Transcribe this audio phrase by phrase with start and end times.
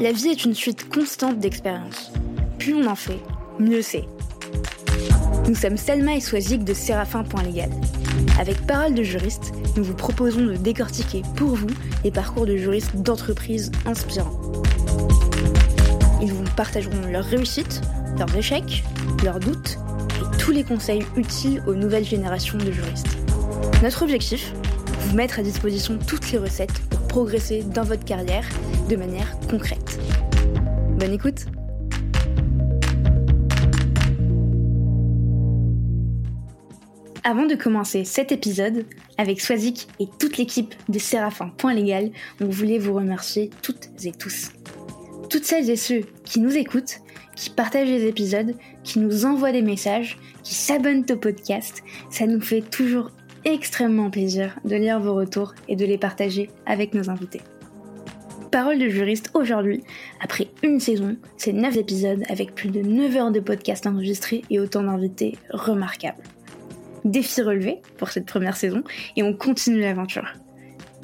[0.00, 2.12] La vie est une suite constante d'expériences.
[2.58, 3.18] Plus on en fait,
[3.58, 4.04] mieux c'est.
[5.48, 7.70] Nous sommes Selma et Swazik de Séraphin.légal.
[8.38, 11.70] Avec Parole de juriste, nous vous proposons de décortiquer pour vous
[12.04, 14.38] les parcours de juristes d'entreprises inspirants.
[16.20, 17.80] Ils vous partageront leurs réussites,
[18.18, 18.84] leurs échecs,
[19.24, 19.78] leurs doutes
[20.20, 23.16] et tous les conseils utiles aux nouvelles générations de juristes.
[23.82, 24.52] Notre objectif
[25.00, 28.44] Vous mettre à disposition toutes les recettes pour progresser dans votre carrière
[28.88, 29.75] de manière concrète.
[31.06, 31.46] Bonne écoute
[37.22, 38.84] Avant de commencer cet épisode,
[39.16, 42.10] avec Swazik et toute l'équipe de Séraphin.légal,
[42.40, 44.50] on voulait vous remercier toutes et tous.
[45.30, 46.98] Toutes celles et ceux qui nous écoutent,
[47.36, 52.40] qui partagent les épisodes, qui nous envoient des messages, qui s'abonnent au podcast, ça nous
[52.40, 53.12] fait toujours
[53.44, 57.42] extrêmement plaisir de lire vos retours et de les partager avec nos invités.
[58.56, 59.82] Parole de juriste aujourd'hui,
[60.18, 64.58] après une saison, c'est 9 épisodes avec plus de 9 heures de podcast enregistrés et
[64.58, 66.22] autant d'invités remarquables
[67.04, 68.82] défi relevé pour cette première saison
[69.14, 70.32] et on continue l'aventure.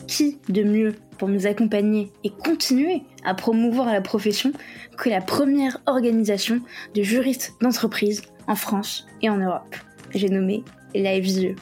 [0.07, 4.53] Qui de mieux pour nous accompagner et continuer à promouvoir la profession
[4.97, 6.59] que la première organisation
[6.95, 9.77] de juristes d'entreprise en France et en Europe?
[10.15, 10.65] J'ai nommé
[10.95, 11.55] FJE.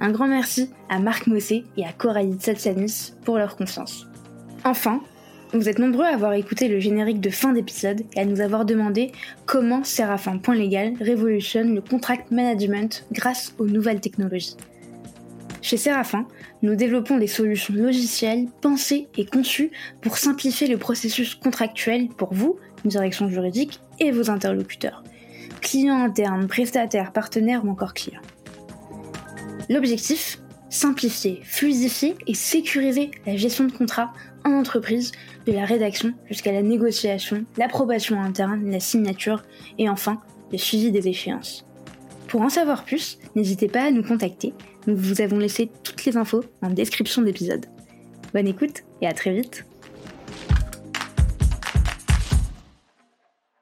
[0.00, 4.07] Un grand merci à Marc Mossé et à Coralie Tsatsanis pour leur confiance.
[4.64, 5.00] Enfin,
[5.54, 8.64] vous êtes nombreux à avoir écouté le générique de fin d'épisode et à nous avoir
[8.64, 9.12] demandé
[9.46, 14.56] comment Séraphin.légal révolutionne le contract management grâce aux nouvelles technologies.
[15.62, 16.26] Chez Séraphin,
[16.62, 19.70] nous développons des solutions logicielles pensées et conçues
[20.00, 25.02] pour simplifier le processus contractuel pour vous, direction juridique, et vos interlocuteurs,
[25.60, 28.22] clients internes, prestataires, partenaires ou encore clients.
[29.68, 30.38] L'objectif
[30.70, 34.12] Simplifier, fluidifier et sécuriser la gestion de contrat
[34.48, 35.12] en entreprise,
[35.46, 39.42] de la rédaction jusqu'à la négociation, l'approbation interne, la signature
[39.78, 40.20] et enfin
[40.50, 41.66] le suivi des échéances.
[42.28, 44.54] Pour en savoir plus, n'hésitez pas à nous contacter.
[44.86, 47.66] Nous vous avons laissé toutes les infos en description d'épisode.
[48.32, 49.64] Bonne écoute et à très vite.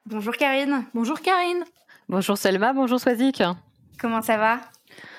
[0.07, 0.85] Bonjour Karine.
[0.95, 1.65] Bonjour Karine.
[2.09, 3.43] Bonjour Selma, bonjour Swazik.
[3.99, 4.61] Comment ça va?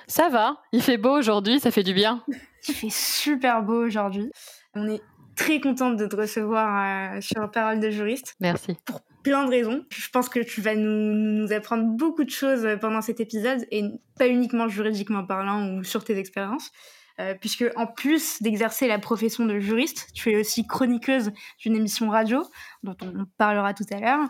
[0.07, 2.23] Ça va, il fait beau aujourd'hui, ça fait du bien.
[2.67, 4.31] il fait super beau aujourd'hui.
[4.73, 5.01] On est
[5.37, 8.35] très contente de te recevoir euh, sur Parole de juriste.
[8.41, 8.75] Merci.
[8.83, 9.85] Pour plein de raisons.
[9.89, 13.65] Je pense que tu vas nous, nous apprendre beaucoup de choses euh, pendant cet épisode
[13.71, 13.83] et
[14.17, 16.71] pas uniquement juridiquement parlant ou sur tes expériences.
[17.19, 22.09] Euh, puisque en plus d'exercer la profession de juriste, tu es aussi chroniqueuse d'une émission
[22.09, 22.43] radio
[22.83, 24.27] dont on parlera tout à l'heure.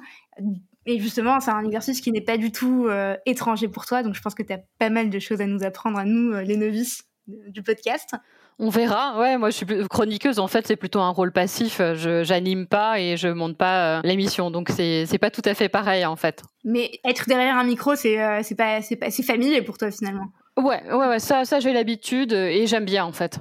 [0.85, 2.87] Et justement, c'est un exercice qui n'est pas du tout
[3.25, 5.65] étranger pour toi, donc je pense que tu as pas mal de choses à nous
[5.65, 8.15] apprendre à nous, les novices du podcast.
[8.59, 9.19] On verra.
[9.19, 10.39] Ouais, moi je suis chroniqueuse.
[10.39, 11.79] En fait, c'est plutôt un rôle passif.
[11.79, 15.53] Je j'anime pas et je monte pas euh, l'émission, donc c'est c'est pas tout à
[15.53, 16.41] fait pareil en fait.
[16.63, 19.91] Mais être derrière un micro, c'est euh, c'est pas c'est pas c'est familier pour toi
[19.91, 20.29] finalement.
[20.57, 21.19] Ouais, ouais, ouais.
[21.19, 23.39] Ça ça j'ai l'habitude et j'aime bien en fait.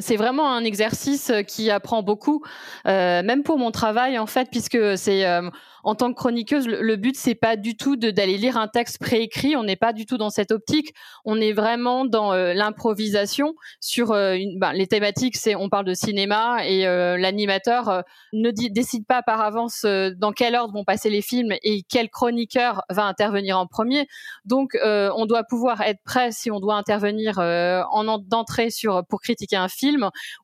[0.00, 2.42] C'est vraiment un exercice qui apprend beaucoup,
[2.86, 5.48] euh, même pour mon travail en fait, puisque c'est euh,
[5.82, 9.54] en tant que chroniqueuse, le, but c'est pas du tout d'aller lire un texte préécrit.
[9.56, 10.94] On n'est pas du tout dans cette optique.
[11.24, 15.36] On est vraiment dans euh, l'improvisation sur ben, les thématiques.
[15.36, 16.84] C'est on parle de cinéma et
[17.18, 18.02] l'animateur
[18.32, 22.82] ne décide pas par avance dans quel ordre vont passer les films et quel chroniqueur
[22.88, 24.06] va intervenir en premier.
[24.46, 29.56] Donc on doit pouvoir être prêt si on doit intervenir en d'entrée sur pour critiquer
[29.56, 29.83] un film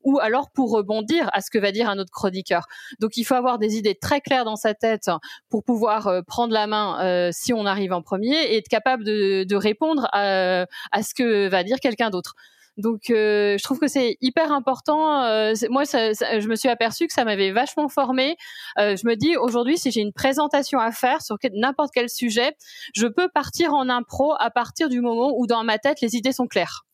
[0.02, 2.66] ou alors pour rebondir à ce que va dire un autre chroniqueur.
[3.00, 5.10] Donc il faut avoir des idées très claires dans sa tête
[5.48, 9.04] pour pouvoir euh, prendre la main euh, si on arrive en premier et être capable
[9.04, 10.66] de, répondre à,
[11.02, 12.34] ce que va dire quelqu'un d'autre.
[12.76, 15.20] Donc, euh, je trouve que c'est hyper important.
[15.68, 18.36] Moi, je me suis aperçue que ça m'avait vachement formé.
[18.78, 22.56] Euh, je me dis aujourd'hui, si j'ai une présentation à faire sur n'importe quel sujet,
[22.94, 26.32] je peux partir en impro à partir du moment où dans ma tête les idées
[26.32, 26.86] sont claires.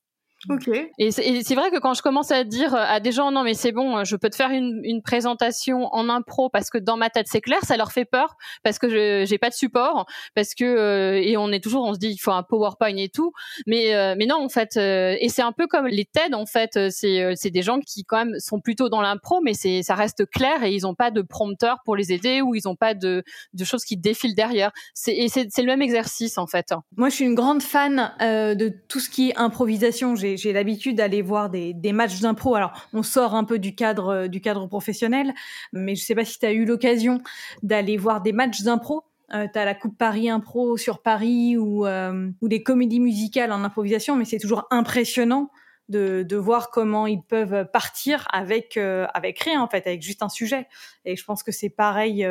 [0.48, 0.69] Ok.
[0.98, 3.72] Et c'est vrai que quand je commence à dire à des gens non mais c'est
[3.72, 7.27] bon, je peux te faire une, une, présentation en impro parce que dans ma tête
[7.28, 10.65] c'est clair, ça leur fait peur parce que je j'ai pas de support parce que
[10.65, 13.33] euh, et on est toujours on se dit il faut un PowerPoint et tout,
[13.66, 16.47] mais euh, mais non en fait euh, et c'est un peu comme les TED en
[16.47, 19.94] fait, c'est c'est des gens qui quand même sont plutôt dans l'impro mais c'est ça
[19.94, 22.94] reste clair et ils ont pas de prompteur pour les aider ou ils ont pas
[22.94, 23.24] de
[23.54, 24.71] de choses qui défilent derrière.
[24.94, 26.74] C'est et c'est le même exercice en fait.
[26.97, 30.15] Moi je suis une grande fan de tout ce qui est improvisation.
[30.34, 32.55] J'ai l'habitude d'aller voir des, matchs d'impro.
[32.55, 35.33] Alors, on sort un peu du cadre euh, du cadre professionnel,
[35.73, 37.21] mais je sais pas si tu as eu l'occasion
[37.63, 39.05] d'aller voir des matchs d'impro.
[39.34, 43.63] Euh, tu as la Coupe Paris Impro sur Paris ou, euh, des comédies musicales en
[43.65, 45.51] improvisation, mais c'est toujours impressionnant
[45.89, 50.67] de, voir comment ils peuvent partir avec avec rien en fait, avec juste un sujet.
[51.05, 52.27] Et je pense que c'est pareil,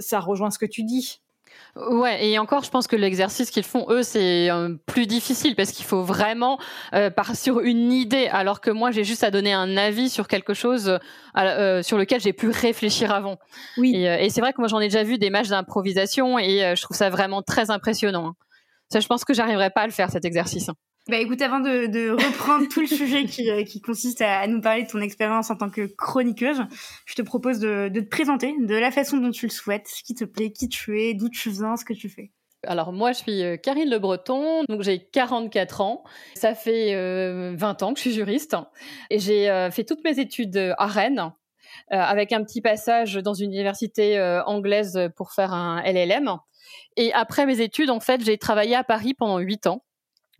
[0.00, 1.20] ça rejoint ce que tu dis.
[1.76, 5.70] Ouais, et encore, je pense que l'exercice qu'ils font eux, c'est euh, plus difficile parce
[5.70, 6.58] qu'il faut vraiment
[6.94, 10.26] euh, partir sur une idée, alors que moi, j'ai juste à donner un avis sur
[10.26, 10.98] quelque chose
[11.36, 13.38] euh, sur lequel j'ai pu réfléchir avant.
[13.76, 13.94] Oui.
[13.94, 16.96] Et, c'est vrai que moi, j'en ai déjà vu des matchs d'improvisation et je trouve
[16.96, 18.28] ça vraiment très impressionnant.
[18.28, 18.34] Hein.
[18.88, 20.70] Ça, je pense que j'arriverai pas à le faire cet exercice.
[21.08, 24.88] Bah écoute, avant de, reprendre tout le sujet qui, euh, consiste à, nous parler de
[24.88, 26.62] ton expérience en tant que chroniqueuse,
[27.06, 30.02] je te propose de, de, te présenter de la façon dont tu le souhaites, ce
[30.02, 32.32] qui te plaît, qui tu es, d'où tu viens, ce que tu fais.
[32.66, 36.04] Alors moi, je suis euh, Karine Le Breton, donc j'ai 44 ans.
[36.34, 38.56] Ça fait 20 euh, ans que je suis juriste
[39.08, 41.32] et j'ai fait toutes mes études à Rennes.
[41.88, 46.36] avec un petit passage dans une université anglaise pour faire un LLM.
[46.96, 49.82] Et après mes études, en fait, j'ai travaillé à Paris pendant 8 ans.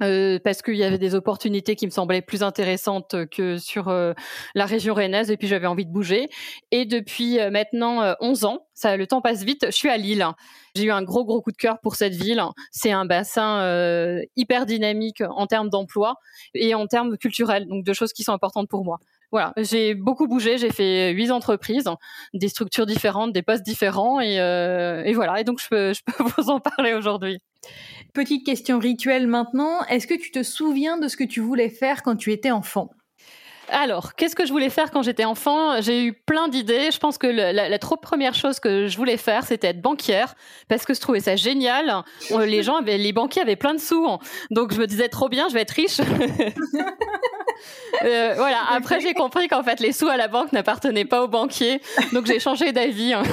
[0.02, 4.12] Euh, parce qu'il y avait des opportunités qui me semblaient plus intéressantes que sur euh,
[4.54, 6.28] la région rennaise et puis j'avais envie de bouger.
[6.70, 10.26] Et depuis euh, maintenant 11 ans, ça, le temps passe vite, je suis à Lille.
[10.74, 12.42] J'ai eu un gros gros coup de cœur pour cette ville.
[12.70, 16.14] C'est un bassin hyper dynamique en termes d'emploi
[16.54, 18.98] et en termes culturels, donc deux choses qui sont importantes pour moi.
[19.32, 21.84] Voilà, j'ai beaucoup bougé, j'ai fait huit entreprises,
[22.34, 25.40] des structures différentes, des postes différents, et, et voilà.
[25.40, 27.38] Et donc je peux, je peux vous en parler aujourd'hui.
[28.12, 29.82] Petite question rituelle maintenant.
[29.88, 32.90] Est-ce que tu te souviens de ce que tu voulais faire quand tu étais enfant?
[33.72, 35.80] Alors, qu'est-ce que je voulais faire quand j'étais enfant?
[35.80, 36.90] J'ai eu plein d'idées.
[36.90, 40.34] Je pense que la, trop première chose que je voulais faire, c'était être banquière,
[40.68, 42.02] parce que je trouvais ça génial.
[42.46, 44.06] Les gens avaient, les banquiers avaient plein de sous,
[44.50, 46.00] donc je me disais trop bien, je vais être riche.
[48.04, 48.62] Euh, voilà.
[48.70, 51.80] Après, j'ai compris qu'en fait, les sous à la banque n'appartenaient pas aux banquiers,
[52.12, 53.12] donc j'ai changé d'avis.
[53.12, 53.22] Hein.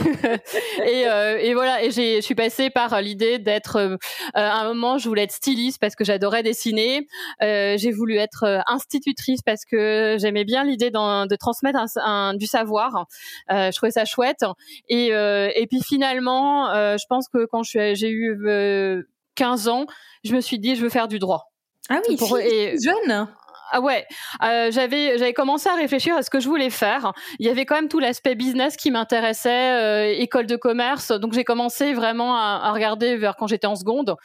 [1.08, 1.84] Euh, et, voilà.
[1.84, 3.76] Et je suis passée par l'idée d'être.
[3.78, 3.98] Euh,
[4.34, 7.08] à un moment, je voulais être styliste parce que j'adorais dessiner.
[7.42, 13.06] j'ai voulu être institutrice parce que j'aimais bien l'idée de transmettre un, du savoir.
[13.50, 14.44] je trouvais ça chouette.
[14.90, 19.86] Et, et puis finalement, je pense que quand j'ai eu 15 ans,
[20.24, 21.52] je me suis dit, je veux faire du droit.
[21.90, 23.28] Ah oui, Pour, et, jeune
[23.72, 24.06] ah ouais,
[24.44, 27.14] euh, j'avais j'avais commencé à réfléchir à ce que je voulais faire.
[27.40, 31.12] Il y avait quand même tout l'aspect business qui m'intéressait, euh, école de commerce.
[31.12, 34.16] Donc j'ai commencé vraiment à, à, regarder vers quand j'étais en seconde.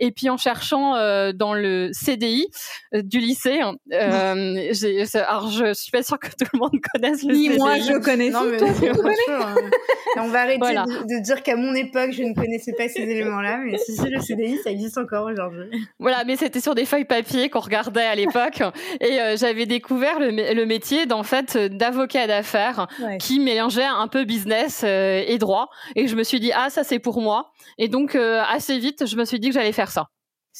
[0.00, 2.46] Et puis en cherchant euh, dans le CDI
[2.94, 6.72] euh, du lycée, hein, euh, j'ai, alors je suis pas sûre que tout le monde
[6.92, 7.58] connaisse le Ni CDI.
[7.58, 8.30] moi je connais.
[8.30, 9.54] Non, mais hein.
[10.16, 13.78] On va arrêter de, dire qu'à mon époque je ne connaissais pas ces éléments-là, mais
[13.78, 15.68] si si le CDI ça existe encore aujourd'hui.
[15.98, 18.62] Voilà, mais c'était sur des feuilles papier qu'on regardait à l'époque,
[19.00, 22.86] et euh, j'avais découvert le, le métier d'en fait d'avocat d'affaires
[23.18, 26.84] qui mélangeait un peu business euh, et droit, et je me suis dit ah ça
[26.84, 30.08] c'est pour moi, et donc assez vite je me suis dit que j'allais faire ça.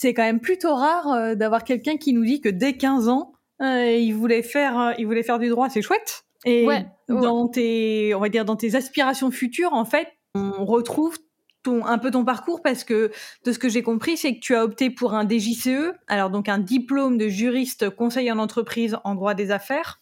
[0.00, 3.32] C'est quand même plutôt rare euh, d'avoir quelqu'un qui nous dit que dès 15 ans,
[3.60, 5.68] euh, il voulait faire, euh, il voulait faire du droit.
[5.68, 6.24] C'est chouette.
[6.44, 6.68] Et
[7.08, 11.18] dans tes, on va dire dans tes aspirations futures, en fait, on retrouve
[11.64, 13.10] ton, un peu ton parcours parce que
[13.44, 16.48] de ce que j'ai compris, c'est que tu as opté pour un DJCE, alors donc
[16.48, 20.00] un diplôme de juriste conseil en entreprise en droit des affaires.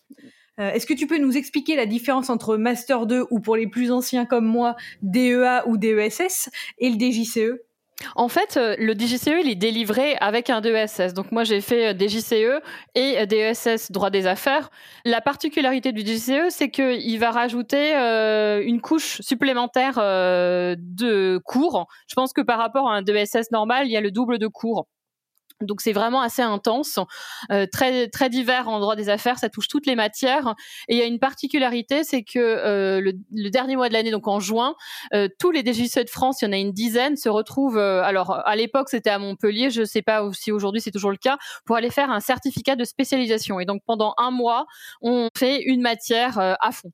[0.58, 3.90] Est-ce que tu peux nous expliquer la différence entre Master 2 ou pour les plus
[3.90, 7.62] anciens comme moi, DEA ou DESS et le DJCE
[8.14, 11.14] en fait, euh, le DGCE, il est délivré avec un DESS.
[11.14, 12.62] Donc moi, j'ai fait euh, DGCE
[12.94, 14.70] et euh, DESS droit des affaires.
[15.04, 17.94] La particularité du DGCE, c'est qu'il va rajouter
[18.66, 21.86] une couche supplémentaire de cours.
[22.08, 24.46] Je pense que par rapport à un DESS normal, il y a le double de
[24.46, 24.86] cours.
[25.62, 26.98] Donc c'est vraiment assez intense,
[27.50, 30.54] euh, très très divers en droit des affaires, ça touche toutes les matières.
[30.88, 34.28] Et il y a une particularité, c'est que euh, le, dernier mois de l'année, donc
[34.28, 34.74] en juin,
[35.14, 37.78] euh, tous les DGCE de France, il y en a une dizaine, se retrouvent.
[37.78, 41.16] alors à l'époque c'était à Montpellier, je ne sais pas si aujourd'hui c'est toujours le
[41.16, 43.58] cas, pour aller faire un certificat de spécialisation.
[43.58, 44.66] Et donc pendant un mois,
[45.00, 46.92] on fait une matière à fond.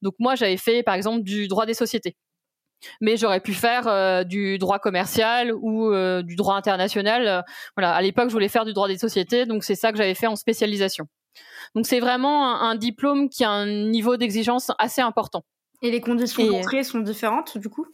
[0.00, 2.16] Donc moi j'avais fait par exemple du droit des sociétés
[3.00, 7.44] mais j'aurais pu faire euh, du droit commercial ou euh, du droit international.
[7.76, 10.14] voilà, à l'époque, je voulais faire du droit des sociétés, donc c'est ça que j'avais
[10.14, 11.06] fait en spécialisation.
[11.74, 15.44] Donc c'est vraiment un, diplôme qui a un niveau d'exigence assez important.
[15.82, 17.86] Et les conditions d'entrée sont différentes du coup?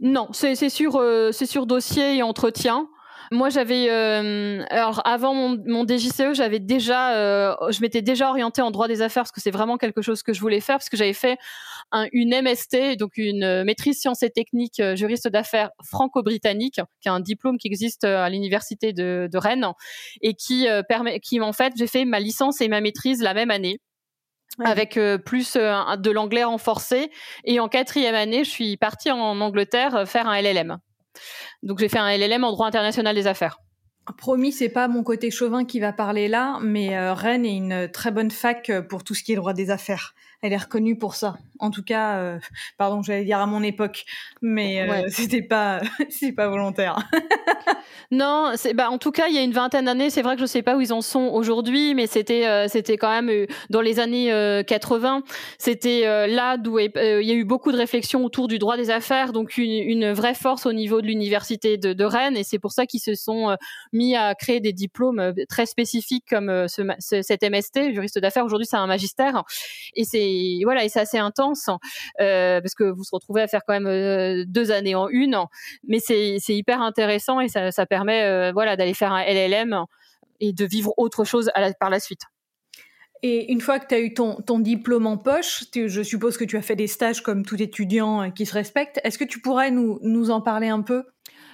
[0.00, 2.88] Non, c'est sur euh, c'est sur dossier et entretien.
[3.30, 8.60] Moi, j'avais euh, alors avant mon, mon DJCE, j'avais déjà, euh, je m'étais déjà orientée
[8.60, 10.90] en droit des affaires parce que c'est vraiment quelque chose que je voulais faire parce
[10.90, 11.38] que j'avais fait
[11.92, 17.08] un, une MST, donc une euh, maîtrise sciences et techniques euh, juriste d'affaires franco-britannique, qui
[17.08, 19.66] est un diplôme qui existe à l'université de, de, Rennes
[20.22, 23.50] et qui permet, qui en fait, j'ai fait ma licence et ma maîtrise la même
[23.50, 23.78] année.
[24.64, 27.10] avec plus de l'anglais renforcé.
[27.44, 30.78] Et en quatrième année, je suis partie en Angleterre faire un LLM.
[31.62, 33.58] Donc j'ai fait un LLM en droit international des affaires.
[34.18, 38.10] Promis, c'est pas mon côté chauvin qui va parler là, mais Rennes est une très
[38.10, 41.38] bonne fac pour tout ce qui est droit des affaires elle est reconnue pour ça.
[41.62, 42.38] En tout cas, euh,
[42.76, 44.04] pardon, j'allais dire à mon époque,
[44.42, 46.98] mais euh, c'était pas, c'est pas volontaire.
[48.10, 50.40] non, c'est bah en tout cas, il y a une vingtaine d'années, c'est vrai que
[50.40, 53.80] je sais pas où ils en sont aujourd'hui, mais c'était euh, c'était quand même dans
[53.80, 55.22] les années 80,
[55.56, 59.32] c'était là d'où il y a eu beaucoup de réflexions autour du droit des affaires,
[59.32, 62.72] donc une, une vraie force au niveau de l'université de, de, Rennes, et c'est pour
[62.72, 63.56] ça qu'ils se sont
[63.92, 68.44] mis à créer des diplômes très spécifiques comme ce, cet MST, juriste d'affaires.
[68.44, 69.44] Aujourd'hui, c'est un magistère,
[69.94, 71.51] et c'est voilà, et c'est assez intense
[72.20, 75.36] euh, parce que vous se retrouvez à faire quand même euh, deux années en une,
[75.86, 79.84] mais c'est hyper intéressant et ça, permet euh, voilà d'aller faire un LLM
[80.40, 82.22] et de vivre autre chose par la suite.
[83.24, 86.56] Et une fois que tu as eu ton, diplôme en poche, je suppose que tu
[86.56, 89.00] as fait des stages comme tout étudiant qui se respecte.
[89.04, 91.04] Est-ce que tu pourrais nous en parler un peu?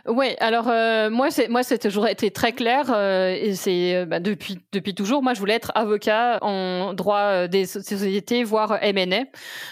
[0.06, 2.90] Oui, alors euh, moi, c'est moi, c'est toujours été très clair.
[2.90, 5.22] Euh, et c'est euh, bah, depuis depuis toujours.
[5.22, 9.24] Moi, je voulais être avocat en droit des sociétés, voire M&A.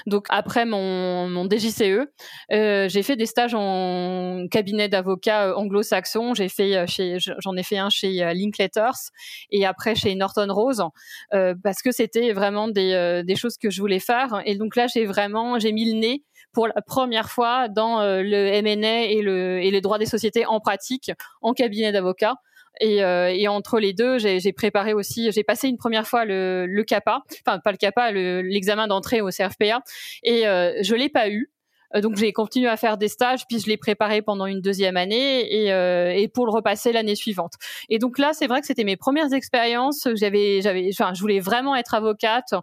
[0.06, 2.08] Donc après mon mon DJCE,
[2.50, 6.34] j'ai fait des stages en cabinet d'avocats anglo-saxon.
[6.34, 9.10] J'ai fait chez j'en ai fait un chez Linklaters
[9.50, 10.82] et après chez Norton Rose
[11.30, 14.42] parce que c'était vraiment des des choses que je voulais faire.
[14.44, 16.22] Et donc là, j'ai vraiment j'ai mis le nez
[16.56, 20.46] pour la première fois dans euh, le M&A et, le, et les droits des sociétés
[20.46, 22.36] en pratique en cabinet d'avocat.
[22.80, 26.64] Et, euh, et, entre les deux, j'ai préparé aussi, j'ai passé une première fois le,
[26.66, 29.82] le CAPA, enfin pas le CAPA, l'examen d'entrée au CRFPA,
[30.22, 31.50] et euh, je l'ai pas eu.
[31.94, 34.96] Euh, donc j'ai continué à faire des stages, puis je l'ai préparé pendant une deuxième
[34.96, 37.52] année et, euh, et pour le repasser l'année suivante.
[37.90, 40.08] Et donc là, c'est vrai que c'était mes premières expériences.
[40.14, 42.54] J'avais, j'avais, enfin, je voulais vraiment être avocate.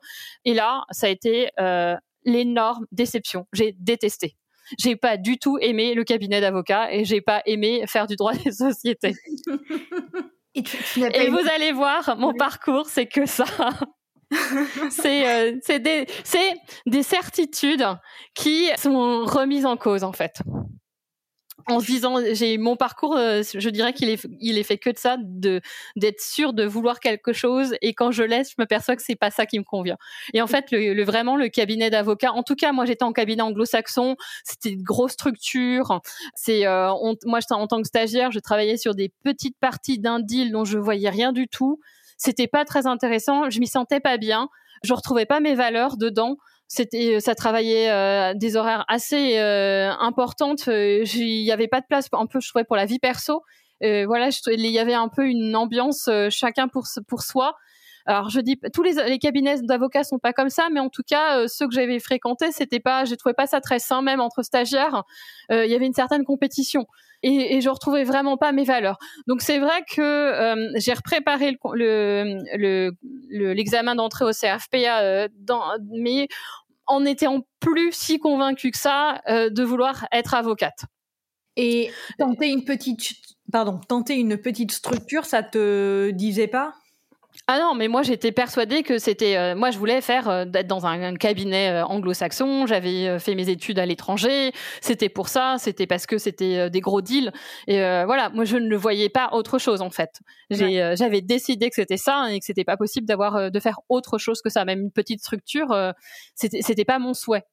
[0.45, 3.45] Et là, ça a été euh, l'énorme déception.
[3.53, 4.35] J'ai détesté.
[4.79, 8.33] J'ai pas du tout aimé le cabinet d'avocats et j'ai pas aimé faire du droit
[8.45, 9.13] des sociétés.
[10.55, 13.45] et, vous allez voir, mon parcours, c'est que ça.
[14.89, 16.07] c'est euh, des,
[16.87, 17.85] des certitudes
[18.33, 20.41] qui sont remises en cause en fait
[21.67, 24.89] en se disant j'ai mon parcours euh, je dirais qu'il est il est fait que
[24.89, 25.61] de ça de
[25.95, 27.75] d'être sûr de vouloir quelque chose.
[27.81, 29.97] Et quand je laisse je m'aperçois que c'est pas ça qui me convient.
[30.33, 33.41] Et en fait le, vraiment le cabinet d'avocats en tout cas moi j'étais en cabinet
[33.41, 34.15] anglo-saxon.
[34.43, 36.01] C'était une grosse structure.
[36.35, 36.91] C'est euh,
[37.25, 40.77] moi en tant que stagiaire je travaillais sur des petites parties d'un deal dont je
[40.77, 41.79] voyais rien du tout.
[42.17, 43.49] C'était pas très intéressant.
[43.49, 44.49] Je m'y sentais pas bien.
[44.83, 46.37] Je retrouvais pas mes valeurs dedans
[46.79, 50.67] euh, ça travaillait euh, des horaires assez euh, importantes.
[50.67, 53.43] Il n'y avait pas de place, un peu, je trouvais, pour la vie perso.
[53.81, 57.55] voilà, il y avait un peu une ambiance chacun pour soi.
[58.05, 61.47] Alors je dis tous les, cabinets d'avocats sont pas comme ça, mais en tout cas
[61.47, 65.03] ceux que j'avais fréquentés, c'était pas, je trouvais pas ça très sain même entre stagiaires.
[65.49, 66.85] Il y avait une certaine compétition
[67.23, 68.97] et, et je retrouvais vraiment pas mes valeurs.
[69.27, 72.41] Donc c'est vrai que j'ai repréparé le
[73.53, 74.31] l'examen le, d'entrée au
[75.39, 76.27] dans, mais
[76.87, 80.85] en n'étant plus si convaincue que ça euh, de vouloir être avocate.
[81.55, 83.13] Et tenter une petite,
[83.51, 86.73] pardon, tenter une petite structure, ça te disait pas?
[87.47, 89.35] Ah non, mais moi j'étais persuadée que c'était.
[89.35, 92.65] Euh, moi je voulais faire euh, d'être dans un, cabinet euh, anglo-saxon.
[92.67, 94.53] J'avais fait mes études à l'étranger.
[94.79, 95.57] C'était pour ça.
[95.59, 97.33] C'était parce que c'était des gros deals.
[97.67, 100.21] Et voilà, moi je ne le voyais pas autre chose en fait.
[100.51, 104.41] J'avais décidé que c'était ça et que c'était pas possible d'avoir de faire autre chose
[104.41, 104.63] que ça.
[104.63, 105.75] Même une petite structure,
[106.35, 107.43] c'était pas mon souhait.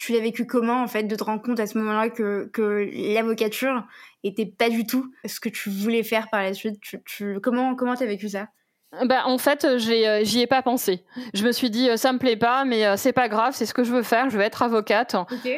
[0.00, 2.88] Tu l'as vécu comment en fait de te rendre compte à ce moment-là que, que
[3.14, 3.84] l'avocature
[4.24, 6.80] était pas du tout ce que tu voulais faire par la suite?
[7.04, 8.48] Tu, Comment comment t'as vécu ça?
[9.04, 11.04] Bah, en fait, euh, euh, j'y ai pas pensé.
[11.32, 13.72] Je me suis dit, euh, ça me plaît pas, mais c'est pas grave, c'est ce
[13.72, 14.30] que je veux faire.
[14.30, 15.14] Je veux être avocate.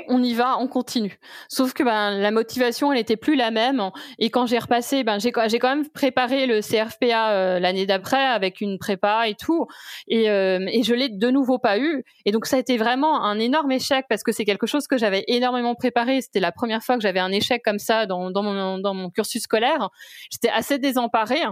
[0.09, 1.19] On y va, on continue.
[1.49, 3.91] Sauf que ben la motivation, elle était plus la même.
[4.19, 8.61] Et quand j'ai repassé, ben j'ai j'ai quand même préparé le CRFPA l'année d'après avec
[8.61, 9.67] une prépa et tout.
[10.09, 12.05] Et, et je l'ai de nouveau pas eu.
[12.27, 14.99] Et donc ça a été vraiment un énorme échec parce que c'est quelque chose que
[14.99, 16.21] j'avais énormément préparé.
[16.21, 19.09] C'était la première fois que j'avais un échec comme ça dans, dans mon dans mon
[19.09, 19.89] cursus scolaire.
[20.31, 21.43] J'étais assez désemparée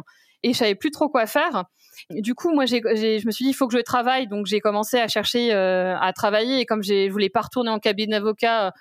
[0.43, 1.65] et je savais plus trop quoi faire.
[2.11, 4.27] Du coup, moi, j'ai, je me suis dit, il faut que je travaille.
[4.27, 6.61] Donc, j'ai commencé à chercher euh, à travailler.
[6.61, 8.73] Et comme je voulais pas retourner en cabinet d'avocat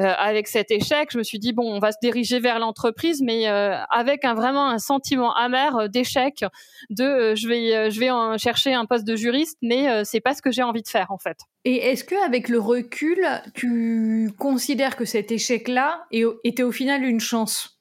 [0.00, 3.22] euh, avec cet échec, je me suis dit, bon, on va se diriger vers l'entreprise,
[3.22, 6.44] mais euh, avec un, vraiment un sentiment amer d'échec,
[6.90, 10.42] de je vais, je vais en chercher un poste de juriste, mais c'est pas ce
[10.42, 11.36] que j'ai envie de faire, en fait.
[11.64, 17.20] Et est-ce que avec le recul, tu considères que cet échec-là était au final une
[17.20, 17.80] chance?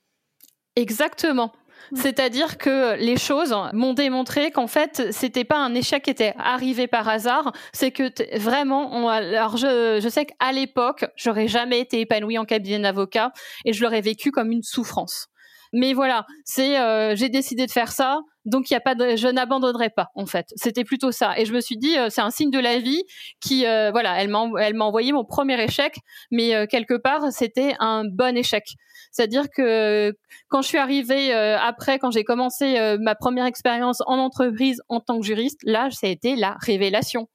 [0.76, 1.52] Exactement.
[1.96, 6.88] C'est-à-dire que les choses m'ont démontré qu'en fait, c'était pas un échec qui était arrivé
[6.88, 12.38] par hasard, c'est que vraiment, alors je, je sais qu'à l'époque, j'aurais jamais été épanouie
[12.38, 13.32] en cabinet d'avocat
[13.66, 15.28] et je l'aurais vécu comme une souffrance.
[15.74, 19.16] Mais voilà, c'est euh, j'ai décidé de faire ça, donc il y a pas de,
[19.16, 20.48] je n'abandonnerai pas en fait.
[20.56, 21.38] C'était plutôt ça.
[21.38, 23.04] Et je me suis dit, euh, c'est un signe de la vie
[23.40, 25.96] qui, euh, voilà, elle m'a, envoyé mon premier échec,
[26.32, 28.64] mais quelque part c'était un bon échec.
[29.12, 30.14] C'est-à-dire que
[30.50, 35.20] quand je suis arrivée après, quand j'ai commencé ma première expérience en entreprise en tant
[35.20, 37.30] que juriste, là, ça a été la révélation.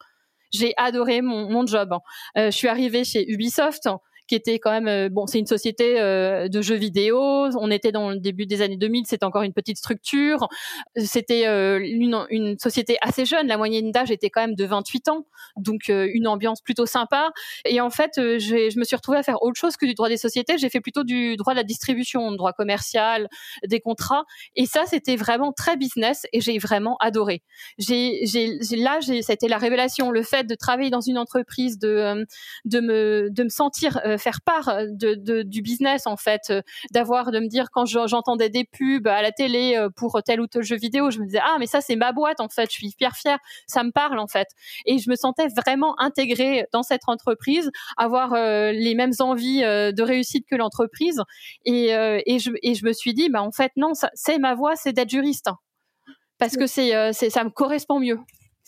[0.51, 1.95] J'ai adoré mon, mon job.
[2.37, 3.89] je suis arrivée chez Ubisoft
[4.29, 7.19] qui était quand même euh, bon, c'est une société euh, de jeux vidéo.
[7.59, 10.49] On était dans le début des années 2000, c'était encore une petite structure.
[10.97, 13.47] C'était euh, une, société assez jeune.
[13.47, 17.31] La moyenne d'âge était quand même de 28 ans, donc une ambiance plutôt sympa.
[17.65, 20.17] Et en fait, je me suis retrouvée à faire autre chose que du droit des
[20.17, 20.59] sociétés.
[20.59, 23.29] J'ai fait plutôt du droit de la distribution, droit commercial,
[23.67, 24.25] des contrats.
[24.57, 27.43] Et ça, c'était vraiment très business et j'ai vraiment adoré.
[27.79, 32.27] J'ai, j'ai, là, j'ai, c'était la révélation, le fait de travailler dans une entreprise, de,
[32.65, 37.31] de me, de me sentir faire part euh, de, du business en fait, euh, d'avoir
[37.31, 40.63] de me dire quand j'entendais des pubs à la télé euh, pour tel ou tel
[40.63, 42.93] jeu vidéo, je me disais ah mais ça c'est ma boîte en fait, je suis
[42.97, 44.49] fière fière, ça me parle en fait,
[44.87, 50.47] et je me sentais vraiment intégrée dans cette entreprise, avoir les mêmes envies de réussite
[50.49, 51.23] que l'entreprise,
[51.65, 51.89] et,
[52.27, 54.93] et, je, et je me suis dit bah en fait non, c'est ma voie, c'est
[54.93, 55.51] d'être juriste.
[56.39, 58.19] Parce que c'est, c'est ça me correspond mieux.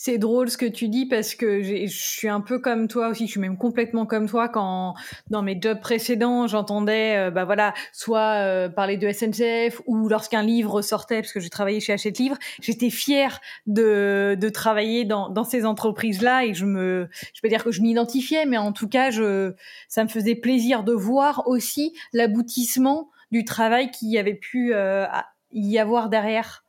[0.03, 3.27] C'est drôle ce que tu dis parce que je suis un peu comme toi aussi,
[3.27, 4.95] je suis même complètement comme toi quand
[5.29, 10.43] dans mes jobs précédents j'entendais euh, bah voilà soit euh, parler de SNCF ou lorsqu'un
[10.43, 15.29] livre sortait parce que j'ai travaillé chez Hachette Livre, j'étais fière de, de travailler dans,
[15.29, 18.73] dans ces entreprises là et je me je peux dire que je m'identifiais mais en
[18.73, 19.53] tout cas je
[19.91, 25.05] ça me faisait plaisir de voir aussi l'aboutissement du travail qu'il y avait pu euh,
[25.53, 26.65] y avoir derrière.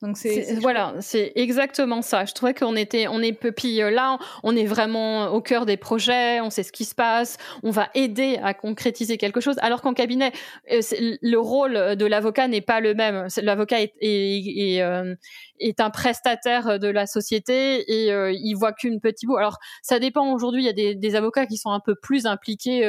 [0.00, 2.24] Donc c'est voilà, c'est exactement ça.
[2.24, 5.76] Je trouvais qu'on était, on est puis euh, là, on est vraiment au cœur des
[5.76, 9.56] projets, on sait ce qui se passe, on va aider à concrétiser quelque chose.
[9.60, 10.30] Alors qu'en cabinet,
[10.70, 13.26] euh, le rôle de l'avocat n'est pas le même.
[13.42, 15.16] L'avocat est, est, est, euh,
[15.58, 19.36] est, un prestataire de la société et il voit qu'une petite bout.
[19.36, 20.32] Alors ça dépend.
[20.32, 22.82] Aujourd'hui, il y a des, des, avocats qui sont un peu plus impliqués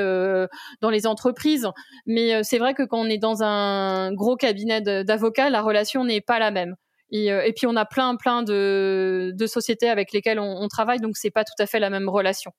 [0.81, 1.67] dans les entreprises,
[2.05, 6.21] mais c'est vrai que quand on est dans un gros cabinet d'avocats, la relation n'est
[6.21, 6.75] pas la même.
[7.13, 11.00] Euh, et, puis on a plein plein de, de sociétés avec lesquelles on, on travaille,
[11.00, 12.52] donc c'est pas tout à fait la même relation.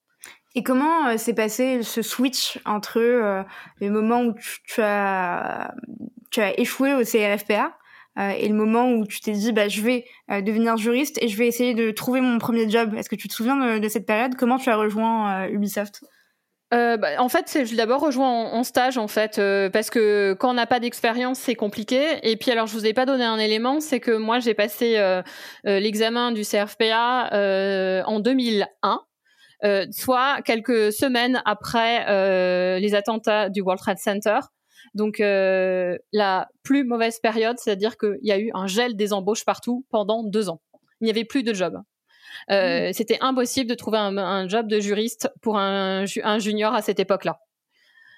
[0.55, 3.43] Et comment euh, s'est passé ce switch entre euh,
[3.81, 4.35] le moment où
[4.65, 5.73] tu, as,
[6.31, 7.77] tu as échoué au CRFPA
[8.37, 11.47] et le moment où tu t'es dit bah, je vais devenir juriste et je vais
[11.47, 12.93] essayer de trouver mon premier job?
[12.95, 14.35] Est-ce que tu te souviens de, de cette période?
[14.35, 16.03] Comment tu as rejoint Ubisoft?
[16.73, 20.37] Euh, bah, en fait, je l'ai d'abord rejoint en, stage, en fait, euh, parce que
[20.39, 22.19] quand on n'a pas d'expérience, c'est compliqué.
[22.23, 24.97] Et puis, alors, je vous ai pas donné un élément, c'est que moi, j'ai passé
[24.99, 25.23] euh,
[25.65, 29.01] l'examen du CRFPA en 2001.
[29.91, 34.39] soit quelques semaines après les attentats du World Trade Center.
[34.95, 39.85] Donc la plus mauvaise période, c'est-à-dire qu'il y a eu un gel des embauches partout
[39.91, 40.61] pendant deux ans.
[41.01, 41.81] Il n'y avait plus de jobs.
[42.51, 42.93] Euh, mmh.
[42.93, 46.05] C'était impossible de trouver un, job de juriste pour un,
[46.39, 47.39] junior à cette époque-là.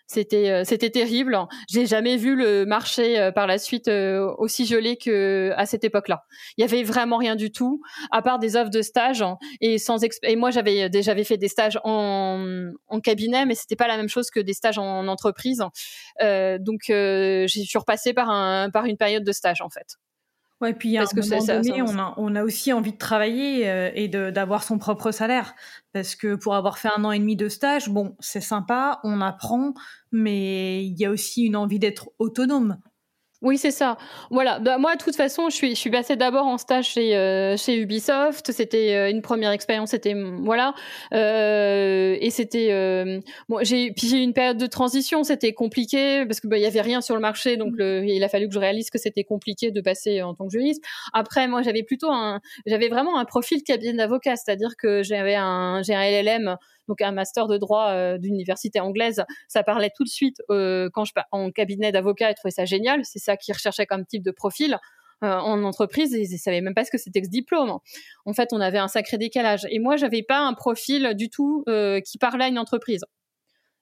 [0.09, 1.39] C'était euh, c'était terrible.
[1.71, 6.25] J'ai jamais vu le marché euh, par la suite aussi gelé que à cette époque-là.
[6.59, 9.25] Il y avait vraiment rien du tout à part des offres de stage
[9.61, 13.87] et sans et moi j'avais déjà fait des stages en, en cabinet mais c'était pas
[13.87, 15.63] la même chose que des stages en, entreprise.
[16.21, 19.97] donc j'ai suis repassée par un par une période de stage en fait.
[20.63, 23.91] Ouais, puis à un moment donné, on, a, on a aussi envie de travailler euh,
[23.97, 25.57] et d'avoir son propre salaire.
[25.93, 29.21] Parce que pour avoir fait un an et demi de stage, bon, c'est sympa, on
[29.21, 29.75] apprend,
[30.13, 32.79] mais il y a aussi une envie d'être autonome.
[33.43, 33.99] Oui, c'est ça.
[34.31, 34.61] Voilà.
[34.61, 37.57] Bah, moi, de toute façon, je suis, je suis passée d'abord en stage chez, euh,
[37.57, 38.53] chez Ubisoft.
[38.53, 39.91] C'était euh, une première expérience.
[39.91, 40.75] C'était voilà.
[41.13, 43.59] Euh, et c'était euh, bon.
[43.63, 45.25] J'ai puis j'ai eu une période de transition.
[45.25, 48.23] C'était compliqué parce que bah, il y avait rien sur le marché, donc le, il
[48.23, 50.83] a fallu que je réalise que c'était compliqué de passer en tant que juriste.
[51.13, 55.83] Après, moi, j'avais plutôt un, j'avais vraiment un profil cabinet d'avocat, c'est-à-dire que j'avais un,
[55.83, 56.57] j'ai un LLM
[56.93, 61.07] donc un master de droit euh, d'université anglaise, ça parlait tout de suite euh, quand
[61.07, 63.01] je en cabinet d'avocat et trouvais ça génial.
[63.05, 64.79] C'est ça qu'ils recherchaient comme type de profil.
[65.25, 67.79] Euh, en entreprise, ils ne savaient même pas ce que c'était que ce diplôme.
[68.27, 69.67] En fait, on avait un sacré décalage.
[69.71, 71.65] Et moi, j'avais pas un profil du tout
[72.05, 73.05] qui parlait à une entreprise.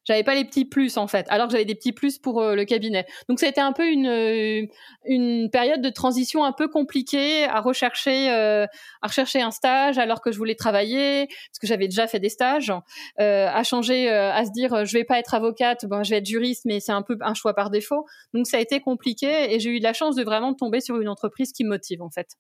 [0.04, 2.54] J'avais pas les petits plus en fait, alors que j'avais des petits plus pour euh,
[2.54, 3.06] le cabinet.
[3.28, 4.66] Donc ça a été un peu une euh,
[5.04, 8.66] une période de transition un peu compliquée à rechercher euh,
[9.02, 12.28] à rechercher un stage alors que je voulais travailler parce que j'avais déjà fait des
[12.30, 12.72] stages,
[13.18, 16.64] à changer à se dire je vais pas être avocate, bon je vais être juriste
[16.64, 18.06] mais c'est un peu un choix par défaut.
[18.34, 21.00] Donc ça a été compliqué et j'ai eu de la chance de vraiment tomber sur
[21.00, 22.36] une entreprise qui me motive en fait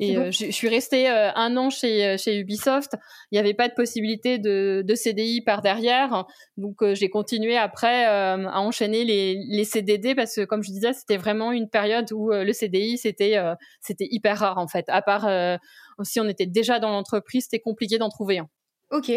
[0.00, 2.92] Et je, suis restée un an chez, chez Ubisoft.
[3.30, 6.24] Il n'y avait pas de possibilité de, de CDI par derrière.
[6.56, 11.16] Donc, j'ai continué après à enchaîner les, les CDD parce que, comme je disais, c'était
[11.16, 13.36] vraiment une période où le CDI, c'était
[13.80, 14.84] c'était hyper rare, en fait.
[14.88, 15.28] À part
[16.04, 18.48] si on était déjà dans l'entreprise, c'était compliqué d'en trouver un.
[18.90, 19.12] Ok,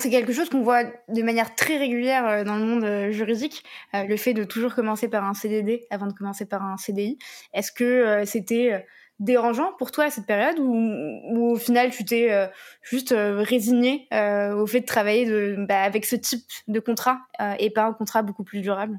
[0.00, 3.64] c'est quelque chose qu'on voit de manière très régulière euh, dans le monde euh, juridique,
[3.94, 7.16] euh, le fait de toujours commencer par un CDD avant de commencer par un CDI.
[7.54, 8.84] Est-ce que c'était
[9.20, 12.48] dérangeant pour toi à cette période ou, au final tu t'es
[12.82, 17.18] juste résigné au fait de travailler de, bah, avec ce type de contrat
[17.58, 18.98] et pas un contrat beaucoup plus durable?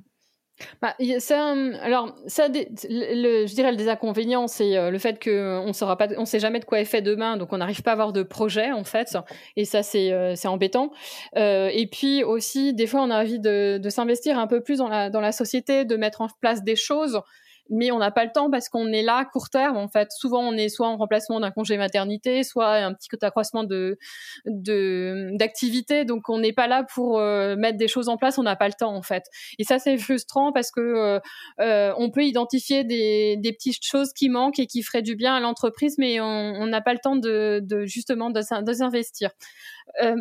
[0.82, 5.98] Bah, ça, alors, ça, le, je dirais le désinconvénient, c'est euh, le fait qu'on saura
[5.98, 8.14] pas, on sait jamais de quoi est fait demain, donc on n'arrive pas à avoir
[8.14, 9.18] de projet en fait,
[9.58, 10.92] et ça c'est euh, c'est embêtant.
[11.36, 14.78] Euh, et puis aussi, des fois, on a envie de, de s'investir un peu plus
[14.78, 17.22] dans la dans la société, de mettre en place des choses
[17.70, 19.78] mais on n'a pas le temps parce qu'on est là à court terme.
[19.78, 23.64] En fait, souvent on est soit en remplacement d'un congé maternité, soit un petit accroissement
[23.64, 23.98] de
[24.46, 26.06] d'activité.
[26.06, 28.38] Donc on n'est pas là pour euh, mettre des choses en place.
[28.38, 29.24] On n'a pas le temps en fait.
[29.60, 31.20] Et ça c'est frustrant parce que euh,
[31.62, 35.36] euh, on peut identifier des, des petites choses qui manquent et qui feraient du bien
[35.36, 39.32] à l'entreprise, mais on n'a pas le temps de, de justement de, de s'investir.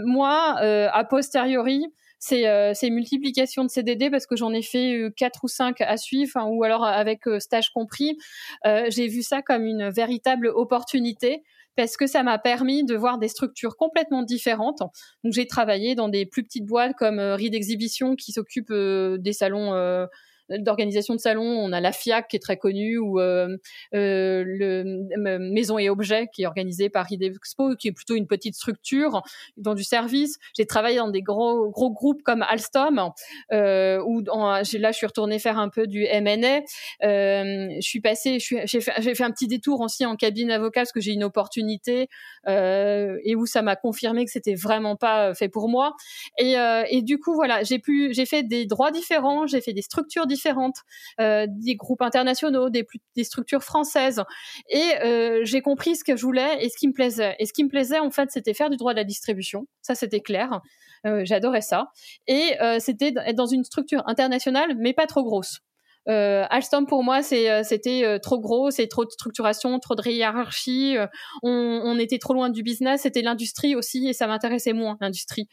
[0.04, 1.87] moi, a posteriori,
[2.26, 5.98] c'est euh, multiplication de CDD parce que j'en ai fait euh, quatre ou cinq à
[5.98, 8.16] suivre, ou alors avec euh, stage compris.
[8.64, 11.42] Euh, j'ai vu ça comme une véritable opportunité
[11.76, 14.80] parce que ça m'a permis de voir des structures complètement différentes.
[15.22, 20.06] Donc j'ai travaillé dans des plus petites boîtes comme Reed Exhibition qui s'occupe des salons
[20.50, 23.57] d'organisation de salons, on a la FIAC qui est très connue ou euh,
[23.94, 28.54] euh, le Maison et Objets qui est organisé par Expo, qui est plutôt une petite
[28.54, 29.22] structure
[29.57, 30.37] dans du service.
[30.57, 33.11] J'ai travaillé dans des gros gros groupes comme Alstom,
[33.52, 36.61] euh, où là je suis retournée faire un peu du M&A.
[37.00, 41.12] Je suis passée, j'ai fait, un petit détour aussi en cabine avocat parce que j'ai
[41.12, 42.09] une opportunité
[42.46, 45.94] et où ça m'a confirmé que c'était vraiment pas fait pour moi.
[46.38, 50.79] Et, du coup voilà, j'ai fait des droits différents, j'ai fait des structures différentes différentes,
[51.20, 52.85] euh, des groupes internationaux, des,
[53.23, 54.23] structures françaises.
[54.68, 57.37] Et euh, j'ai compris ce que je voulais et ce qui me plaisait.
[57.38, 59.66] Et ce qui me plaisait, en fait, c'était faire du droit de la distribution.
[59.83, 60.61] Ça, c'était clair.
[61.07, 61.88] Euh, j'adorais ça.
[62.27, 65.61] Et c'était être dans une structure internationale, mais pas trop grosse.
[66.09, 70.97] Euh, Alstom pour moi c'était trop gros, c'est trop de structuration, trop de hiérarchie.
[71.43, 75.49] on, on, était trop loin du business, c'était l'industrie aussi et ça m'intéressait moins l'industrie.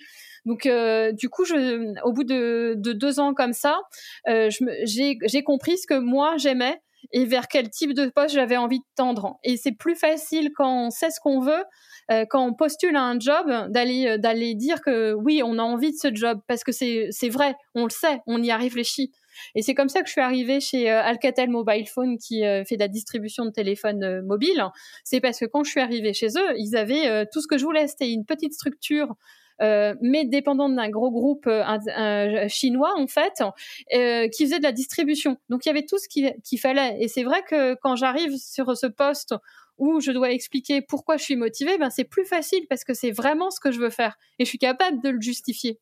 [0.46, 3.80] Donc, euh, du coup, je, au bout de, de deux ans comme ça,
[4.28, 4.50] euh,
[4.86, 8.86] j'ai compris ce que moi j'aimais et vers quel type de poste j'avais envie de
[8.96, 9.38] tendre.
[9.44, 11.64] Et c'est plus facile quand on sait ce qu'on veut,
[12.12, 15.64] euh, quand on postule à un job, d'aller euh, d'aller dire que oui, on a
[15.64, 18.58] envie de ce job parce que c'est c'est vrai, on le sait, on y a
[18.58, 19.12] réfléchi.
[19.56, 22.76] Et c'est comme ça que je suis arrivée chez euh, Alcatel Mobile Phone qui fait
[22.76, 24.64] de la distribution de téléphones mobiles.
[25.04, 27.64] C'est parce que quand je suis arrivée chez eux, ils avaient tout ce que je
[27.64, 27.88] voulais.
[27.88, 29.16] C'était une petite structure
[30.02, 33.44] mais dépendante d'un gros groupe euh, chinois en fait,
[33.94, 35.38] euh, qui faisait de la distribution.
[35.50, 36.98] Donc il y avait tout ce qu'il fallait.
[37.00, 39.36] Et c'est vrai que quand j'arrive sur ce poste
[39.78, 43.12] où je dois expliquer pourquoi je suis motivée, ben c'est plus facile parce que c'est
[43.12, 45.80] vraiment ce que je veux faire et je suis capable de le justifier.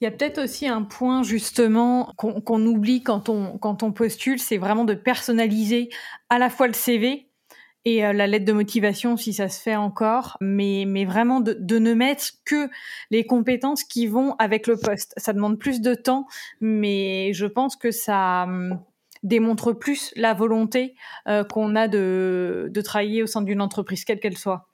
[0.00, 4.38] Il y a peut-être aussi un point justement qu'on oublie quand on, quand on postule,
[4.38, 5.88] c'est vraiment de personnaliser
[6.30, 7.28] à la fois le CV
[7.84, 11.56] et euh, la lettre de motivation si ça se fait encore, mais, mais vraiment de,
[11.58, 12.68] de, ne mettre que
[13.10, 15.12] les compétences qui vont avec le poste.
[15.16, 16.26] Ça demande plus de temps,
[16.60, 18.80] mais je pense que ça hum,
[19.22, 20.94] démontre plus la volonté
[21.28, 24.68] euh, qu'on a de, de travailler au sein d'une entreprise, quelle qu'elle soit.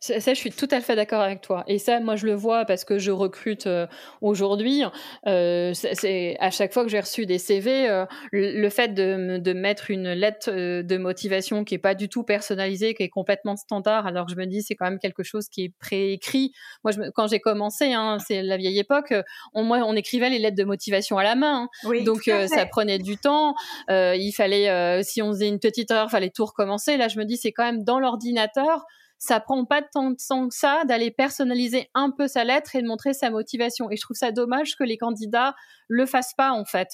[0.00, 1.62] Ça, je suis tout à fait d'accord avec toi.
[1.66, 3.86] Et ça, moi, je le vois parce que je recrute euh,
[4.22, 4.82] aujourd'hui.
[5.26, 9.52] Euh, c'est à chaque fois que j'ai reçu des CV, euh, le, fait de, de,
[9.52, 14.06] mettre une lettre de motivation qui est pas du tout personnalisée, qui est complètement standard,
[14.06, 16.52] alors que je me dis c'est quand même quelque chose qui est préécrit.
[16.82, 19.12] Moi, je, quand j'ai commencé, hein, c'est la vieille époque,
[19.52, 22.02] on, moi, on écrivait les lettres de motivation à la main, hein.
[22.04, 23.54] donc ça prenait du temps.
[23.90, 26.96] il fallait, si on faisait une petite erreur, fallait tout recommencer.
[26.96, 28.86] Là, je me dis c'est quand même dans l'ordinateur
[29.18, 32.82] ça prend pas tant de temps que ça d'aller personnaliser un peu sa lettre et
[32.82, 33.90] de montrer sa motivation.
[33.90, 35.54] Et je trouve ça dommage que les candidats
[35.88, 36.88] le fassent pas en fait.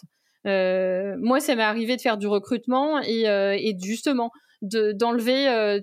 [0.46, 4.30] Euh, moi, ça m'est arrivé de faire du recrutement et, euh, justement
[4.62, 5.80] euh, euh,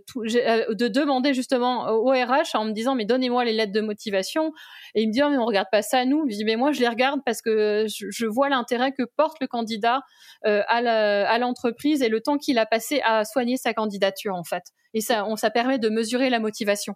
[0.74, 4.54] de demander justement au RH en me disant mais donnez-moi les lettres de motivation.
[4.96, 6.26] Et il me dit oh, mais on regarde pas ça nous.
[6.30, 9.48] Je dis mais moi je les regarde parce que je, vois l'intérêt que porte le
[9.48, 10.02] candidat
[10.46, 14.64] euh, à l'entreprise et le temps qu'il a passé à soigner sa candidature en fait.
[14.94, 16.96] Et ça on ça permet de mesurer la motivation.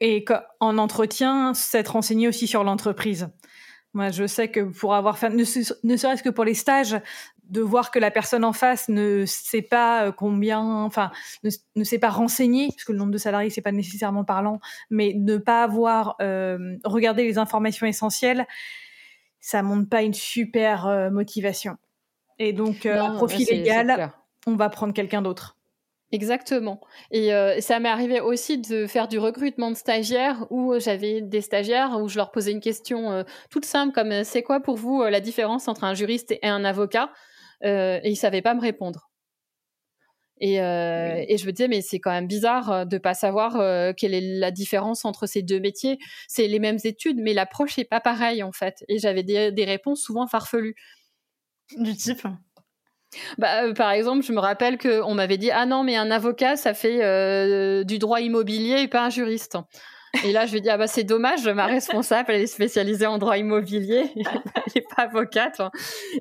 [0.00, 0.24] Et
[0.60, 3.28] en entretien s'être renseigné aussi sur l'entreprise
[3.96, 7.00] Moi, je sais que pour avoir fait, ne, serait-ce que pour les stages,
[7.44, 11.10] de voir que la personne en face ne sait pas euh, combien, enfin,
[11.42, 15.38] ne, sait pas renseigner, puisque le nombre de salariés c'est pas nécessairement parlant, mais ne
[15.38, 18.46] pas avoir euh, regardé les informations essentielles,
[19.40, 21.78] ça montre pas une super euh, motivation.
[22.38, 24.12] Et donc, euh, profil égal,
[24.46, 25.55] on va prendre quelqu'un d'autre.
[26.12, 26.80] Exactement.
[27.10, 31.40] Et euh, ça m'est arrivé aussi de faire du recrutement de stagiaires où j'avais des
[31.40, 34.76] stagiaires où je leur posais une question euh, toute simple comme euh, c'est quoi pour
[34.76, 37.10] vous la différence entre un juriste et un avocat
[37.62, 39.08] et ils savaient pas me répondre.
[40.38, 44.20] Et, et je me disais mais c'est quand même bizarre de pas savoir quelle est
[44.38, 45.98] la différence entre ces deux métiers.
[46.28, 48.84] C'est les mêmes études mais l'approche est pas pareille en fait.
[48.88, 50.74] Et j'avais des, des réponses souvent farfelues.
[51.78, 52.26] Du type?
[53.38, 56.56] Bah, euh, par exemple, je me rappelle qu'on m'avait dit ah non mais un avocat
[56.56, 59.58] ça fait euh, du droit immobilier et pas un juriste.
[60.24, 63.06] Et là, je lui ai dit ah bah c'est dommage, ma responsable elle est spécialisée
[63.06, 64.24] en droit immobilier, elle
[64.74, 65.60] n'est pas avocate.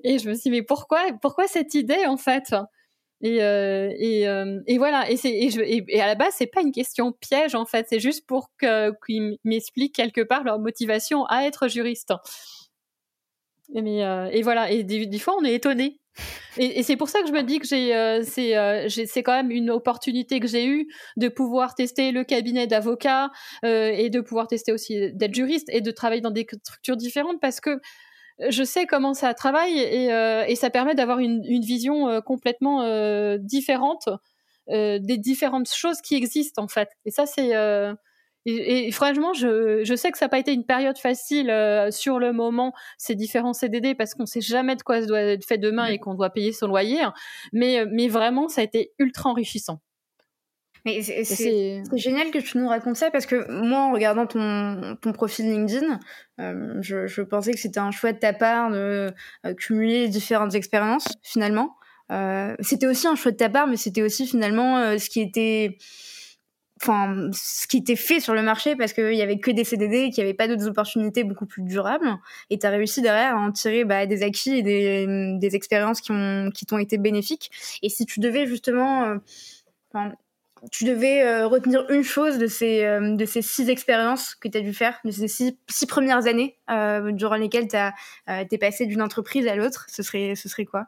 [0.03, 2.53] Et je me suis dit mais pourquoi pourquoi cette idée en fait?
[3.21, 3.89] Et, euh,
[4.67, 8.27] et, voilà et à la base c'est pas une question piège en fait c'est juste
[8.27, 12.13] pour qu'ils m'expliquent quelque part leur motivation à être juriste
[13.73, 16.01] et, mais, et voilà et des, des, fois on est étonné
[16.57, 19.51] et, c'est pour ça que je me dis que euh, c'est, euh, c'est quand même
[19.51, 23.31] une opportunité que j'ai eue de pouvoir tester le cabinet d'avocat
[23.63, 27.39] euh, et de pouvoir tester aussi d'être juriste et de travailler dans des structures différentes
[27.41, 27.79] parce que
[28.49, 32.83] je sais comment ça travaille et, et ça permet d'avoir une, une vision complètement
[33.37, 34.09] différente
[34.67, 36.89] des différentes choses qui existent en fait.
[37.05, 37.53] Et ça, c'est
[38.45, 42.19] et, franchement, je, je, sais que ça n'a pas été une période facile euh, sur
[42.19, 45.45] le moment, ces différents CDD, parce qu'on ne sait jamais de quoi ça doit être
[45.45, 47.01] fait demain et qu'on doit payer son loyer.
[47.01, 47.13] Hein.
[47.53, 49.81] Mais, euh, mais vraiment, ça a été ultra enrichissant.
[50.85, 55.13] Mais c'est génial que tu nous racontes ça parce que moi, en regardant ton, ton
[55.13, 55.99] profil LinkedIn,
[56.39, 59.11] euh, je, je, pensais que c'était un choix de ta part de
[59.57, 61.75] cumuler différentes expériences finalement.
[62.59, 65.79] c'était aussi un choix de ta part, mais c'était aussi finalement ce qui était
[66.81, 70.09] enfin ce qui était fait sur le marché parce qu'il y avait que des CDD
[70.09, 72.09] qu'il n'y avait pas d'autres opportunités beaucoup plus durables.
[72.49, 76.01] Et tu as réussi derrière à en tirer bah, des acquis et des, des expériences
[76.01, 76.13] qui
[76.53, 77.51] qui t'ont été bénéfiques.
[77.81, 79.17] Et si tu devais justement euh,
[80.71, 84.57] tu devais euh, retenir une chose de ces euh, de ces six expériences que tu
[84.57, 86.57] as dû faire de ces six, premières années
[87.13, 90.87] durant lesquelles tu es passé d'une entreprise à l'autre ce serait ce serait quoi?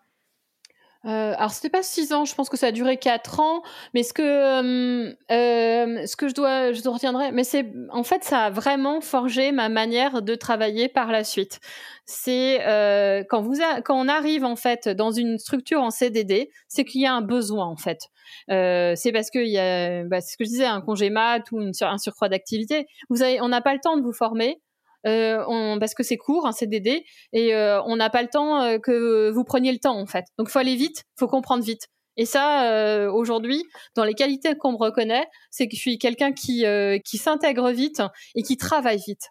[1.06, 3.62] Euh, alors c'était pas six ans, je pense que ça a duré quatre ans,
[3.94, 8.24] mais ce que euh, euh, ce que je dois je retiendrai, mais c'est en fait
[8.24, 11.60] ça a vraiment forgé ma manière de travailler par la suite.
[12.06, 13.56] C'est euh, quand vous
[13.86, 17.22] quand on arrive en fait dans une structure en CDD, c'est qu'il y a un
[17.22, 18.10] besoin en fait.
[18.50, 21.60] Euh, c'est parce qu'il y a bah, ce que je disais un congé mat ou
[21.82, 22.88] un surcroît d'activité.
[23.10, 24.60] Vous avez on n'a pas le temps de vous former.
[25.06, 28.80] Euh, parce que c'est court, un CDD, et euh, on n'a pas le temps euh,
[28.80, 30.26] que vous preniez le temps en fait.
[30.38, 31.88] Donc faut aller vite, faut comprendre vite.
[32.20, 36.66] Et ça, aujourd'hui, dans les qualités qu'on me reconnaît, c'est que je suis quelqu'un qui
[37.06, 38.02] qui s'intègre vite
[38.34, 39.30] et qui travaille vite.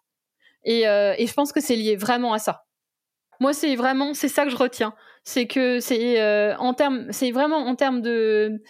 [0.62, 2.62] Et, et je pense que c'est lié vraiment à ça.
[3.40, 7.66] Moi, c'est vraiment c'est ça que je retiens, c'est que c'est en termes, c'est vraiment
[7.66, 8.62] en termes de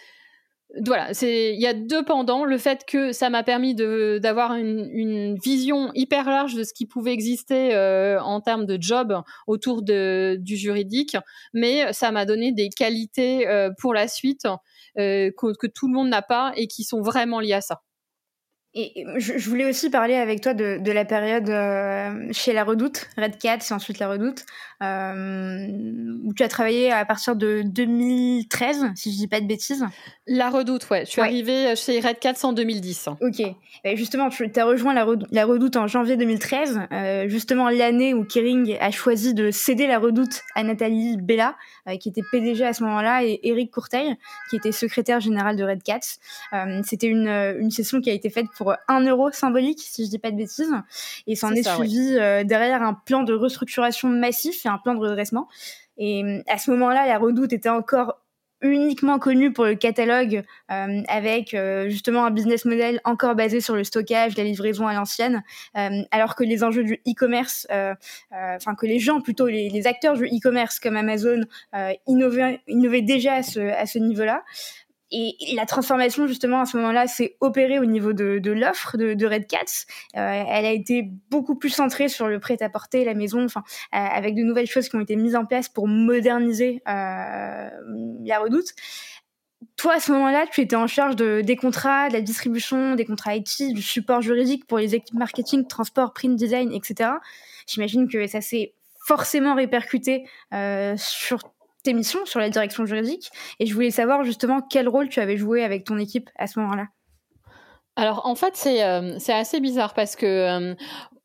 [0.85, 2.43] voilà, il y a deux pendants.
[2.43, 7.13] Le fait que ça m'a permis d'avoir une, vision hyper large de ce qui pouvait
[7.13, 11.15] exister euh, en termes de job autour du juridique,
[11.53, 14.45] mais ça m'a donné des qualités euh, pour la suite
[14.97, 17.81] euh, que, tout le monde n'a pas et qui sont vraiment liées à ça.
[18.73, 21.47] Et je, voulais aussi parler avec toi de, la période
[22.31, 24.45] chez La Redoute, Red Cat, c'est ensuite La Redoute,
[24.81, 29.83] où tu as travaillé à partir de 2013, si je dis pas de bêtises.
[30.27, 31.05] La Redoute, ouais.
[31.05, 33.09] Je suis arrivée chez Red Cat en 2010.
[33.21, 33.41] Ok.
[33.83, 35.05] Et justement, tu as rejoint la,
[35.45, 40.41] Redoute, en janvier 2013, euh, justement l'année où Kering a choisi de céder la Redoute
[40.55, 41.55] à Nathalie Bella,
[41.87, 44.15] euh, qui était PDG à ce moment-là, et Eric Courteil,
[44.49, 45.99] qui était secrétaire général de Red Cat.
[46.53, 50.09] Euh, C'était une, une session qui a été faite pour un euro symbolique, si je
[50.09, 50.73] dis pas de bêtises.
[51.25, 54.99] Et s'en est, est suivi euh, derrière un plan de restructuration massif un plan de
[54.99, 55.47] redressement.
[55.97, 58.19] Et euh, à ce moment-là, la Redoute était encore
[58.61, 63.75] uniquement connue pour le catalogue euh, avec euh, justement un business model encore basé sur
[63.75, 65.43] le stockage, la livraison à l'ancienne,
[66.11, 67.67] alors que les enjeux du e-commerce,
[68.31, 71.41] enfin que les gens plutôt les, acteurs du e-commerce comme Amazon
[72.07, 74.43] innovaient, innovaient déjà à ce, à ce niveau-là.
[75.09, 79.13] Et la transformation, justement, à ce moment-là, s'est opérée au niveau de, de l'offre de,
[79.13, 79.85] de, Red Cats.
[80.17, 83.63] Euh, elle a été beaucoup plus centrée sur le prêt-à-porter, la maison, enfin,
[83.95, 87.69] euh, avec de nouvelles choses qui ont été mises en place pour moderniser euh,
[88.25, 88.73] la redoute.
[89.77, 93.05] Toi, à ce moment-là, tu étais en charge de, des contrats, de la distribution, des
[93.05, 97.11] contrats IT, du support juridique pour les équipes marketing, transport, print design, etc.
[97.65, 98.73] J'imagine que ça s'est
[99.05, 100.25] forcément répercuté
[100.97, 101.39] sur
[101.93, 103.29] missions, sur la direction juridique.
[103.59, 106.59] Et je voulais savoir justement quel rôle tu avais joué avec ton équipe à ce
[106.59, 106.87] moment-là.
[107.95, 108.79] Alors en fait c'est
[109.17, 110.75] c'est assez bizarre parce que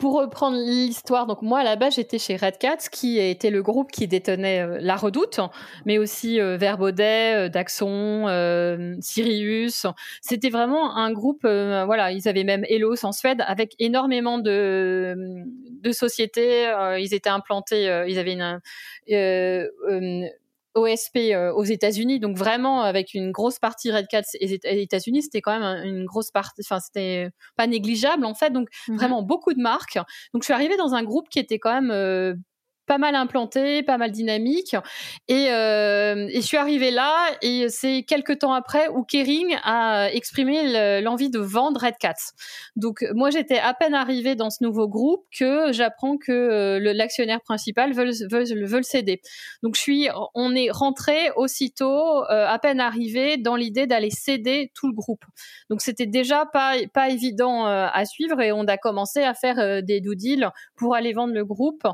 [0.02, 4.08] pour reprendre l'histoire, donc moi base j'étais chez Red Cat, qui était le groupe qui
[4.08, 5.38] détenait euh, La Redoute,
[5.86, 9.86] mais aussi euh, Verbaudet, euh, Daxon, euh, Sirius.
[10.20, 15.14] C'était vraiment un groupe, voilà, ils avaient même Elos en Suède avec énormément de,
[15.70, 16.68] de sociétés.
[16.98, 18.60] ils étaient implantés, ils avaient une
[20.74, 25.40] OSP euh, aux États-Unis, donc vraiment avec une grosse partie Red Cats et États-Unis, c'était
[25.40, 28.96] quand même une grosse partie, enfin c'était pas négligeable en fait, donc mhm.
[28.96, 29.98] vraiment beaucoup de marques.
[30.32, 32.34] Donc je suis arrivée dans un groupe qui était quand même euh,
[32.92, 34.76] pas mal implanté, pas mal dynamique.
[35.26, 40.10] Et, euh, et je suis arrivée là, et c'est quelques temps après où Kering a
[40.12, 42.34] exprimé l'envie de vendre Red Cats.
[42.76, 47.40] Donc moi, j'étais à peine arrivée dans ce nouveau groupe que j'apprends que euh, l'actionnaire
[47.40, 49.22] principal veut, veut, veut, le céder.
[49.62, 54.70] Donc je suis, on est rentré aussitôt, euh, à peine arrivé, dans l'idée d'aller céder
[54.74, 55.24] tout le groupe.
[55.70, 60.00] Donc c'était déjà pas pas évident à suivre, et on a commencé à faire des
[60.02, 61.84] due deals pour aller vendre le groupe.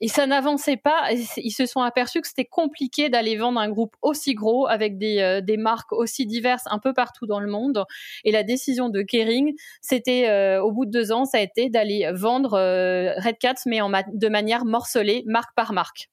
[0.00, 1.10] Et ça n'avançait pas.
[1.36, 5.20] Ils se sont aperçus que c'était compliqué d'aller vendre un groupe aussi gros avec des,
[5.20, 7.84] euh, des, marques aussi diverses un peu partout dans le monde.
[8.24, 11.68] Et la décision de Kering, c'était euh, au bout de deux ans, ça a été
[11.70, 13.80] d'aller vendre Red Cats, mais
[14.12, 16.08] de manière morcelée, marque par marque.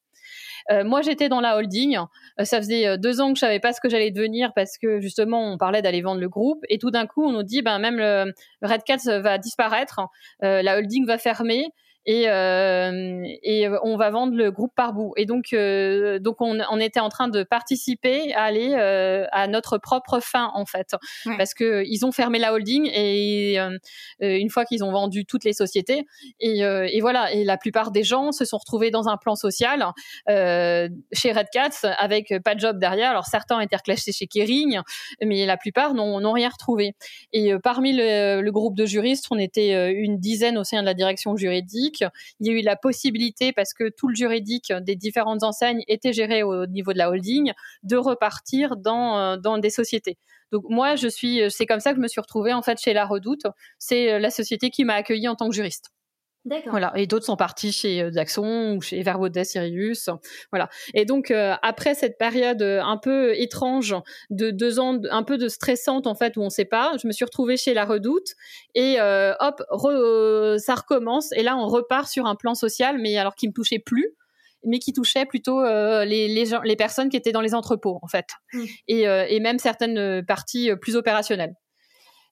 [0.84, 1.98] moi, j'étais dans la holding.
[2.42, 5.52] ça faisait deux ans que je savais pas ce que j'allais devenir parce que justement,
[5.52, 6.62] on parlait d'aller vendre le groupe.
[6.68, 10.00] Et tout d'un coup, on nous dit, ben même le, Red Cats va disparaître,
[10.40, 11.68] la holding va fermer
[12.08, 15.12] et, euh, et on va vendre le groupe par bout.
[15.18, 19.46] Et donc, euh, donc on, on, était en train de participer à aller euh, à
[19.46, 20.96] notre propre fin en fait,
[21.36, 23.76] parce que ils ont fermé la holding et euh,
[24.20, 26.06] une fois qu'ils ont vendu toutes les sociétés
[26.40, 27.30] et, euh, et, voilà.
[27.34, 29.84] Et la plupart des gens se sont retrouvés dans un plan social
[30.26, 33.10] chez Red Cats avec pas de job derrière.
[33.10, 34.80] Alors certains étaient reclassés chez Kering,
[35.22, 36.94] mais la plupart n'ont rien retrouvé.
[37.34, 40.94] Et parmi le, le groupe de juristes, on était une dizaine au sein de la
[40.94, 41.97] direction juridique
[42.40, 46.12] il y a eu la possibilité, parce que tout le juridique des différentes enseignes était
[46.12, 50.18] géré au niveau de la holding, de repartir dans, euh, dans des sociétés.
[50.52, 52.92] Donc moi, je suis, c'est comme ça que je me suis retrouvée en fait chez
[52.92, 53.46] La Redoute.
[53.78, 55.90] C'est euh, la société qui m'a accueillie en tant que juriste.
[56.66, 56.92] Voilà.
[56.96, 60.08] Et d'autres sont partis chez euh, Daxon ou chez Verbaudet, Sirius.
[60.50, 60.68] Voilà.
[60.94, 63.94] Et donc, euh, après cette période euh, un peu étrange
[64.30, 67.12] de deux ans, un peu de stressante, en fait, où on sait pas, je me
[67.12, 68.34] suis retrouvée chez La Redoute
[68.74, 69.62] et hop,
[70.58, 71.32] ça recommence.
[71.32, 74.14] Et là, on repart sur un plan social, mais alors qui me touchait plus
[74.64, 78.08] mais qui touchait plutôt les, les, gens, les personnes qui étaient dans les entrepôts, en
[78.08, 78.64] fait, mmh.
[78.88, 81.54] et, et, même certaines parties plus opérationnelles.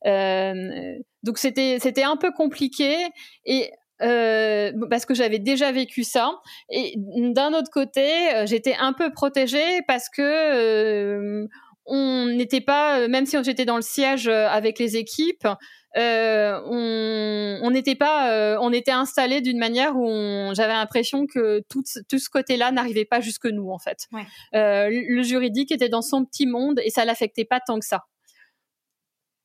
[0.04, 2.96] donc c'était c'était un peu compliqué
[3.44, 3.70] et
[4.02, 6.40] euh, parce que j'avais déjà vécu ça.
[6.70, 11.46] Et d'un autre côté, euh, j'étais un peu protégée parce que euh,
[11.86, 15.46] on n'était pas, même si j'étais dans le siège avec les équipes,
[15.94, 22.28] on n'était pas, on était installé d'une manière où j'avais l'impression que tout, tout ce
[22.28, 24.08] côté-là n'arrivait pas jusque nous en fait.
[24.52, 28.02] le juridique était dans son petit monde et ça l'affectait pas tant que ça.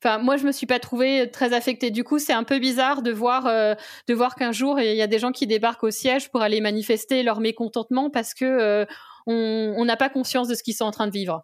[0.04, 1.92] Enfin, moi, je me suis pas trouvée très affectée.
[1.92, 3.76] Du coup, c'est un peu bizarre de voir, euh,
[4.08, 6.60] de voir qu'un jour il y a des gens qui débarquent au siège pour aller
[6.60, 8.86] manifester leur mécontentement parce que euh,
[9.28, 11.44] on n'a pas conscience de ce qu'ils sont en train de vivre,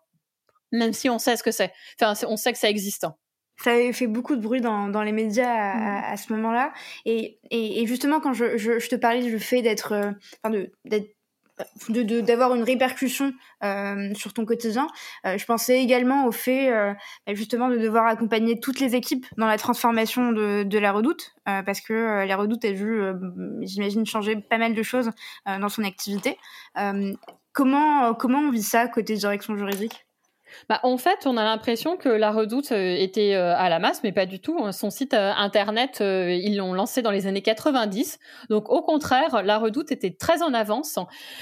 [0.72, 1.72] même si on sait ce que c'est.
[2.02, 3.06] Enfin, on sait que ça existe.
[3.64, 6.18] Ça avait fait beaucoup de bruit dans, dans les médias à, mmh.
[6.18, 6.74] ce moment-là.
[7.06, 10.12] Et, et, justement, quand je, je, je te parlais du fait d'être, euh,
[10.44, 11.17] enfin d'être
[11.90, 14.88] de d'avoir une répercussion euh, sur ton quotidien.
[15.26, 16.94] Euh, je pensais également au fait euh,
[17.26, 21.36] bah, justement de devoir accompagner toutes les équipes dans la transformation de, de la Redoute,
[21.48, 23.02] euh, parce que euh, la Redoute a vu,
[23.62, 25.12] j'imagine, changer pas mal de choses
[25.46, 26.38] dans son activité.
[27.54, 30.07] comment comment on vit ça côté direction juridique?
[30.70, 34.02] Bah, en fait, on a l'impression que la Redoute euh, était euh, à la masse,
[34.04, 34.72] mais pas du tout.
[34.72, 38.20] Son site euh, internet, ils l'ont lancé dans les années 90.
[38.50, 41.00] Donc, au contraire, la Redoute était très en avance.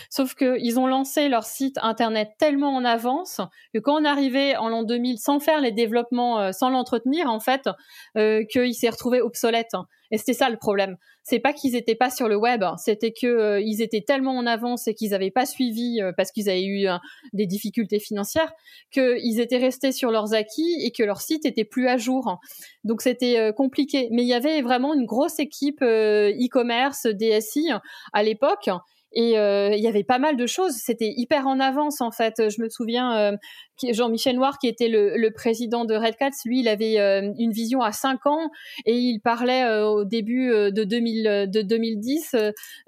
[0.09, 3.41] Sauf qu'ils ont lancé leur site internet tellement en avance
[3.73, 7.69] que quand on arrivait en l'an 2000 sans faire les développements, sans l'entretenir, en fait,
[8.15, 9.75] qu'il s'est retrouvé obsolète.
[10.15, 10.95] Et c'était ça le problème.
[11.23, 14.45] C'est pas qu'ils étaient pas sur le web, c'était que euh, ils étaient tellement en
[14.45, 16.95] avance et qu'ils n'avaient pas suivi euh, parce qu'ils avaient eu euh,
[17.33, 18.53] des difficultés financières
[18.91, 22.39] qu'ils étaient restés sur leurs acquis et que leur site était plus à jour.
[22.85, 24.07] Donc c'était compliqué.
[24.11, 27.71] Mais il y avait vraiment une grosse équipe e-commerce DSI
[28.13, 28.69] à l'époque
[29.15, 30.73] Et il y avait pas mal de choses.
[30.73, 32.49] C'était hyper en avance en fait.
[32.49, 33.37] Je me souviens
[33.83, 37.81] Jean-Michel Noir, qui était le, président de Red Cats, lui, il avait euh, une vision
[37.81, 38.49] à 5 ans
[38.85, 42.35] et il parlait euh, au début euh, de, 2000, de 2010.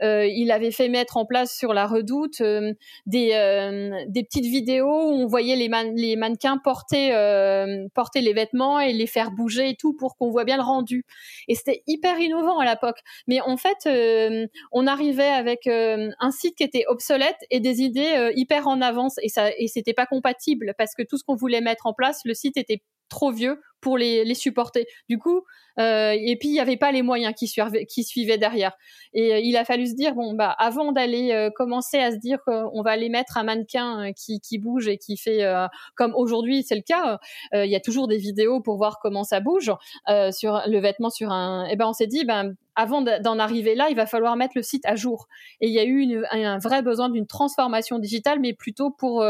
[0.01, 2.41] il avait fait mettre en place sur la Redoute
[3.05, 7.09] des, des petites vidéos où on voyait les, les mannequins porter,
[7.93, 11.03] porter les vêtements et les faire bouger et tout pour qu'on voit bien le rendu.
[11.47, 12.99] Et c'était hyper innovant à l'époque.
[13.27, 13.89] Mais en fait,
[14.71, 15.67] on arrivait avec
[16.19, 19.15] un site qui était obsolète et des idées hyper en avance.
[19.21, 22.21] Et ça et c'était pas compatible parce que tout ce qu'on voulait mettre en place,
[22.25, 24.87] le site était trop vieux pour les, les supporter.
[25.09, 25.43] Du coup,
[25.79, 28.73] euh, et puis il n'y avait pas les moyens qui suivaient, qui suivaient derrière.
[29.13, 32.17] Et euh, il a fallu se dire bon bah avant d'aller euh, commencer à se
[32.17, 35.43] dire qu'on va aller mettre un mannequin qui, qui bouge et qui fait
[35.95, 37.19] comme aujourd'hui c'est le cas.
[37.53, 39.71] Il y a toujours des vidéos pour voir comment ça bouge
[40.31, 41.65] sur le vêtement sur un.
[41.65, 44.53] Et eh ben on s'est dit ben avant d'en arriver là, il va falloir mettre
[44.55, 45.27] le site à jour.
[45.61, 49.23] Et il y a eu un vrai besoin d'une transformation digitale, mais plutôt pour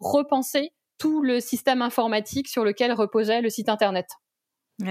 [0.00, 4.06] repenser tout le système informatique sur lequel reposait le site internet.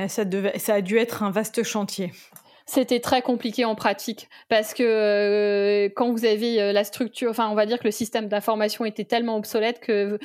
[0.08, 2.12] ça, devait, ça a dû être un vaste chantier.
[2.68, 7.48] C'était très compliqué en pratique parce que euh, quand vous avez euh, la structure, enfin
[7.50, 10.18] on va dire que le système d'information était tellement obsolète que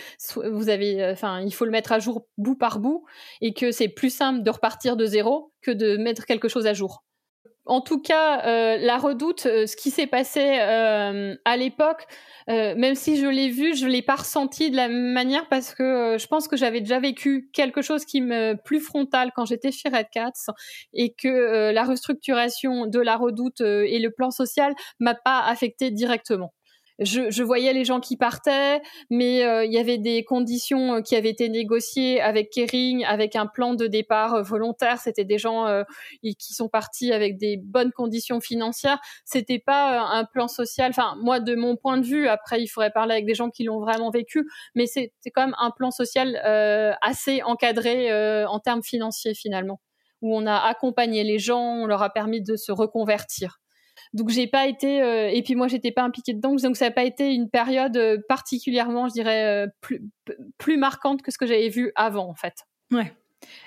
[0.50, 3.04] vous avez, euh, enfin il faut le mettre à jour bout par bout
[3.42, 6.72] et que c'est plus simple de repartir de zéro que de mettre quelque chose à
[6.72, 7.04] jour
[7.70, 12.04] en tout cas, euh, la redoute, euh, ce qui s'est passé euh, à l'époque,
[12.48, 16.16] même si je l'ai vu, je l'ai pas ressenti de la même manière parce que
[16.18, 19.88] je pense que j'avais déjà vécu quelque chose qui me plus frontal quand j'étais chez
[19.88, 20.52] Red Cats
[20.92, 26.52] et que la restructuration de la redoute et le plan social m'a pas affecté directement
[27.00, 31.16] je, voyais les gens qui partaient, mais euh, il y avait des conditions euh, qui
[31.16, 34.98] avaient été négociées avec Kering, avec un plan de départ euh, volontaire.
[34.98, 35.50] C'était des gens
[36.22, 38.98] qui sont partis avec des bonnes conditions financières.
[39.24, 40.90] C'était pas un plan social.
[40.90, 43.64] Enfin, moi, de mon point de vue, après, il faudrait parler avec des gens qui
[43.64, 46.36] l'ont vraiment vécu, mais c'est quand même un plan social
[47.02, 49.80] assez encadré en termes financiers finalement,
[50.20, 53.60] où on a accompagné les gens, on leur a permis de se reconvertir.
[54.12, 56.90] Donc j'ai pas été euh, et puis moi j'étais pas impliquée dedans donc ça n'a
[56.90, 60.02] pas été une période euh, particulièrement je dirais euh, plus
[60.58, 62.64] plus marquante que ce que j'avais vu avant en fait.
[62.92, 63.12] Ouais.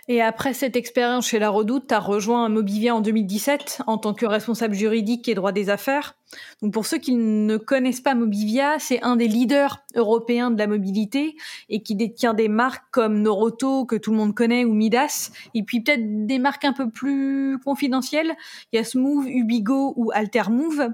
[0.09, 4.13] Et après cette expérience chez La Redoute, tu as rejoint Mobivia en 2017 en tant
[4.13, 6.15] que responsable juridique et droit des affaires.
[6.61, 10.67] Donc pour ceux qui ne connaissent pas Mobivia, c'est un des leaders européens de la
[10.67, 11.35] mobilité
[11.69, 15.63] et qui détient des marques comme Noroto que tout le monde connaît ou Midas et
[15.63, 18.35] puis peut-être des marques un peu plus confidentielles.
[18.73, 18.83] Il
[19.27, 20.89] Ubigo ou Altermove.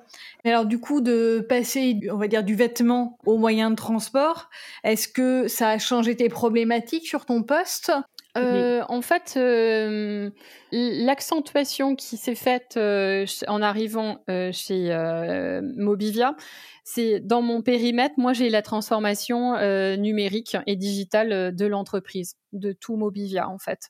[0.45, 4.49] Alors du coup de passer on va dire du vêtement au moyen de transport,
[4.83, 7.91] est-ce que ça a changé tes problématiques sur ton poste?
[8.37, 10.29] Euh, en fait, euh,
[10.71, 14.89] l'accentuation qui s'est faite euh, en arrivant chez
[15.75, 16.35] Mobivia,
[16.83, 19.55] c'est dans mon périmètre, moi j'ai la transformation
[19.97, 23.89] numérique et digitale de l'entreprise, de tout Mobivia en fait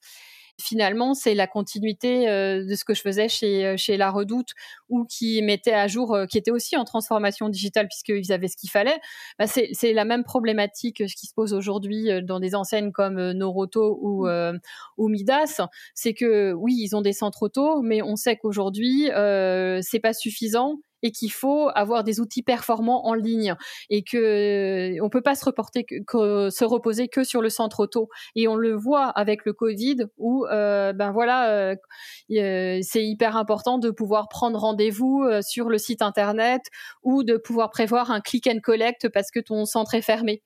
[0.60, 4.52] finalement, c'est la continuité euh, de ce que je faisais chez, euh, chez La Redoute
[4.90, 8.58] ou qui mettait à jour, euh, qui était aussi en transformation digitale puisqu'ils avaient ce
[8.58, 9.00] qu'il fallait.
[9.38, 14.28] Bah, c'est la même problématique qui se pose aujourd'hui dans des enseignes comme Noroto ou,
[14.28, 14.60] mmh.
[14.98, 15.62] ou Midas.
[15.94, 19.10] C'est que oui, ils ont des centres auto, mais on sait qu'aujourd'hui,
[19.82, 23.56] c'est pas suffisant et qu'il faut avoir des outils performants en ligne
[23.90, 24.18] et que
[24.98, 28.56] euh, on peut pas se reporter se reposer que sur le centre auto et on
[28.56, 31.76] le voit avec le Covid où euh, ben voilà euh,
[32.82, 36.62] c'est hyper important de pouvoir prendre rendez-vous sur le site internet
[37.04, 40.42] ou de pouvoir prévoir un click and collect parce que ton centre est fermé.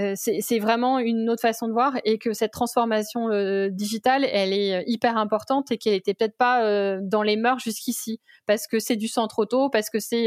[0.00, 4.52] Euh, c'est vraiment une autre façon de voir et que cette transformation euh, digitale, elle
[4.52, 8.80] est euh, hyper importante et qu'elle était peut-être pas dans les mœurs jusqu'ici parce que
[8.80, 10.26] c'est du centre auto, parce que c'est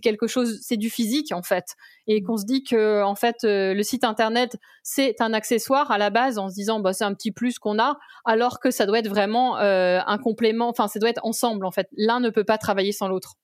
[0.00, 1.74] quelque chose, c'est du physique en fait
[2.06, 6.10] et qu'on se dit que en fait le site internet c'est un accessoire à la
[6.10, 8.98] base en se disant bah c'est un petit plus qu'on a alors que ça doit
[8.98, 11.88] être vraiment un complément, enfin ça doit être ensemble en fait.
[11.96, 13.36] L'un ne peut pas travailler sans l'autre.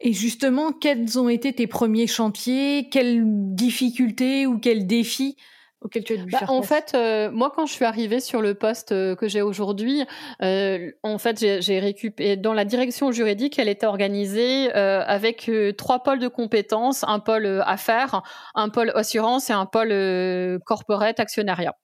[0.00, 2.88] Et justement, quels ont été tes premiers chantiers?
[2.90, 3.22] Quelles
[3.54, 5.36] difficultés ou quels défis
[5.84, 8.54] auxquels tu as dû bah, En fait, euh, moi, quand je suis arrivée sur le
[8.54, 10.04] poste euh, que j'ai aujourd'hui,
[10.42, 16.18] euh, en fait, j'ai récupéré dans la direction juridique, elle était organisée avec trois pôles
[16.18, 18.22] de compétences un pôle affaires,
[18.54, 21.74] un pôle assurance et un pôle corporate actionnariat.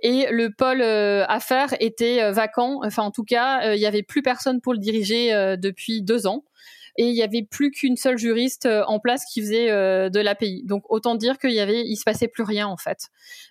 [0.00, 2.80] Et le pôle affaires était vacant.
[2.84, 6.44] Enfin, en tout cas, il y avait plus personne pour le diriger depuis deux ans
[6.98, 10.20] et il y avait plus qu'une seule juriste euh, en place qui faisait euh, de
[10.20, 10.62] l'API.
[10.64, 13.08] Donc autant dire qu'il y avait, il se passait plus rien en fait.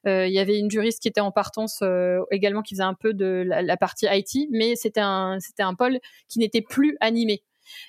[0.07, 1.83] Euh, il y avait une juriste qui était en partance
[2.31, 5.99] également qui faisait un peu de la, partie IT, mais c'était un c'était un pôle
[6.27, 7.43] qui n'était plus animé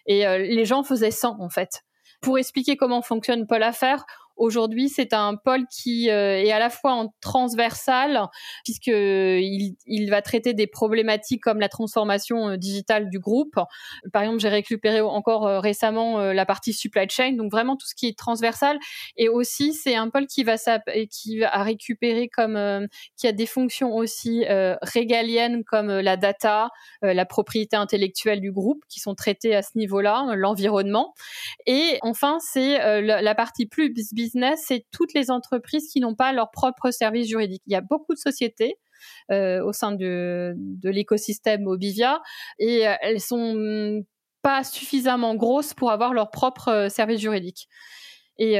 [0.06, 1.82] et les gens faisaient sans en fait.
[2.20, 4.04] Pour expliquer comment fonctionne Pôle Affaires,
[4.36, 8.28] Aujourd'hui, c'est un pôle qui euh, est à la fois en transversal,
[8.64, 13.54] puisque il, il, va traiter des problématiques comme la transformation euh, digitale du groupe.
[14.12, 17.94] Par exemple, j'ai récupéré encore euh, récemment la partie supply chain, donc vraiment tout ce
[17.94, 18.78] qui est transversal.
[19.16, 20.56] Et aussi, c'est un pôle qui va
[21.10, 24.44] qui va récupérer comme qui a des fonctions aussi
[24.82, 26.70] régaliennes comme la data,
[27.02, 31.14] la propriété intellectuelle du groupe, qui sont traitées à ce niveau-là, l'environnement.
[31.66, 34.25] Et enfin, c'est la, la partie plus business
[34.56, 37.62] c'est toutes les entreprises qui n'ont pas leur propre service juridique.
[37.66, 38.78] Il y a beaucoup de sociétés
[39.30, 40.54] euh, au sein de,
[40.84, 42.22] l'écosystème Obivia
[42.58, 44.04] et euh, elles sont
[44.42, 47.68] pas suffisamment grosses pour avoir leur propre euh, service juridique.
[48.38, 48.58] Et,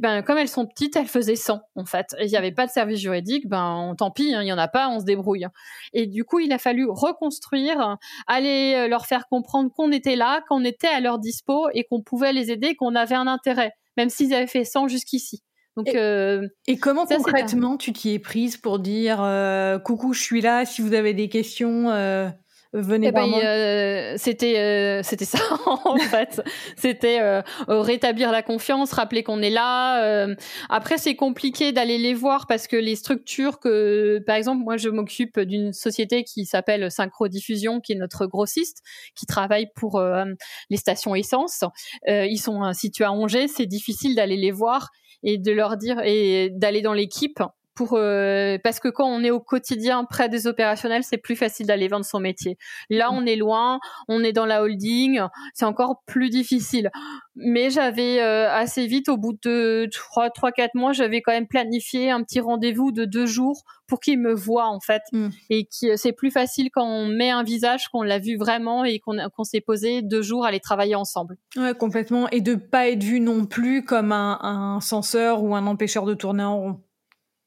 [0.00, 2.06] ben, comme elles sont petites, elles faisaient 100 en fait.
[2.18, 4.58] Et il n'y avait pas de service juridique, ben tant pis, hein, il y en
[4.58, 5.46] a pas, on se débrouille.
[5.92, 7.96] Et du coup, il a fallu reconstruire,
[8.26, 12.32] aller leur faire comprendre qu'on était là, qu'on était à leur dispo et qu'on pouvait
[12.32, 15.42] les aider, qu'on avait un intérêt même s'ils avaient fait 100 jusqu'ici.
[15.76, 20.22] Donc, et, euh, et comment concrètement tu t'y es prise pour dire euh, coucou, je
[20.22, 22.28] suis là, si vous avez des questions, euh,
[22.74, 23.32] venez eh ben.
[23.32, 26.42] Euh, c'était euh, c'était ça en fait.
[26.76, 30.26] C'était euh, rétablir la confiance, rappeler qu'on est là.
[30.68, 34.88] après, c'est compliqué d'aller les voir parce que les structures que, par exemple, moi, je
[34.88, 38.82] m'occupe d'une société qui s'appelle Synchrodiffusion, qui est notre grossiste,
[39.14, 40.02] qui travaille pour
[40.70, 41.64] les stations essence.
[42.06, 43.48] ils sont situés à Angers.
[43.48, 44.90] C'est difficile d'aller les voir
[45.22, 47.40] et de leur dire et d'aller dans l'équipe
[47.74, 51.66] pour euh, parce que quand on est au quotidien près des opérationnels, c'est plus facile
[51.66, 52.56] d'aller vendre son métier.
[52.90, 55.20] Là, on est loin, on est dans la holding,
[55.54, 56.90] c'est encore plus difficile.
[57.36, 61.48] Mais j'avais euh, assez vite, au bout de trois, trois, quatre mois, j'avais quand même
[61.48, 65.28] planifié un petit rendez-vous de deux jours pour qu'ils me voient en fait, mm.
[65.50, 68.98] et qui c'est plus facile quand on met un visage, qu'on l'a vu vraiment et
[68.98, 71.36] qu'on qu'on s'est posé deux jours à aller travailler ensemble.
[71.56, 75.66] Ouais, complètement, et de pas être vu non plus comme un, un censeur ou un
[75.66, 76.80] empêcheur de tourner en rond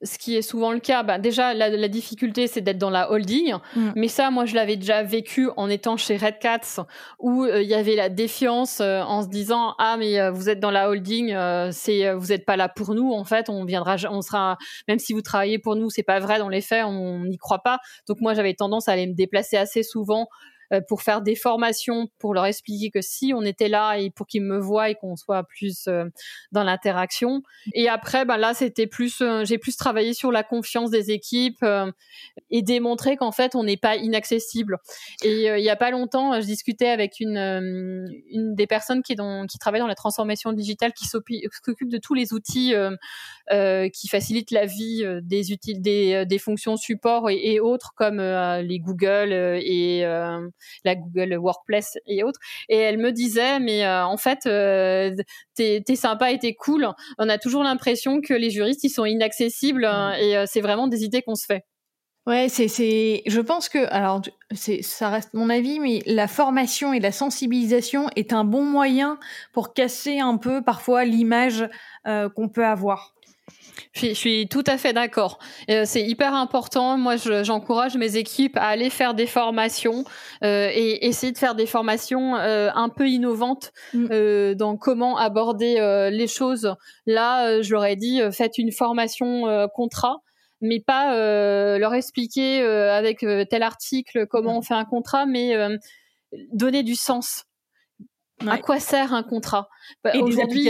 [0.03, 3.11] ce qui est souvent le cas, bah déjà la, la difficulté c'est d'être dans la
[3.11, 3.91] holding, mm.
[3.95, 6.85] mais ça moi je l'avais déjà vécu en étant chez Red Cats
[7.19, 10.49] où euh, il y avait la défiance euh, en se disant ah mais euh, vous
[10.49, 11.35] êtes dans la holding,
[11.71, 15.13] c'est vous êtes pas là pour nous en fait, on viendra, on sera même si
[15.13, 17.79] vous travaillez pour nous c'est pas vrai dans les faits, on n'y croit pas.
[18.07, 20.56] Donc moi j'avais tendance à aller me déplacer assez souvent euh,
[20.87, 24.43] pour faire des formations, pour leur expliquer que si on était là et pour qu'ils
[24.43, 26.05] me voient et qu'on soit plus euh,
[26.51, 27.41] dans l'interaction.
[27.73, 31.65] Et après, ben là, c'était plus, euh, j'ai plus travaillé sur la confiance des équipes
[32.49, 34.77] et démontrer qu'en fait, on n'est pas inaccessible.
[35.23, 37.37] Et il y a pas longtemps, je discutais avec une,
[38.29, 42.13] une des personnes qui, dans, qui travaille dans la transformation digitale, qui s'occupe de tous
[42.13, 42.73] les outils
[43.49, 49.33] qui facilitent la vie des, utiles, des, des fonctions support et, autres comme les Google
[49.33, 50.05] et
[50.83, 52.39] la Google Workplace et autres.
[52.69, 55.15] Et elle me disait, mais euh, en fait, euh,
[55.55, 56.87] t'es es sympa et t'es cool.
[57.17, 60.13] On a toujours l'impression que les juristes, ils sont inaccessibles mmh.
[60.21, 61.63] et euh, c'est vraiment des idées qu'on se fait.
[62.25, 66.91] Ouais, c'est, c'est, je pense que, alors, c'est, ça reste mon avis, mais la formation
[66.91, 69.17] et la sensibilisation est un bon moyen
[69.53, 71.69] pour casser un peu parfois l'image
[72.03, 73.16] qu'on peut avoir.
[73.93, 75.39] Je suis, tout à fait d'accord.
[75.69, 76.97] Euh, c'est hyper important.
[76.97, 80.03] Moi, j'encourage mes équipes à aller faire des formations
[80.43, 84.53] euh, et essayer de faire des formations euh, un peu innovantes mm.
[84.55, 85.75] dans comment aborder
[86.11, 86.75] les choses.
[87.05, 90.17] Là, je leur ai dit, faites une formation contrat
[90.59, 91.13] mais pas
[91.77, 93.19] leur expliquer avec
[93.49, 94.57] tel article comment mm.
[94.57, 95.55] on fait un contrat, mais
[96.51, 97.45] donner du sens.
[98.45, 99.67] À quoi sert un contrat?
[100.13, 100.69] Et Aujourd'hui,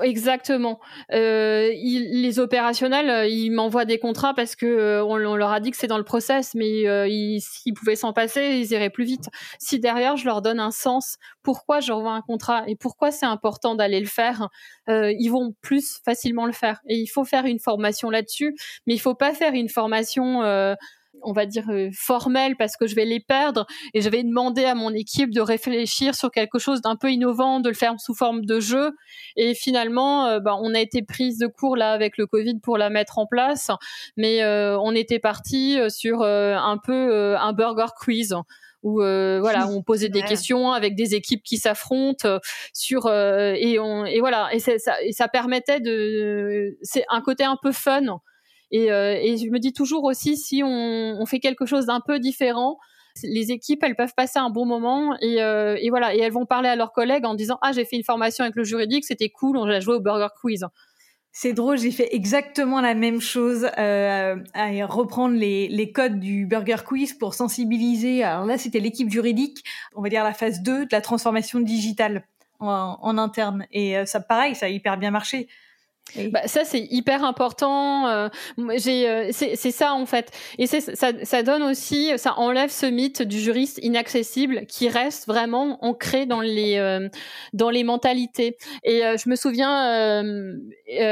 [0.00, 0.80] Exactement.
[1.12, 5.70] Euh, les opérationnels, euh, ils m'envoient des contrats parce que euh, on, leur a dit
[5.70, 7.06] que c'est dans le process, mais euh,
[7.40, 9.28] s'ils pouvaient s'en passer, ils iraient plus vite.
[9.58, 13.26] Si derrière, je leur donne un sens, pourquoi je j'envoie un contrat et pourquoi c'est
[13.26, 14.48] important d'aller le faire,
[14.88, 16.80] ils vont plus facilement le faire.
[16.88, 20.40] Et il faut faire une formation là-dessus, mais il faut pas faire une formation
[21.22, 24.64] on va dire euh, formel parce que je vais les perdre et je vais demander
[24.64, 28.14] à mon équipe de réfléchir sur quelque chose d'un peu innovant, de le faire sous
[28.14, 28.92] forme de jeu.
[29.36, 32.78] Et finalement euh, bah, on a été prise de cours là avec le Covid pour
[32.78, 33.70] la mettre en place.
[34.16, 38.34] Mais euh, on était parti sur un peu un burger quiz
[38.82, 42.38] où voilà on posait des questions avec des équipes qui s'affrontent
[42.72, 44.52] sur et on et voilà.
[44.52, 48.18] Et, ça, et ça permettait de c'est un côté un peu fun
[48.74, 52.78] euh, et, je me dis toujours aussi, si on, fait quelque chose d'un peu différent,
[53.22, 56.68] les équipes, elles peuvent passer un bon moment et, euh, voilà, et elles vont parler
[56.68, 59.58] à leurs collègues en disant ah j'ai fait une formation avec le juridique, c'était cool,
[59.58, 60.66] on a joué au Burger Quiz.
[61.34, 66.76] C'est drôle, j'ai fait exactement la même chose, euh, à reprendre les, codes du Burger
[66.86, 68.22] Quiz pour sensibiliser.
[68.22, 69.64] Alors là, c'était l'équipe juridique,
[69.94, 72.26] on va dire la phase 2 de la transformation digitale
[72.60, 73.66] en, interne.
[73.72, 75.48] Et ça, pareil, ça a hyper bien marché.
[76.30, 78.06] Bah, ça c'est hyper important.
[78.08, 78.28] Euh,
[78.76, 82.84] j'ai, euh, c'est, ça en fait, et c'est, ça, ça donne aussi, ça enlève ce
[82.84, 87.08] mythe du juriste inaccessible qui reste vraiment ancré dans les euh,
[87.54, 88.58] dans les mentalités.
[88.84, 90.22] Et je me souviens,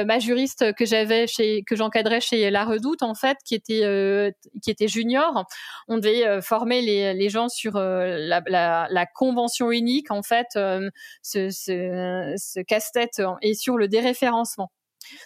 [0.04, 4.70] ma juriste que j'avais chez que j'encadrais chez La Redoute en fait, qui était qui
[4.70, 5.46] était junior,
[5.88, 10.90] on devait former les, les gens sur la, la, la, convention unique en fait, ce,
[11.22, 14.70] ce, ce casse-tête et sur le déréférencement.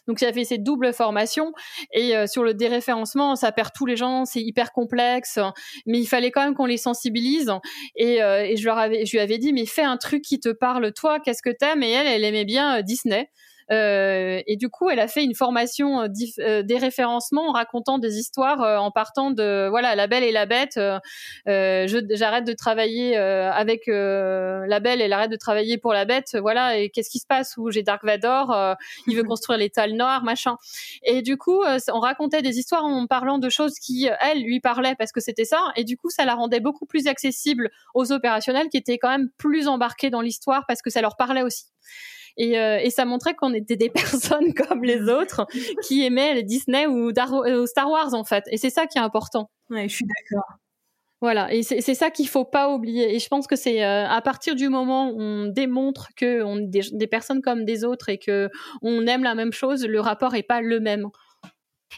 [0.08, 1.52] Donc j'avais cette double formation
[1.92, 5.38] et euh, sur le déréférencement, ça perd tous les gens, c'est hyper complexe,
[5.86, 7.52] mais il fallait quand même qu'on les sensibilise
[7.96, 10.92] et, euh, et je je lui avais dit mais fais un truc qui te parle
[10.92, 11.82] toi, qu'est-ce que t'aimes?
[11.82, 13.28] Et elle, elle aimait bien euh, Disney.
[13.70, 16.08] Euh, et du coup, elle a fait une formation euh,
[16.40, 20.46] euh, des référencements en racontant des histoires en partant de voilà la Belle et la
[20.46, 20.78] Bête.
[21.46, 26.36] J'arrête de travailler avec la Belle et elle arrête de travailler pour la Bête.
[26.40, 26.78] Voilà.
[26.78, 30.56] Et qu'est-ce qui se passe où j'ai Dark Vador Il veut construire l'étal noir, machin.
[31.02, 31.62] Et du coup,
[31.92, 35.44] on racontait des histoires en parlant de choses qui elle lui parlaient parce que c'était
[35.44, 35.72] ça.
[35.76, 39.28] Et du coup, ça la rendait beaucoup plus accessible aux opérationnels qui étaient quand même
[39.38, 41.64] plus embarqués dans l'histoire parce que ça leur parlait aussi.
[42.36, 45.46] Et, euh, et ça montrait qu'on était des personnes comme les autres
[45.82, 48.44] qui aimaient les Disney ou, ou Star Wars en fait.
[48.50, 49.50] Et c'est ça qui est important.
[49.70, 50.58] Ouais, je suis d'accord.
[51.20, 53.14] Voilà, et c'est ça qu'il faut pas oublier.
[53.14, 56.58] Et je pense que c'est euh, à partir du moment où on démontre que on
[56.58, 58.50] est des, des, personnes comme des autres et que
[58.82, 61.06] on aime la même chose, le rapport est pas le même.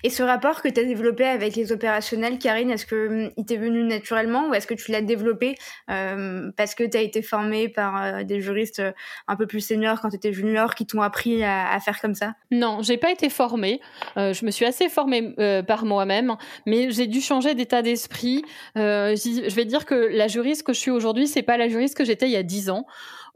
[0.03, 3.45] Et ce rapport que tu as développé avec les opérationnels, Karine, est-ce qu'il hum, il
[3.45, 5.57] t'est venu naturellement ou est-ce que tu l'as développé
[5.91, 8.93] euh, parce que tu as été formé par euh, des juristes euh,
[9.29, 12.35] un peu plus seniors quand tu étais junior qui t'ont appris à, faire comme ça?
[12.51, 13.81] Non, j'ai pas été formée.
[14.17, 15.35] je me suis assez formée
[15.67, 16.37] par moi-même,
[16.67, 18.43] mais j'ai dû changer d'état d'esprit.
[18.75, 22.05] je vais dire que la juriste que je suis aujourd'hui, c'est pas la juriste que
[22.05, 22.87] j'étais il y a dix ans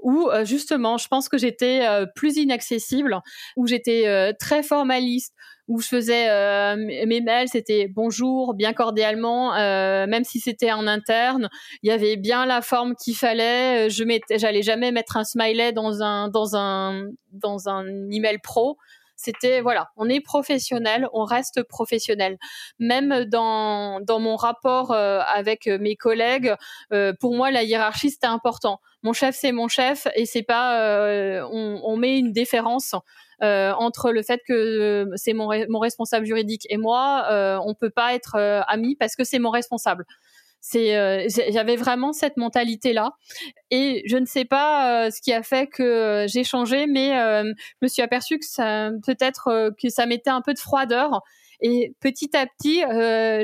[0.02, 3.20] où justement, je pense que j'étais plus inaccessible,
[3.56, 5.34] où j'étais très formaliste,
[5.70, 10.88] où je faisais euh, mes mails, c'était bonjour, bien cordialement, euh, même si c'était en
[10.88, 11.48] interne,
[11.84, 13.88] il y avait bien la forme qu'il fallait.
[13.88, 18.78] Je mettais, j'allais jamais mettre un smiley dans un dans un dans un email pro.
[19.14, 22.36] C'était voilà, on est professionnel, on reste professionnel.
[22.80, 26.52] Même dans dans mon rapport euh, avec mes collègues,
[27.20, 28.80] pour moi la hiérarchie c'était important.
[29.04, 32.96] Mon chef c'est mon chef et c'est pas on, on met une déférence.
[33.42, 37.88] Euh, entre le fait que euh, c'est mon, responsable juridique et moi, euh, on peut
[37.88, 38.36] pas être
[38.68, 40.04] amis parce que c'est mon responsable.
[40.62, 43.12] J'avais vraiment cette mentalité là,
[43.70, 47.88] et je ne sais pas ce qui a fait que j'ai changé, mais je me
[47.88, 51.22] suis aperçue que ça, peut-être que ça mettait un peu de froideur.
[51.62, 52.82] Et petit à petit,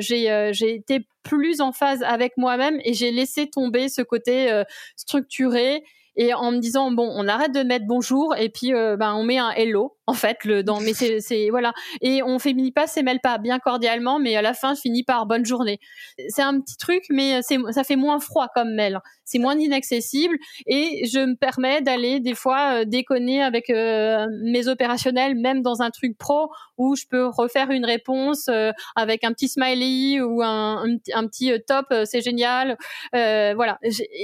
[0.03, 4.63] j'ai été plus en phase avec moi-même et j'ai laissé tomber ce côté
[4.97, 5.85] structuré
[6.17, 9.25] et en me disant bon on arrête de mettre bonjour et puis euh, ben on
[9.25, 11.73] met un hello en fait le dans mais c'est voilà.
[12.01, 15.03] Et on finit pas c'est mêle pas bien cordialement mais à la fin je finis
[15.03, 15.81] par bonne journée.
[16.29, 19.01] C'est un petit truc mais c'est ça fait moins froid comme mail.
[19.25, 20.37] C'est moins inaccessible
[20.67, 25.83] et je me permets d'aller des fois euh, déconner avec euh, mes opérationnels même dans
[25.83, 28.49] un truc pro où je peux refaire une réponse
[28.95, 30.85] avec un petit smiley ou un,
[31.15, 32.77] un, petit top c'est génial.
[33.13, 33.79] Voilà.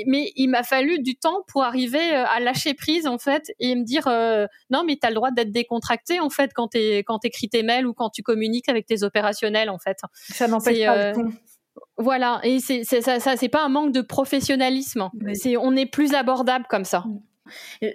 [0.07, 3.85] Mais il m'a fallu du temps pour arriver à lâcher prise en fait et me
[3.85, 4.07] dire
[4.71, 7.49] non mais tu as le droit d'être déconné contracté en fait quand tu quand écris
[7.49, 9.97] tes mails ou quand tu communiques avec tes opérationnels en fait.
[10.15, 11.15] Ça n'empêche pas euh,
[11.97, 15.09] Voilà, et c'est ça, ça c'est pas un manque de professionnalisme.
[15.33, 17.05] C'est on est plus abordable comme ça.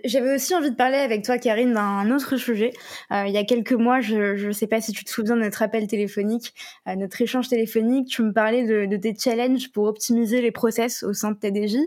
[0.04, 2.74] J'avais aussi envie de parler avec toi, Karine, d'un autre sujet.
[3.12, 5.42] Euh, il y a quelques mois, je ne sais pas si tu te souviens de
[5.42, 6.54] notre appel téléphonique,
[6.88, 11.04] euh, notre échange téléphonique, tu me parlais de, de, tes challenges pour optimiser les process
[11.04, 11.78] au sein de TDJ.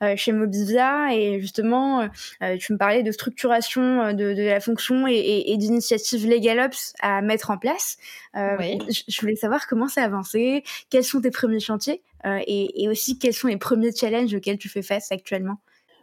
[0.00, 2.02] Euh, chez Mobivia et justement
[2.40, 6.24] euh, tu me parlais de structuration euh, de, de la fonction et, et, et d'initiatives
[6.24, 7.96] LegalOps à mettre en place.
[8.36, 8.78] Oui.
[9.08, 13.34] Je voulais savoir comment ça avancé, quels sont tes premiers chantiers et, et aussi quels
[13.34, 15.56] sont les premiers challenges auxquels tu fais face actuellement?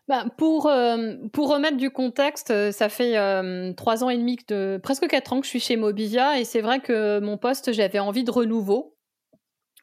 [0.09, 0.69] Ben, pour,
[1.31, 3.13] pour remettre du contexte, ça fait
[3.75, 6.61] trois ans et demi, de, presque quatre ans que je suis chez Mobivia et c'est
[6.61, 8.94] vrai que mon poste, j'avais envie de renouveau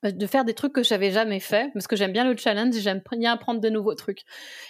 [0.03, 2.81] de faire des trucs que j'avais jamais fait parce que j'aime bien le challenge et
[2.81, 4.23] j'aime bien apprendre de nouveaux trucs.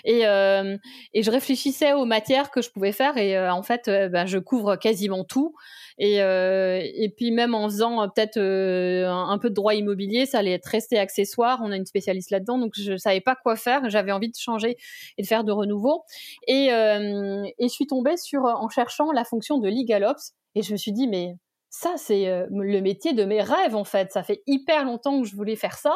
[0.05, 0.77] Et euh,
[1.15, 4.27] et je réfléchissais aux matières que je pouvais faire et euh, en fait euh, ben,
[4.27, 5.55] je couvre quasiment tout.
[5.99, 10.67] Et et puis même en faisant peut-être un, peu de droit immobilier ça allait être
[10.67, 11.61] resté accessoire.
[11.63, 13.89] On a une spécialiste là-dedans donc je savais pas quoi faire.
[13.89, 14.77] J'avais envie de changer
[15.19, 16.03] et de faire de renouveau.
[16.49, 20.77] Et et je suis tombée sur en cherchant la fonction de LegalOps et je me
[20.77, 21.37] suis dit mais
[21.73, 24.13] ça, c'est euh, le métier de mes rêves, en fait.
[24.13, 25.95] Ça fait hyper longtemps que je voulais faire ça,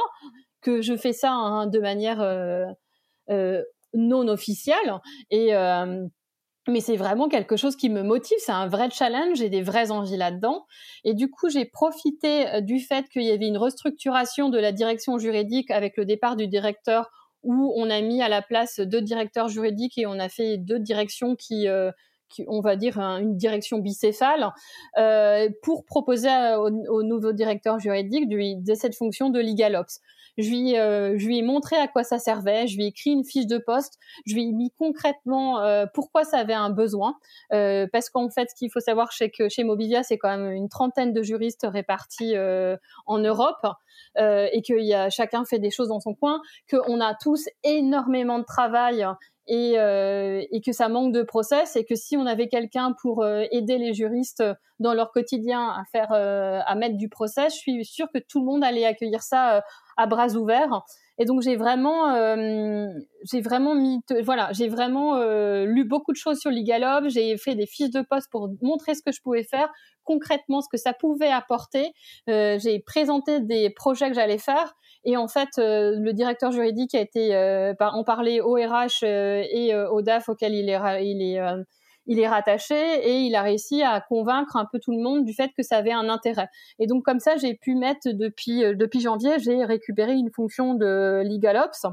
[0.63, 2.65] que je fais ça hein, de manière euh,
[3.29, 3.63] euh,
[3.93, 4.95] non officielle.
[5.31, 5.53] Et,
[6.69, 9.93] mais c'est vraiment quelque chose qui me motive, c'est un vrai challenge, j'ai des vraies
[9.93, 10.67] envies là-dedans.
[11.05, 15.19] Et du coup, j'ai profité du fait qu'il y avait une restructuration de la direction
[15.19, 17.09] juridique avec le départ du directeur
[17.45, 20.81] où on a mis à la place deux directeurs juridiques et on a fait deux
[20.81, 21.69] directions qui
[22.47, 24.53] on va dire une direction bicéphale,
[24.99, 30.01] euh, pour proposer au, au, nouveau directeur juridique de, cette fonction de legal ops.
[30.39, 33.11] Je lui, euh, je lui ai montré à quoi ça servait, je lui ai écrit
[33.11, 37.15] une fiche de poste, je lui ai mis concrètement euh, pourquoi ça avait un besoin,
[37.51, 40.69] parce qu'en fait, ce qu'il faut savoir, c'est que chez Mobilia, c'est quand même une
[40.69, 42.35] trentaine de juristes répartis
[43.07, 43.67] en Europe.
[44.19, 48.39] et que y a, chacun fait des choses dans son coin, qu'on a tous énormément
[48.39, 49.07] de travail
[49.49, 49.75] et,
[50.51, 53.95] et, que ça manque de process et que si on avait quelqu'un pour aider les
[53.95, 54.43] juristes
[54.81, 58.47] dans leur quotidien à faire à mettre du process, je suis sûre que tout le
[58.47, 59.63] monde allait accueillir ça
[59.97, 60.83] à bras ouverts.
[61.19, 62.89] Et donc j'ai vraiment, euh,
[63.31, 67.09] j'ai vraiment mis, voilà, j'ai vraiment euh, lu beaucoup de choses sur Ligalob.
[67.09, 69.73] J'ai fait des fiches de poste pour montrer ce que je pouvais faire
[70.05, 71.93] concrètement, ce que ça pouvait apporter.
[72.29, 74.77] Euh, j'ai présenté des projets que j'allais faire.
[75.05, 77.35] Et en fait, le directeur juridique a été
[77.79, 81.41] en parler au RH et au DAF auquel il est, il est
[82.07, 85.35] il est rattaché et il a réussi à convaincre un peu tout le monde du
[85.35, 86.49] fait que ça avait un intérêt.
[86.79, 90.75] Et donc comme ça, j'ai pu mettre depuis euh, depuis janvier, j'ai récupéré une fonction
[90.75, 91.87] de legal ops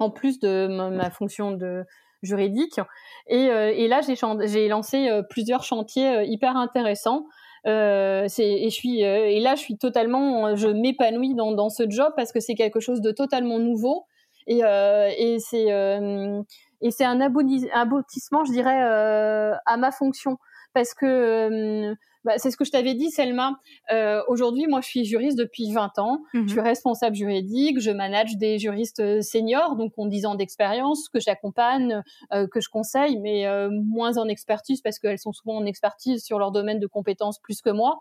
[0.00, 1.84] en plus de ma, fonction de
[2.22, 2.80] juridique.
[3.28, 7.26] Et, euh, et là, j'ai lancé euh, plusieurs chantiers hyper intéressants.
[7.66, 12.12] Euh, et je suis et là je suis totalement je m'épanouis dans, dans ce job
[12.14, 14.04] parce que c'est quelque chose de totalement nouveau
[14.46, 15.70] et, euh, et c'est
[16.84, 20.36] et c'est un aboutissement, je dirais, euh, à ma fonction.
[20.74, 21.94] Parce que euh,
[22.24, 23.60] bah, c'est ce que je t'avais dit, Selma.
[23.92, 26.22] Euh, Aujourd'hui, moi, je suis juriste depuis 20 ans.
[26.32, 26.48] Je mhm.
[26.48, 27.80] suis responsable juridique.
[27.80, 32.02] Je manage des juristes euh, seniors, donc ont 10 ans d'expérience, que j'accompagne,
[32.32, 36.24] euh, que je conseille, mais euh, moins en expertise parce qu'elles sont souvent en expertise
[36.24, 38.00] sur leur domaine de compétences plus que moi.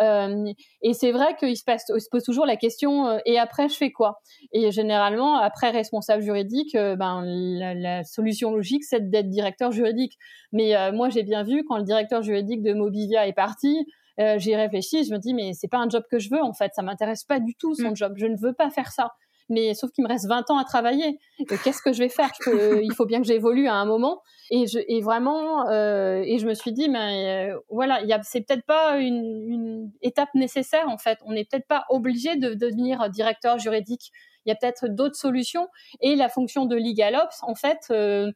[0.00, 3.68] Euh, et c'est vrai qu'il se, passe, se pose toujours la question euh, et après
[3.68, 4.20] je fais quoi?
[4.52, 10.16] Et généralement après responsable juridique, euh, ben la, la, solution logique c'est d'être directeur juridique.
[10.52, 13.86] Mais moi j'ai bien vu quand le directeur juridique de Mobivia est parti,
[14.18, 16.72] j'ai réfléchi, je me dis mais c'est pas un job que je veux en fait,
[16.74, 17.96] ça m'intéresse pas du tout son mm.
[17.96, 19.10] job, je ne veux pas faire ça
[19.48, 21.18] mais sauf qu'il me reste 20 ans à travailler.
[21.62, 22.30] Qu'est-ce que je vais faire?
[22.46, 24.22] Il faut bien que j'évolue à un moment.
[24.50, 28.64] Et, je, et vraiment, euh, et je me suis dit, mais euh, voilà, c'est peut-être
[28.66, 31.18] pas une, étape nécessaire en fait.
[31.24, 34.10] On n'est peut-être pas obligé de, devenir directeur juridique.
[34.44, 35.68] Il y a peut-être d'autres solutions.
[36.00, 38.30] Et la fonction de legal ops, en fait, euh,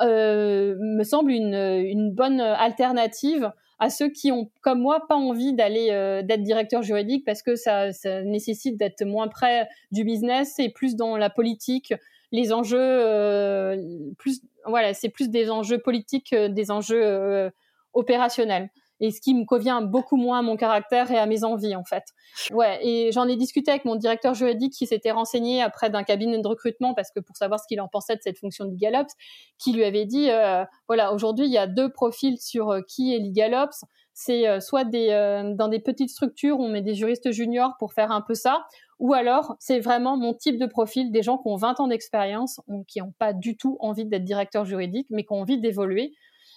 [0.00, 5.54] euh me semble une, une bonne alternative à ceux qui ont, comme moi, pas envie
[5.54, 7.88] d'aller euh, d'être directeur juridique parce que ça,
[8.24, 11.94] nécessite d'être moins près du business et plus dans la politique,
[12.30, 13.76] les enjeux, euh,
[14.18, 17.50] plus voilà, c'est plus des enjeux politiques, des enjeux euh,
[17.94, 18.68] opérationnels
[19.00, 21.84] et ce qui me convient beaucoup moins à mon caractère et à mes envies en
[21.84, 22.04] fait.
[22.52, 26.38] Ouais, et j'en ai discuté avec mon directeur juridique qui s'était renseigné après d'un cabinet
[26.38, 29.12] de recrutement parce que pour savoir ce qu'il en pensait de cette fonction de LegalOps,
[29.58, 33.14] qui lui avait dit euh, voilà, aujourd'hui il y a deux profils sur euh, qui
[33.14, 35.08] est LegalOps, c'est euh, soit des
[35.56, 38.66] dans des petites structures on met des juristes juniors pour faire un peu ça
[38.98, 42.60] ou alors c'est vraiment mon type de profil des gens qui ont 20 ans d'expérience
[42.86, 46.12] qui n'ont pas du tout envie d'être directeur juridique mais qui ont envie d'évoluer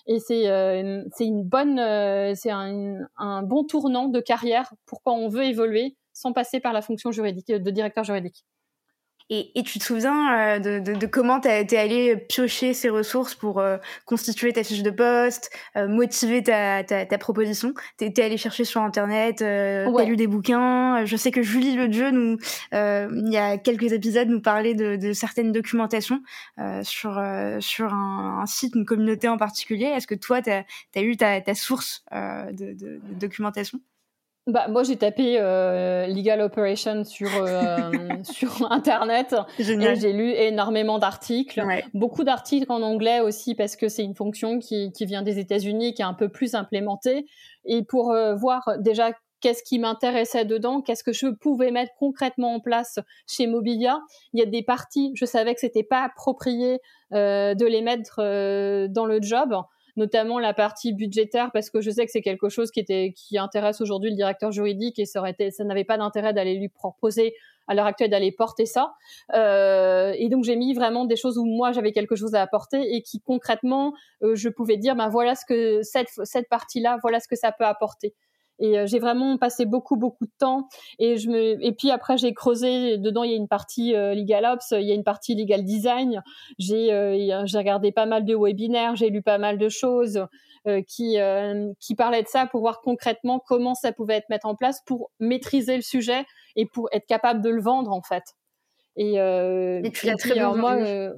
[0.06, 5.16] et c'est euh, c'est une bonne euh, c'est un, bon tournant de carrière pour quand
[5.16, 8.45] on veut évoluer sans passer par la fonction juridique de directeur juridique.
[9.36, 12.90] Et, et, tu te souviens euh, de, de, de, comment tu es allé piocher ces
[12.90, 17.74] ressources pour euh, constituer ta fiche de poste, euh, motiver ta, ta, ta proposition?
[17.98, 20.06] Tu es, allé chercher sur Internet, euh, ouais.
[20.06, 21.04] lu des bouquins.
[21.06, 22.38] Je sais que Julie Le Dieu, nous,
[22.72, 26.22] il y a quelques épisodes, nous parlait de, de certaines documentations
[26.84, 27.20] sur,
[27.60, 29.86] sur un, un, site, une communauté en particulier.
[29.86, 30.64] Est-ce que toi, tu as,
[30.96, 33.80] as, eu ta, ta source de, de, documentation?
[34.46, 37.91] Bah, moi, j'ai tapé euh, Legal Operation sur, euh,
[38.24, 39.94] sur Internet Génial.
[39.94, 41.62] et j'ai lu énormément d'articles.
[41.66, 41.86] Ouais.
[41.94, 45.94] Beaucoup d'articles en anglais aussi parce que c'est une fonction qui, qui vient des États-Unis,
[45.94, 47.26] qui est un peu plus implémentée.
[47.64, 52.56] Et pour euh, voir déjà qu'est-ce qui m'intéressait dedans, qu'est-ce que je pouvais mettre concrètement
[52.56, 54.02] en place chez Mobilia.
[54.34, 56.80] Il y a des parties, je savais que c'était pas approprié
[57.12, 58.18] de les mettre
[58.88, 59.54] dans le job
[59.96, 63.38] notamment la partie budgétaire, parce que je sais que c'est quelque chose qui était qui
[63.38, 66.70] intéresse aujourd'hui le directeur juridique et ça aurait été, ça n'avait pas d'intérêt d'aller lui
[66.70, 67.36] proposer
[67.68, 68.94] à l'heure actuelle d'aller porter ça.
[69.34, 72.96] Euh, et donc j'ai mis vraiment des choses où moi j'avais quelque chose à apporter
[72.96, 76.98] et qui concrètement euh, je pouvais dire ben voilà ce que cette cette partie là,
[77.02, 78.14] voilà ce que ça peut apporter.
[78.60, 80.68] Et j'ai vraiment passé beaucoup beaucoup de temps.
[80.99, 83.24] Et je me et puis après j'ai creusé dedans.
[83.24, 86.22] Il y a une partie legal ops, il y a une partie legal design.
[86.60, 86.88] J'ai
[87.45, 90.26] j'ai regardé pas mal de webinaires, j'ai lu pas mal de choses.
[90.88, 91.18] qui
[91.80, 95.12] qui parlaient de ça pour voir concrètement comment ça pouvait être mis en place pour
[95.20, 96.26] maîtriser le sujet
[96.56, 98.24] et pour être capable de le vendre en fait.
[98.95, 101.14] Et, euh, et tu l'as très bien moi, euh,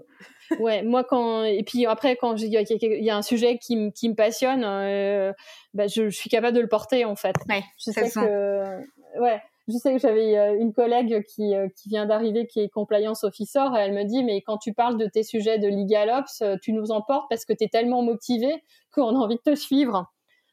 [0.60, 4.10] ouais, moi quand et puis après quand il y, a un sujet qui, me qui
[4.10, 5.34] me passionne, euh,
[5.74, 7.36] bah, je, je, suis capable de le porter en fait.
[7.50, 11.90] Ouais, je sais que ouais, je sais que j'avais euh, une collègue qui, euh, qui
[11.90, 15.08] vient d'arriver qui est compliance officer et elle me dit mais quand tu parles de
[15.08, 19.16] tes sujets de legal ops, tu nous emportes parce que tu es tellement motivé qu'on
[19.16, 20.12] a envie de te suivre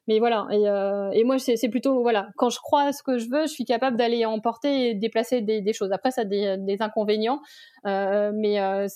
[0.08, 3.18] mais voilà et, euh, et moi c'est plutôt voilà quand je crois à ce que
[3.18, 5.92] je veux je suis capable d'aller emporter et déplacer des, des, choses.
[5.92, 7.40] Après ça a des, des inconvénients
[7.86, 8.86] euh, mais euh,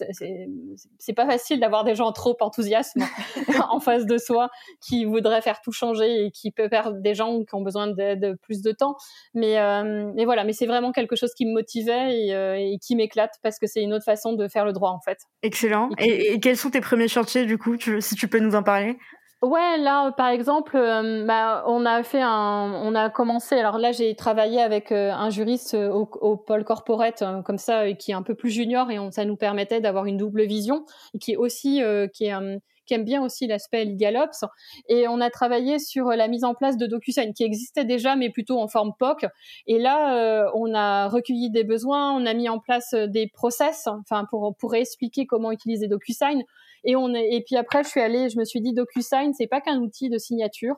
[0.99, 2.97] c'est pas facile d'avoir des gens trop enthousiastes
[3.71, 4.49] en face de soi
[4.81, 8.15] qui voudraient faire tout changer et qui peut perdre des gens qui ont besoin de,
[8.15, 8.97] de plus de temps.
[9.35, 12.79] Mais euh, mais voilà mais c'est vraiment quelque chose qui me motivait et, euh, et
[12.79, 15.19] qui m'éclate parce que c'est une autre façon de faire le droit en fait.
[15.43, 15.89] Excellent.
[15.99, 17.77] Et, et, quels sont tes premiers chantiers du coup?
[17.77, 18.99] Tu, si tu peux nous en parler?
[19.43, 23.55] Ouais, là, par exemple, euh, bah, on a fait un, on a commencé.
[23.57, 27.93] Alors là, j'ai travaillé avec euh, un juriste euh, au, au pôle corporate, comme ça,
[27.93, 30.87] qui est un peu plus junior, et on, ça nous permettait d'avoir une double vision,
[31.21, 31.83] qui est aussi,
[32.15, 32.33] qui est
[32.87, 34.45] qui aime bien aussi l'aspect LegalOps.
[34.89, 38.31] Et on a travaillé sur la mise en place de DocuSign, qui existait déjà, mais
[38.31, 39.27] plutôt en forme POC.
[39.67, 44.27] Et là, on a recueilli des besoins, on a mis en place des process, enfin
[44.31, 46.43] pour pour expliquer comment utiliser DocuSign.
[46.85, 49.61] Et on et puis après, je suis allée, je me suis dit DocuSign, c'est pas
[49.61, 50.77] qu'un outil de signature.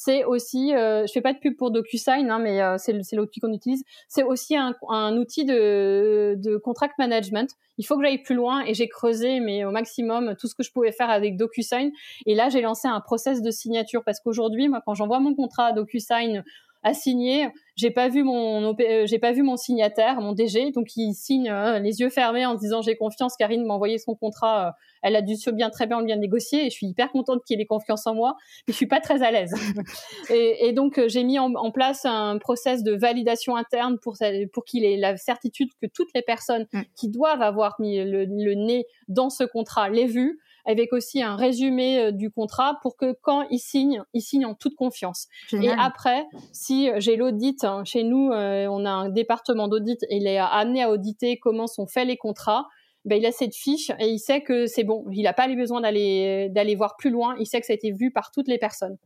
[0.00, 3.40] C'est aussi, euh, je fais pas de pub pour DocuSign, hein, mais euh, c'est l'outil
[3.40, 3.82] qu'on utilise.
[4.06, 7.50] C'est aussi un, un, outil de, de contract management.
[7.78, 10.62] Il faut que j'aille plus loin et j'ai creusé, mais au maximum, tout ce que
[10.62, 11.90] je pouvais faire avec DocuSign.
[12.26, 15.66] Et là, j'ai lancé un process de signature parce qu'aujourd'hui, moi, quand j'envoie mon contrat
[15.66, 16.44] à DocuSign
[16.82, 17.48] à signer.
[17.76, 21.48] J'ai pas vu mon euh, j'ai pas vu mon signataire, mon DG, donc il signe
[21.48, 23.36] euh, les yeux fermés en disant j'ai confiance.
[23.36, 24.70] Karine m'a envoyé son contrat, euh,
[25.02, 27.60] elle a dû se bien très bien bien négocier et je suis hyper contente qu'il
[27.60, 29.54] ait confiance en moi, mais je suis pas très à l'aise.
[30.30, 34.16] et, et, donc j'ai mis en, en, place un process de validation interne pour
[34.52, 36.80] pour qu'il ait la certitude que toutes les personnes mm.
[36.96, 41.34] qui doivent avoir mis le, le nez dans ce contrat l'aient vu avec aussi un
[41.34, 45.26] résumé euh, du contrat pour que quand il signe, il signe en toute confiance.
[45.52, 50.18] Et après, si j'ai l'audit hein, chez nous, euh, on a un département d'audit et
[50.18, 52.66] il est amené à auditer comment sont faits les contrats.
[53.06, 55.06] Ben, il a cette fiche et il sait que c'est bon.
[55.10, 57.34] Il n'a pas les besoin d'aller d'aller voir plus loin.
[57.40, 58.98] Il sait que ça a été vu par toutes les personnes.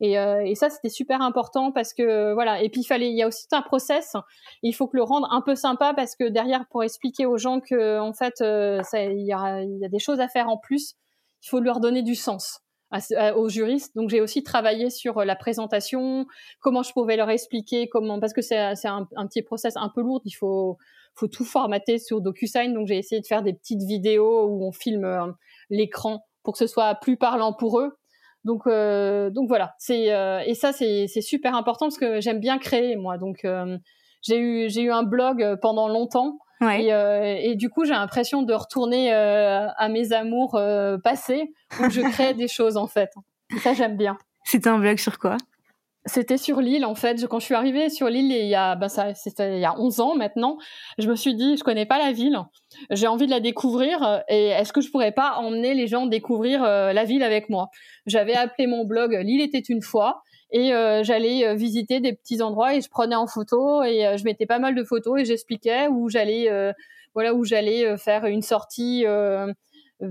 [0.00, 2.62] Et, euh, et, ça, c'était super important parce que voilà.
[2.62, 4.16] Et puis il fallait, il y a aussi un process.
[4.62, 7.60] Il faut que le rendre un peu sympa parce que derrière, pour expliquer aux gens
[7.60, 10.94] que en fait, euh, il, y a, des choses à faire en plus.
[11.42, 12.60] Il faut leur donner du sens
[13.36, 13.94] aux juristes.
[13.96, 16.26] Donc j'ai aussi travaillé sur euh, la présentation,
[16.60, 20.00] comment je pouvais leur expliquer, comment parce que c'est un, un, petit process un peu
[20.00, 20.22] lourd.
[20.24, 20.78] Il faut
[21.18, 22.72] faut tout formater sur DocuSign.
[22.72, 25.26] Donc j'ai essayé de faire des petites vidéos où on filme euh,
[25.70, 27.97] l'écran pour que ce soit plus parlant pour eux.
[28.48, 29.74] Donc, euh, donc voilà.
[29.78, 33.18] C'est euh, et ça c'est super important parce que j'aime bien créer moi.
[33.18, 33.76] Donc euh,
[34.22, 36.38] j'ai eu j'ai eu un blog pendant longtemps.
[36.60, 40.60] Et, et, du coup, j'ai l'impression de retourner à mes amours
[41.04, 43.10] passés où je crée des choses en fait.
[43.54, 44.18] Et ça, j'aime bien.
[44.42, 45.36] C'était un blog sur quoi?
[46.08, 47.26] C'était sur l'île en fait.
[47.26, 50.00] Quand je suis arrivée sur l'île il y a, ben c'était il y a 11
[50.00, 50.58] ans maintenant,
[50.98, 52.38] je me suis dit, je connais pas la ville,
[52.90, 56.64] j'ai envie de la découvrir et est-ce que je pourrais pas emmener les gens découvrir
[56.64, 57.68] euh, la ville avec moi?
[58.06, 62.42] J'avais appelé mon blog L'île était une fois et euh, j'allais euh, visiter des petits
[62.42, 65.88] endroits et je prenais en photo et je mettais pas mal de photos et j'expliquais
[65.88, 66.48] où j'allais,
[67.14, 69.52] voilà où j'allais faire une sortie euh,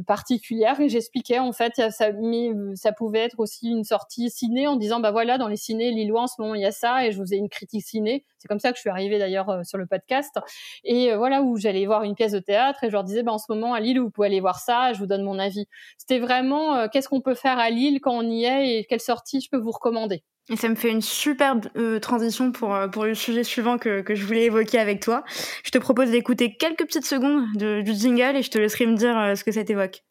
[0.05, 4.75] particulière et j'expliquais en fait ça, mais ça pouvait être aussi une sortie ciné en
[4.75, 7.11] disant bah voilà dans les ciné lillois en ce moment il y a ça et
[7.11, 9.63] je vous ai une critique ciné c'est comme ça que je suis arrivée d'ailleurs euh,
[9.63, 10.37] sur le podcast
[10.83, 13.33] et euh, voilà où j'allais voir une pièce de théâtre et je leur disais bah
[13.33, 15.67] en ce moment à Lille vous pouvez aller voir ça je vous donne mon avis
[15.97, 19.41] c'était vraiment qu'est-ce qu'on peut faire à Lille quand on y est et quelle sortie
[19.41, 23.03] je peux vous recommander et ça me fait une superbe euh, transition pour, euh, pour
[23.03, 25.23] le sujet suivant que, que je voulais évoquer avec toi.
[25.65, 28.95] Je te propose d'écouter quelques petites secondes de, du jingle et je te laisserai me
[28.95, 30.03] dire euh, ce que ça t'évoque.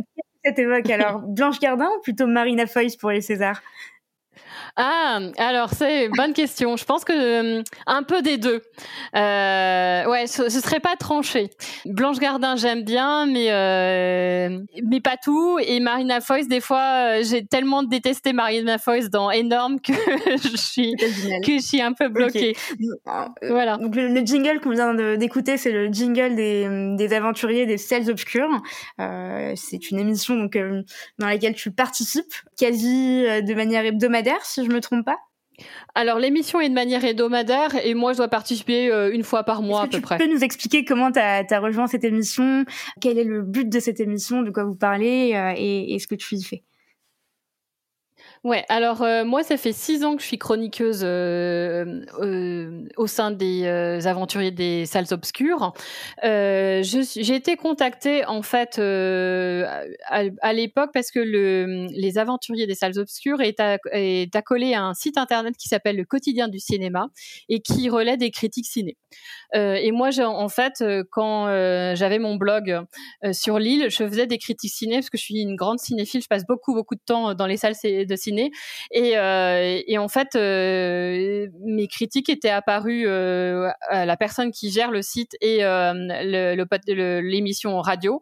[0.44, 1.20] ça t'évoque alors?
[1.20, 3.62] Blanche Gardin ou plutôt Marina Foïs pour les Césars?
[4.76, 6.76] Ah, alors c'est bonne question.
[6.76, 8.62] Je pense que euh, un peu des deux.
[9.14, 11.50] Euh, ouais, ce, ce, serait pas tranché.
[11.84, 15.58] Blanche Gardin, j'aime bien, mais euh, mais pas tout.
[15.58, 19.92] Et Marina Foïs, des fois, j'ai tellement détesté Marina Foïs dans Énorme que
[20.42, 22.56] je suis que je suis un peu bloquée.
[22.72, 23.50] Okay.
[23.50, 23.76] Voilà.
[23.76, 28.10] Donc le, le jingle qu'on vient d'écouter, c'est le jingle des, des aventuriers des Celles
[28.10, 28.62] obscures.
[28.98, 30.56] c'est une émission donc
[31.18, 35.18] dans laquelle tu participes quasi de manière hebdomadaire, si je me trompe pas.
[35.94, 39.62] Alors l'émission est de manière hebdomadaire et moi je dois participer euh, une fois par
[39.62, 40.18] mois à peu près.
[40.18, 42.64] Tu peux nous expliquer comment tu as, as, rejoint cette émission,
[43.00, 45.32] quel est le but de cette émission, de quoi vous parlez?
[45.34, 46.64] Euh, et, et ce que tu y fais?
[48.44, 53.06] Ouais, alors euh, moi ça fait six ans que je suis chroniqueuse euh, euh, au
[53.06, 53.64] sein des
[54.04, 55.72] aventuriers des salles obscures.
[56.24, 63.40] J'ai été contactée en fait à, l'époque parce que le, les aventuriers des salles obscures
[63.42, 64.42] est, à, est à
[64.82, 67.06] un site internet qui s'appelle le quotidien du cinéma
[67.48, 68.96] et qui relaie des critiques ciné.
[69.54, 70.82] et moi en fait
[71.12, 71.46] quand
[71.94, 72.80] j'avais mon blog
[73.30, 76.28] sur l'île, je faisais des critiques ciné parce que je suis une grande cinéphile, je
[76.28, 78.31] passe beaucoup beaucoup de temps dans les salles de cinéma
[78.90, 84.70] et, euh, et en fait, euh, mes critiques étaient apparues euh, à la personne qui
[84.70, 85.58] gère le site et
[87.22, 88.20] l'émission radio.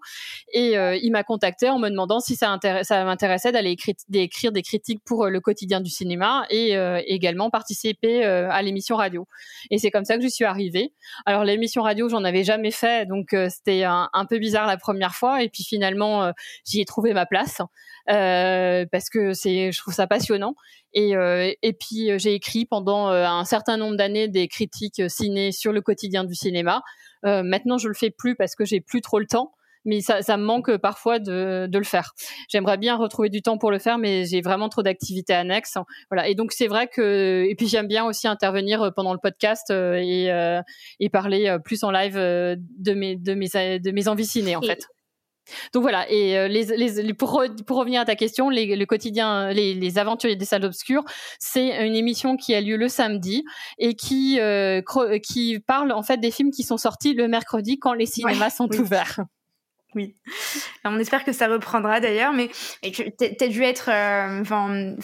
[0.52, 2.58] Et il m'a contacté en me demandant si ça,
[2.90, 3.76] m'intéressait d'aller
[4.12, 6.74] écrire des critiques pour le quotidien du cinéma et
[7.06, 9.26] également participer à l'émission radio.
[9.70, 10.92] Et c'est comme ça que je suis arrivée.
[11.26, 15.42] Alors l'émission radio, j'en avais jamais fait, donc c'était un, peu bizarre la première fois.
[15.42, 16.32] Et puis finalement,
[16.64, 17.60] j'y ai trouvé ma place
[18.06, 20.54] parce que c'est, je trouve ça passionnant.
[20.92, 25.02] Et, euh, et puis euh, j'ai écrit pendant euh, un certain nombre d'années des critiques
[25.08, 26.82] ciné sur le quotidien du cinéma.
[27.24, 29.52] Euh, maintenant, je le fais plus parce que j'ai plus trop le temps.
[29.86, 32.12] Mais ça, ça me manque parfois de, de le faire.
[32.50, 35.78] J'aimerais bien retrouver du temps pour le faire, mais j'ai vraiment trop d'activités annexes.
[36.10, 36.28] Voilà.
[36.28, 40.28] Et donc c'est vrai que et puis j'aime bien aussi intervenir pendant le podcast et,
[41.00, 44.86] et parler plus en live de mes de mes de mes envies ciné en fait.
[45.72, 49.52] Donc voilà, et euh, les, les, pour, pour, revenir à ta question, les, le quotidien,
[49.52, 51.04] les, les, aventuriers des salles obscures,
[51.38, 53.44] c'est une émission qui a lieu le samedi
[53.78, 54.82] et qui, euh,
[55.22, 58.50] qui parle en fait des films qui sont sortis le mercredi quand les cinémas ouais,
[58.50, 58.78] sont oui.
[58.78, 59.20] ouverts.
[59.94, 60.14] Oui.
[60.84, 62.50] Alors, on espère que ça reprendra d'ailleurs, mais
[62.82, 64.94] tu as dû être euh, enfin,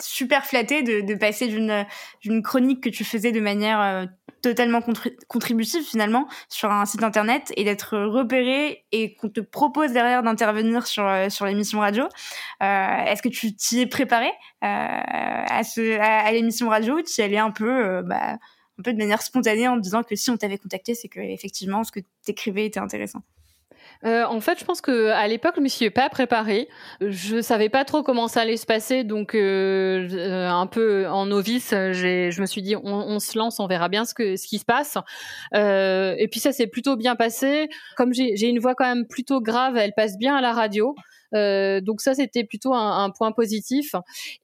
[0.00, 4.06] super flatté de, de passer d'une chronique que tu faisais de manière euh,
[4.48, 4.80] totalement
[5.26, 10.86] contributive finalement sur un site internet et d'être repéré et qu'on te propose derrière d'intervenir
[10.86, 12.04] sur euh, sur l'émission radio.
[12.62, 17.02] Euh, Est-ce que tu t'y es préparé euh, à l'émission radio?
[17.02, 18.38] Tu y allais un peu bah,
[18.78, 21.20] un peu de manière spontanée en te disant que si on t'avait contacté, c'est que
[21.20, 23.22] effectivement ce que t'écrivais était intéressant.
[24.04, 26.68] Euh, en fait, je pense que à l'époque, je m'y suis pas préparée.
[27.00, 31.70] Je savais pas trop comment ça allait se passer, donc euh, un peu en novice,
[31.70, 34.98] je me suis dit, on, se lance, on verra bien ce qui se passe.
[35.54, 37.68] Euh, et puis ça s'est plutôt bien passé.
[37.96, 40.94] Comme j'ai une voix quand même plutôt grave, elle passe bien à la radio.
[41.34, 43.94] Euh, donc ça c'était plutôt un, un, point positif.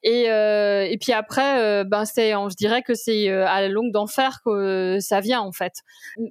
[0.03, 3.93] Et, euh, et puis après, euh, ben c'est, je dirais que c'est à la longue
[3.93, 5.74] d'enfer que ça vient en fait.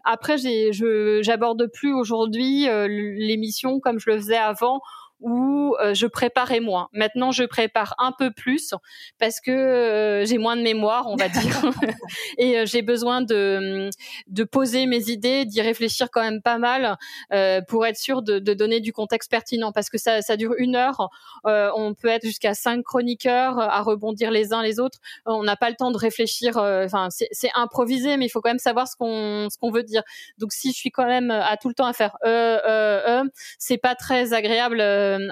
[0.03, 4.81] Après, je j'aborde plus aujourd'hui l'émission comme je le faisais avant
[5.21, 6.89] où euh, je préparais moins.
[6.93, 8.73] Maintenant, je prépare un peu plus
[9.19, 11.61] parce que euh, j'ai moins de mémoire, on va dire,
[12.37, 13.89] et euh, j'ai besoin de
[14.27, 16.97] de poser mes idées, d'y réfléchir quand même pas mal
[17.33, 20.53] euh, pour être sûr de, de, donner du contexte pertinent parce que ça, ça dure
[20.57, 21.09] une heure.
[21.45, 24.99] Euh, on peut être jusqu'à cinq chroniqueurs à rebondir les uns les autres.
[25.25, 26.57] On n'a pas le temps de réfléchir.
[26.57, 30.03] Enfin, c'est improvisé, mais il faut quand même savoir ce qu'on ce qu'on veut dire.
[30.37, 33.23] Donc, si je suis quand même à tout le temps à faire euh, euh, euh
[33.59, 34.81] c'est pas très agréable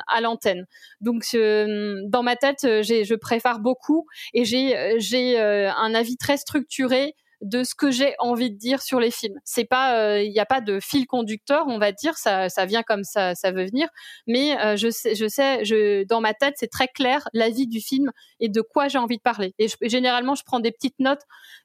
[0.08, 0.66] à l'antenne.
[1.02, 7.16] Donc euh, dans ma tête, je préfère beaucoup et j'ai euh, un avis très structuré
[7.42, 9.40] de ce que j'ai envie de dire sur les films.
[9.46, 12.66] C'est pas, il euh, n'y a pas de fil conducteur, on va dire, ça, ça
[12.66, 13.88] vient comme ça, ça veut venir.
[14.28, 17.80] Mais euh, je sais, je sais, je, dans ma tête, c'est très clair l'avis du
[17.80, 19.54] film et de quoi j'ai envie de parler.
[19.58, 21.22] Et généralement, je prends des petites notes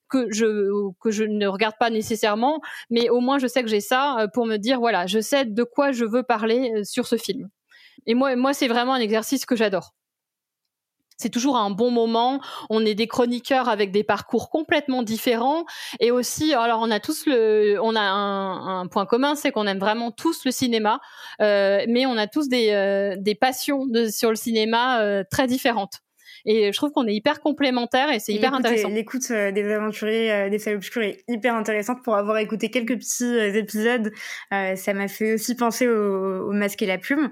[0.08, 2.60] que je que je ne regarde pas nécessairement,
[2.90, 5.64] mais au moins je sais que j'ai ça pour me dire voilà, je sais de
[5.64, 7.48] quoi je veux parler sur ce film.
[8.06, 9.94] Et moi, moi, c'est vraiment un exercice que j'adore.
[11.16, 12.40] C'est toujours un bon moment.
[12.70, 15.64] On est des chroniqueurs avec des parcours complètement différents
[16.00, 19.78] et aussi, alors on a tous le, on a un, point commun, c'est qu'on aime
[19.78, 21.00] vraiment tous le cinéma,
[21.40, 26.03] euh, mais on a tous des, euh, des passions sur le cinéma euh, très différentes.
[26.46, 28.88] Et je trouve qu'on est hyper complémentaires et c'est hyper intéressant.
[28.88, 34.12] L'écoute des aventuriers des salles obscures est hyper intéressante pour avoir écouté quelques petits épisodes.
[34.50, 37.30] ça m'a fait aussi penser au, au Masque et la Plume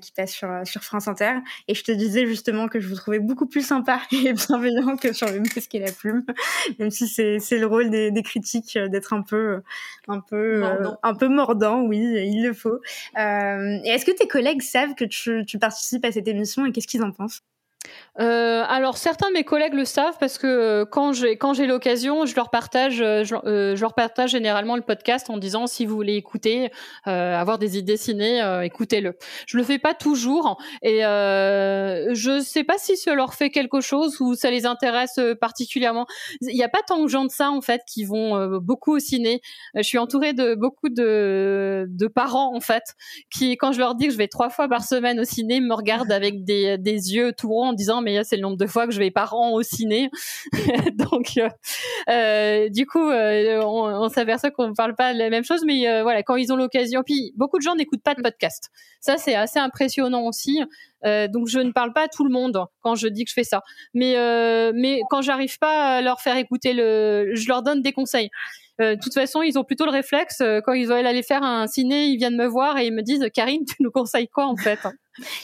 [0.00, 1.34] qui passe sur, sur France Inter.
[1.68, 5.12] Et je te disais justement que je vous trouvais beaucoup plus sympa et bienveillant que
[5.12, 6.24] sur le Masque et la Plume,
[6.78, 9.62] même si c'est le rôle des, des critiques d'être un peu
[10.08, 10.64] un peu
[11.02, 12.80] un peu mordant, oui, il le faut.
[13.16, 16.86] et est-ce que tes collègues savent que tu, tu participes à cette émission et qu'est-ce
[16.86, 17.42] qu'ils en pensent?
[18.18, 21.66] Euh, alors certains de mes collègues le savent parce que euh, quand j'ai quand j'ai
[21.66, 25.94] l'occasion, je leur partage euh, je, leur partage généralement le podcast en disant si vous
[25.94, 26.70] voulez écouter,
[27.04, 29.16] avoir des idées ciné, écoutez-le.
[29.46, 34.20] Je le fais pas toujours et je sais pas si ça leur fait quelque chose
[34.20, 36.06] ou ça les intéresse particulièrement.
[36.42, 38.98] Il n'y a pas tant de gens de ça en fait qui vont beaucoup au
[38.98, 39.40] ciné.
[39.74, 42.82] Je suis entourée de beaucoup de de parents en fait
[43.30, 45.74] qui quand je leur dis que je vais trois fois par semaine au ciné me
[45.74, 48.86] regardent avec des des yeux tout ronds en disant mais c'est le nombre de fois
[48.86, 50.10] que je vais par an au ciné.
[50.94, 51.48] Donc euh,
[52.08, 56.02] euh, du coup, euh, on, s'aperçoit qu'on ne parle pas de la même chose, mais
[56.02, 58.68] voilà, quand ils ont l'occasion, puis beaucoup de gens n'écoutent pas de podcast.
[59.00, 60.60] Ça c'est assez impressionnant aussi.
[61.04, 63.44] donc je ne parle pas à tout le monde quand je dis que je fais
[63.44, 63.62] ça,
[63.94, 64.14] mais
[64.74, 68.30] mais quand j'arrive pas à leur faire écouter le, je leur donne des conseils.
[68.78, 72.06] de toute façon, ils ont plutôt le réflexe quand ils veulent aller faire un ciné,
[72.06, 74.80] ils viennent me voir et ils me disent Karine, tu nous conseilles quoi en fait?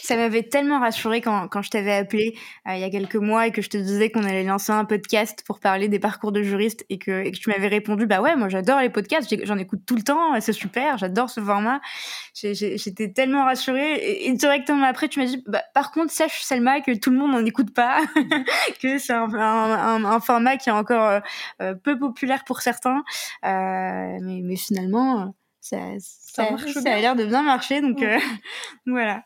[0.02, 2.36] Ça m'avait tellement rassuré quand, quand je t'avais appelé
[2.68, 4.84] euh, il y a quelques mois et que je te disais qu'on allait lancer un
[4.84, 8.20] podcast pour parler des parcours de juristes et que, et que tu m'avais répondu bah
[8.20, 11.80] ouais moi j'adore les podcasts j'en écoute tout le temps c'est super j'adore ce format.
[12.34, 16.96] J'étais tellement rassurée et, directement après tu m'as dit bah, par contre sache Selma que
[16.96, 18.00] tout le monde n'en écoute pas
[18.82, 21.20] que c'est un, un, un, format qui est encore euh,
[21.62, 23.02] euh, peu populaire pour certains.
[23.42, 28.02] Mais, mais finalement ça, ça, ça, a l'air de bien marcher donc
[28.86, 29.24] voilà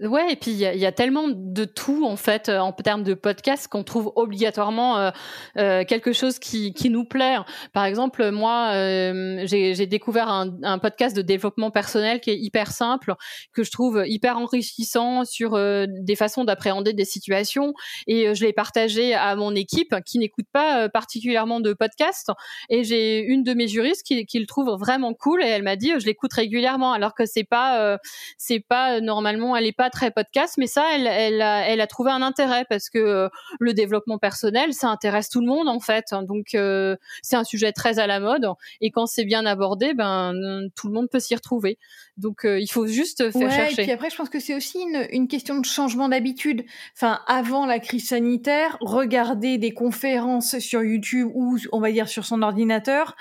[0.00, 3.66] Ouais, et puis il y, a tellement de tout en fait en termes de podcast
[3.66, 5.10] qu'on trouve obligatoirement euh,
[5.56, 7.36] euh, quelque chose qui, qui, nous plaît.
[7.72, 12.72] Par exemple, moi, euh, j'ai découvert un, un, podcast de développement personnel qui est hyper
[12.72, 13.14] simple,
[13.54, 17.72] que je trouve hyper enrichissant sur euh, des façons d'appréhender des situations,
[18.06, 22.30] et je l'ai partagé à mon équipe qui n'écoute pas particulièrement de podcast.
[22.68, 25.76] Et j'ai une de mes juristes qui, qui, le trouve vraiment cool, et elle m'a
[25.76, 27.98] dit je l'écoute régulièrement, alors que c'est pas
[28.36, 31.86] c'est pas normalement, elle est pas très podcast, mais ça, elle, elle, a, elle a
[31.86, 33.28] trouvé un intérêt parce que euh,
[33.58, 36.14] le développement personnel, ça intéresse tout le monde en fait.
[36.22, 38.46] Donc euh, c'est un sujet très à la mode
[38.80, 40.34] et quand c'est bien abordé, ben
[40.74, 41.78] tout le monde peut s'y retrouver.
[42.16, 43.82] Donc euh, il faut juste faire chercher.
[43.82, 46.64] Et puis après, je pense que c'est aussi une, une question de changement d'habitude.
[46.94, 52.24] Enfin, avant la crise sanitaire, regarder des conférences sur YouTube ou on va dire sur
[52.24, 53.16] son ordinateur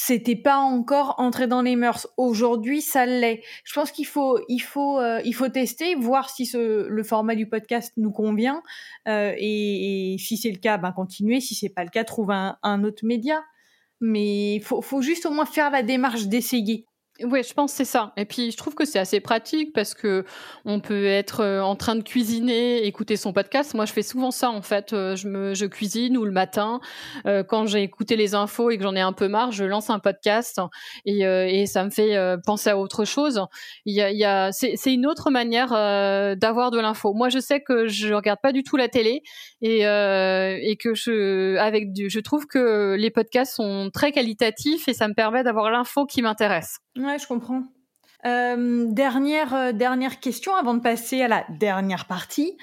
[0.00, 2.06] c'était pas encore entré dans les mœurs.
[2.16, 3.42] Aujourd'hui, ça l'est.
[3.64, 7.34] Je pense qu'il faut, il faut, euh, il faut tester, voir si ce, le format
[7.34, 8.62] du podcast nous convient,
[9.08, 11.40] euh, et, et, si c'est le cas, ben continuer.
[11.40, 13.42] Si c'est pas le cas, trouver un, un autre média.
[14.00, 16.86] Mais faut, faut juste au moins faire la démarche d'essayer.
[17.24, 18.12] Oui, je pense c'est ça.
[18.16, 20.24] Et puis je trouve que c'est assez pratique parce que
[20.64, 23.74] on peut être euh, en train de cuisiner, écouter son podcast.
[23.74, 24.92] Moi, je fais souvent ça en fait.
[24.92, 26.80] Euh, je me je cuisine ou le matin
[27.26, 29.90] euh, quand j'ai écouté les infos et que j'en ai un peu marre, je lance
[29.90, 30.60] un podcast
[31.04, 32.16] et, ça me fait
[32.46, 33.42] penser à autre chose.
[33.84, 35.70] Il y a, il y a c'est une autre manière
[36.36, 37.12] d'avoir de l'info.
[37.14, 39.22] Moi, je sais que je regarde pas du tout la télé
[39.60, 39.80] et
[40.80, 45.14] que je avec du je trouve que les podcasts sont très qualitatifs et ça me
[45.14, 46.78] permet d'avoir l'info qui m'intéresse.
[47.16, 47.62] Je comprends.
[48.26, 52.56] Euh, dernière, euh, dernière question avant de passer à la dernière partie.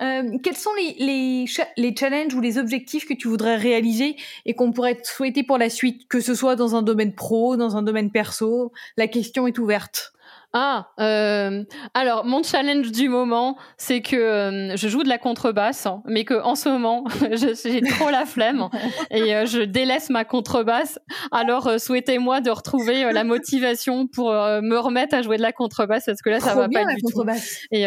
[0.00, 1.44] Euh, quels sont les, les,
[1.76, 5.58] les, challenges ou les objectifs que tu voudrais réaliser et qu'on pourrait te souhaiter pour
[5.58, 8.72] la suite, que ce soit dans un domaine pro, dans un domaine perso?
[8.96, 10.14] La question est ouverte.
[10.54, 15.88] Ah, euh, alors mon challenge du moment, c'est que euh, je joue de la contrebasse,
[16.04, 17.04] mais que en ce moment,
[17.64, 18.68] j'ai trop la flemme
[19.10, 20.98] et euh, je délaisse ma contrebasse.
[21.30, 26.20] Alors souhaitez-moi de retrouver la motivation pour me remettre à jouer de la contrebasse parce
[26.20, 27.24] que là, ça va pas du tout.
[27.70, 27.86] Et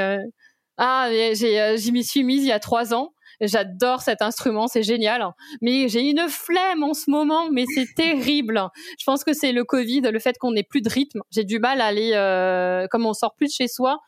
[0.78, 5.26] ah, j'y m'y suis mise il y a trois ans J'adore cet instrument, c'est génial.
[5.62, 8.62] Mais j'ai une flemme en ce moment, mais c'est terrible.
[9.00, 11.22] Je pense que c'est le Covid, le fait qu'on n'ait plus de rythme.
[11.32, 14.00] J'ai du mal à aller, euh, comme on sort plus de chez soi.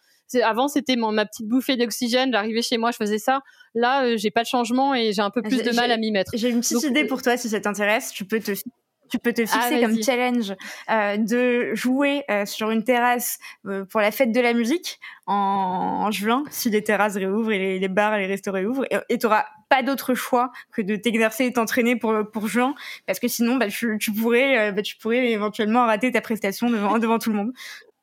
[0.43, 2.32] Avant, c'était ma petite bouffée d'oxygène.
[2.34, 3.41] J'arrivais chez moi, je faisais ça.
[3.73, 6.11] Là, euh, j'ai pas de changement et j'ai un peu plus de mal à m'y
[6.11, 6.32] mettre.
[6.36, 8.11] J'ai une petite idée pour toi, si ça t'intéresse.
[8.11, 8.51] Tu peux te
[9.10, 10.53] tu peux te ah, fixer comme challenge
[10.89, 16.09] euh, de jouer euh, sur une terrasse euh, pour la fête de la musique en,
[16.12, 18.86] juin, si les terrasses réouvrent et les, bars et les restaurants réouvrent.
[19.09, 22.75] Et tu n'auras pas d'autre choix que de t'exercer et t'entraîner pour, pour juin,
[23.05, 27.20] parce que sinon, bah, tu, pourrais, bah, tu pourrais éventuellement rater ta prestation devant, devant
[27.20, 27.54] tout le monde.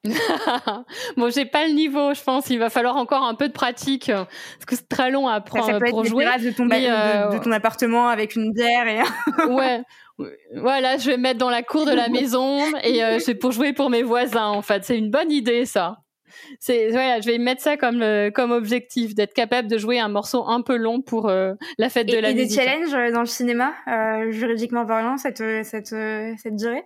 [1.17, 2.51] bon, j'ai pas le niveau, je pense.
[2.51, 5.67] Il va falloir encore un peu de pratique parce que c'est très long à apprendre
[5.67, 6.25] ça, peut pour être jouer.
[6.25, 9.01] De ton, mais, euh, de, de, ton appartement avec une bière et.
[9.49, 9.83] ouais.
[10.55, 13.73] Voilà, je vais mettre dans la cour de la maison et euh, c'est pour jouer
[13.73, 14.47] pour mes voisins.
[14.47, 15.99] En fait, c'est une bonne idée, ça.
[16.59, 20.09] C'est voilà, je vais mettre ça comme euh, comme objectif d'être capable de jouer un
[20.09, 22.59] morceau un peu long pour euh, la fête de la et musique.
[22.59, 23.73] Et des challenges dans le cinéma,
[24.31, 25.95] juridiquement parlant, cette cette
[26.37, 26.85] cette durée?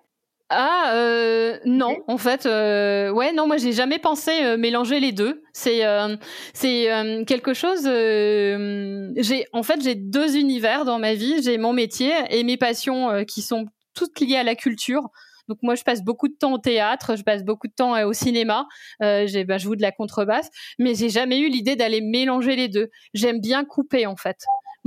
[0.51, 5.13] Ah euh, non, en fait, euh, ouais, non, moi j'ai jamais pensé euh, mélanger les
[5.13, 5.43] deux.
[5.53, 6.17] C'est euh,
[6.55, 7.83] c'est euh, quelque chose.
[7.85, 11.43] j'ai en fait j'ai deux univers dans ma vie.
[11.43, 15.11] J'ai mon métier et mes passions qui sont toutes liées à la culture.
[15.49, 18.13] Donc moi je passe beaucoup de temps au théâtre, je passe beaucoup de temps au
[18.15, 18.67] cinéma.
[19.01, 20.49] j'ai bah, je joue de la contrebasse,
[20.79, 22.89] mais j'ai jamais eu l'idée d'aller mélanger les deux.
[23.13, 24.39] J'aime bien couper en fait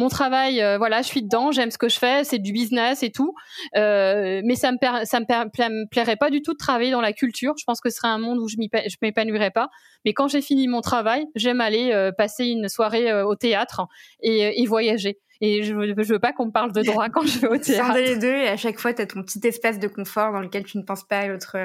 [0.02, 3.04] mon travail, euh, voilà, je suis dedans, j'aime ce que je fais, c'est du business
[3.04, 3.36] et tout.
[3.78, 7.54] Euh, mais ça me ça me, plairait pas du tout de travailler dans la culture.
[7.60, 8.58] Je pense que ce serait un monde où je
[9.02, 9.70] m'épanouirais pas.
[10.04, 13.82] Mais quand j'ai fini mon travail, j'aime aller euh, passer une soirée au théâtre
[14.24, 15.20] et, voyager.
[15.40, 17.96] Et je, je veux pas qu'on me parle de droit quand je vais au théâtre.
[17.96, 20.64] les deux et à chaque fois, tu as ton petit espace de confort dans lequel
[20.64, 21.56] tu ne penses pas à l'autre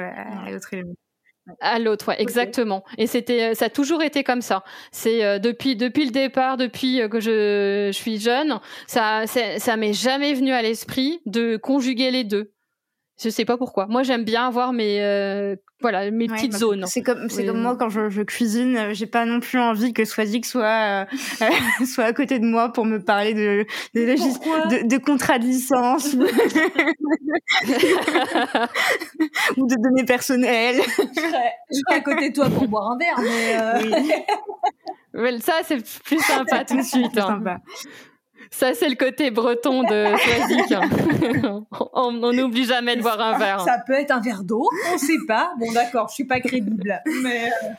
[0.73, 0.93] élément.
[1.61, 2.83] À l'autre, ouais, exactement.
[2.97, 4.63] Et c'était, ça a toujours été comme ça.
[4.91, 9.77] C'est euh, depuis depuis le départ, depuis euh, que je, je suis jeune, ça ça
[9.77, 12.51] m'est jamais venu à l'esprit de conjuguer les deux.
[13.19, 13.87] Je sais pas pourquoi.
[13.87, 16.85] Moi, j'aime bien avoir mes euh, voilà mes petites bah, zones.
[16.85, 19.91] C'est comme c'est comme moi quand je, je cuisine, euh, j'ai pas non plus envie
[19.91, 21.05] que Swazik soit
[21.41, 21.45] euh,
[21.85, 23.65] soit à côté de moi pour me parler de
[23.95, 26.13] de, de, de contrats de licence
[29.57, 30.77] ou de données personnelles.
[30.77, 30.81] Je
[31.19, 33.55] serais, je serais, à côté de toi pour boire un verre, mais
[35.15, 35.39] oui.
[35.41, 37.17] ça c'est plus sympa tout de suite.
[37.17, 37.27] Hein.
[37.27, 37.57] Sympa.
[38.51, 40.73] Ça, c'est le côté breton de Swazik.
[41.93, 43.61] on n'oublie jamais de boire un verre.
[43.61, 45.53] Ça peut être un verre d'eau, on sait pas.
[45.59, 47.45] Bon, d'accord, je suis pas crédible, mais.
[47.45, 47.69] Euh,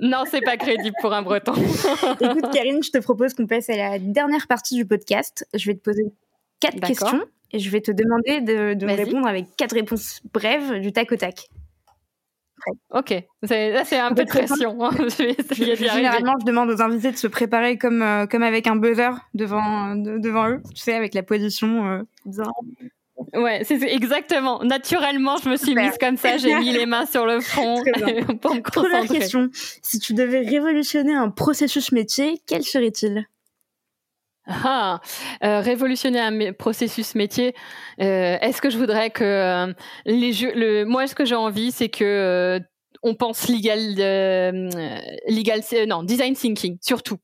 [0.00, 1.52] non, c'est pas crédible pour un breton.
[2.20, 5.46] Écoute, Karine, je te propose qu'on passe à la dernière partie du podcast.
[5.54, 6.12] Je vais te poser
[6.60, 10.80] quatre questions et je vais te demander de, de me répondre avec quatre réponses brèves
[10.80, 11.48] du tac au tac.
[12.90, 13.10] Ok,
[13.42, 14.84] là c'est un peu de pression.
[14.84, 14.90] Hein.
[15.52, 19.94] Généralement, je demande aux invités de se préparer comme euh, comme avec un buzzer devant
[19.96, 21.86] devant eux, tu sais, avec la position.
[21.86, 24.62] Euh, ouais, c'est exactement.
[24.62, 27.82] Naturellement, je me suis mise comme ça, j'ai mis les mains sur le front
[28.40, 28.62] pour me concentrer.
[28.62, 33.26] Première question si tu devais révolutionner un processus métier, quel serait-il?
[34.46, 35.00] Ah,
[35.44, 37.54] euh, révolutionner un processus métier.
[38.00, 39.72] Euh, est-ce que je voudrais que euh,
[40.04, 42.60] les jeux, le, moi, ce que j'ai envie, c'est que
[43.04, 43.94] on pense legal,
[45.28, 47.18] legal, non, design thinking surtout.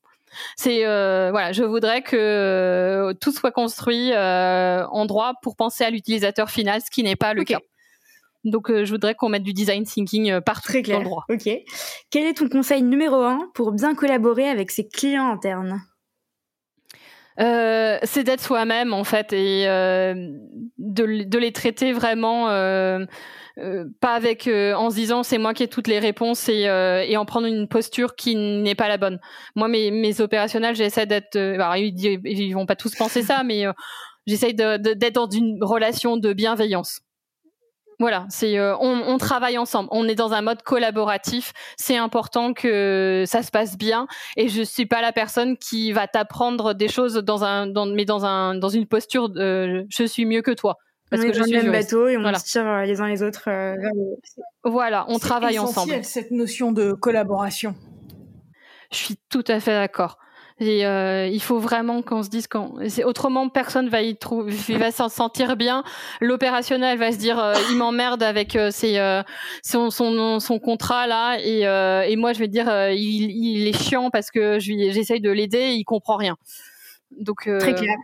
[0.57, 6.81] C'est voilà, je voudrais que tout soit construit en droit pour penser à l'utilisateur final,
[6.81, 7.61] ce qui n'est pas le cas.
[8.45, 10.99] Donc, je voudrais qu'on mette du design thinking partout Très clair.
[10.99, 11.25] dans le droit.
[11.29, 11.49] Ok.
[12.11, 15.81] Quel est ton conseil numéro un pour bien collaborer avec ses clients internes?
[17.41, 20.15] Euh, c'est d'être soi-même en fait et euh,
[20.79, 23.05] de, de, les traiter vraiment euh,
[23.59, 26.63] euh pas avec euh, en se disant c'est moi qui ai toutes les réponses et,
[26.63, 29.21] et en prendre une posture qui n'est pas la bonne.
[29.55, 31.95] Moi mes, mes opérationnels j'essaie d'être alors, ils,
[32.25, 33.65] ils, vont pas tous penser ça mais
[34.27, 37.03] j'essaie d'être dans une relation de bienveillance.
[38.01, 39.89] Voilà, c'est euh, on, on, travaille ensemble.
[39.91, 41.53] On est dans un mode collaboratif.
[41.77, 44.07] C'est important que ça se passe bien.
[44.37, 48.05] Et je suis pas la personne qui va t'apprendre des choses dans un, dans, mais
[48.05, 50.77] dans un, dans une posture de je suis mieux que toi.
[51.11, 52.39] Parce on que je dans le même bateau et on voilà.
[52.39, 54.71] se tire euh, les uns les autres euh, vers le...
[54.71, 56.05] Voilà, on travaille ensemble.
[56.05, 57.75] cette notion de collaboration?
[58.93, 60.19] Je suis tout à fait d'accord.
[60.61, 62.75] Et euh, il faut vraiment qu'on se dise quand.
[63.05, 65.85] Autrement, personne va y trouver, il va s'en sentir bien.
[66.21, 69.23] L'opérationnel va se dire, euh, il m'emmerde avec euh, ses, euh,
[69.63, 73.73] son, son, son contrat là, et, euh, et moi je vais dire, il, il, est
[73.73, 76.37] chiant parce que je j'essaye de l'aider, et il comprend rien.
[77.13, 77.95] Donc très clair.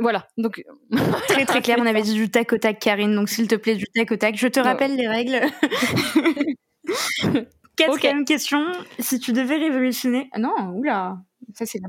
[0.00, 0.62] Voilà, donc
[1.28, 1.78] très très clair.
[1.80, 3.16] On avait dit du tac au tac, Karine.
[3.16, 4.36] Donc s'il te plaît, du tac au tac.
[4.36, 5.40] Je te rappelle les règles.
[7.76, 8.34] Quatrième okay.
[8.34, 8.64] question.
[9.00, 10.30] Si tu devais révolutionner.
[10.38, 11.16] Non, oula.
[11.54, 11.88] Ça, c'est la,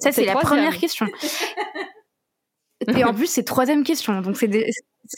[0.00, 1.06] ça, c'est la première question.
[2.96, 4.20] Et en plus, c'est troisième question.
[4.20, 4.70] Donc, c'est des...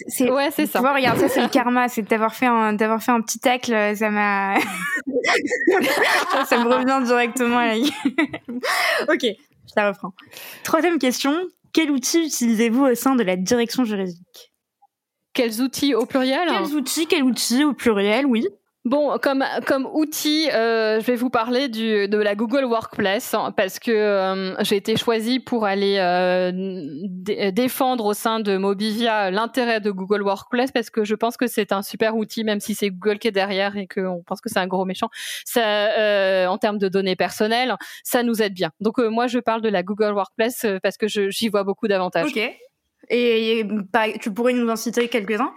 [0.06, 0.78] C'est, ouais, c'est ça.
[0.78, 1.88] Tu vois, regarde, ça, c'est le karma.
[1.88, 3.96] C'est d'avoir fait un, d'avoir fait un petit tacle.
[3.96, 4.54] Ça m'a,
[6.46, 7.74] ça me revient directement à la
[9.12, 10.12] Ok, je la reprends.
[10.62, 11.36] Troisième question.
[11.72, 14.52] Quel outil utilisez-vous au sein de la direction juridique?
[15.32, 16.48] Quels outils au pluriel?
[16.48, 18.46] Quels outils, quel outil au pluriel, oui.
[18.86, 23.52] Bon, comme comme outil, euh, je vais vous parler du, de la Google Workplace hein,
[23.54, 26.50] parce que euh, j'ai été choisie pour aller euh,
[27.52, 31.72] défendre au sein de Mobivia l'intérêt de Google Workplace parce que je pense que c'est
[31.72, 34.60] un super outil, même si c'est Google qui est derrière et qu'on pense que c'est
[34.60, 35.10] un gros méchant.
[35.44, 38.70] Ça, en termes de données personnelles, ça nous aide bien.
[38.80, 42.30] Donc moi, je parle de la Google Workplace parce que j'y vois beaucoup d'avantages.
[42.30, 42.38] Ok.
[43.10, 43.66] Et, et
[44.22, 45.52] tu pourrais nous en citer quelques-uns?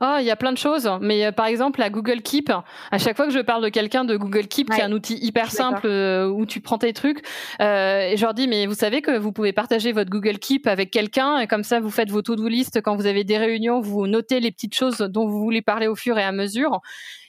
[0.00, 2.52] Oh, il y a plein de choses, mais euh, par exemple la Google Keep.
[2.90, 5.18] À chaque fois que je parle de quelqu'un de Google Keep, qui est un outil
[5.20, 7.24] hyper simple euh, où tu prends tes trucs,
[7.60, 10.66] euh, et je leur dis mais vous savez que vous pouvez partager votre Google Keep
[10.68, 13.80] avec quelqu'un et comme ça vous faites vos to-do list quand vous avez des réunions,
[13.80, 16.80] vous notez les petites choses dont vous voulez parler au fur et à mesure.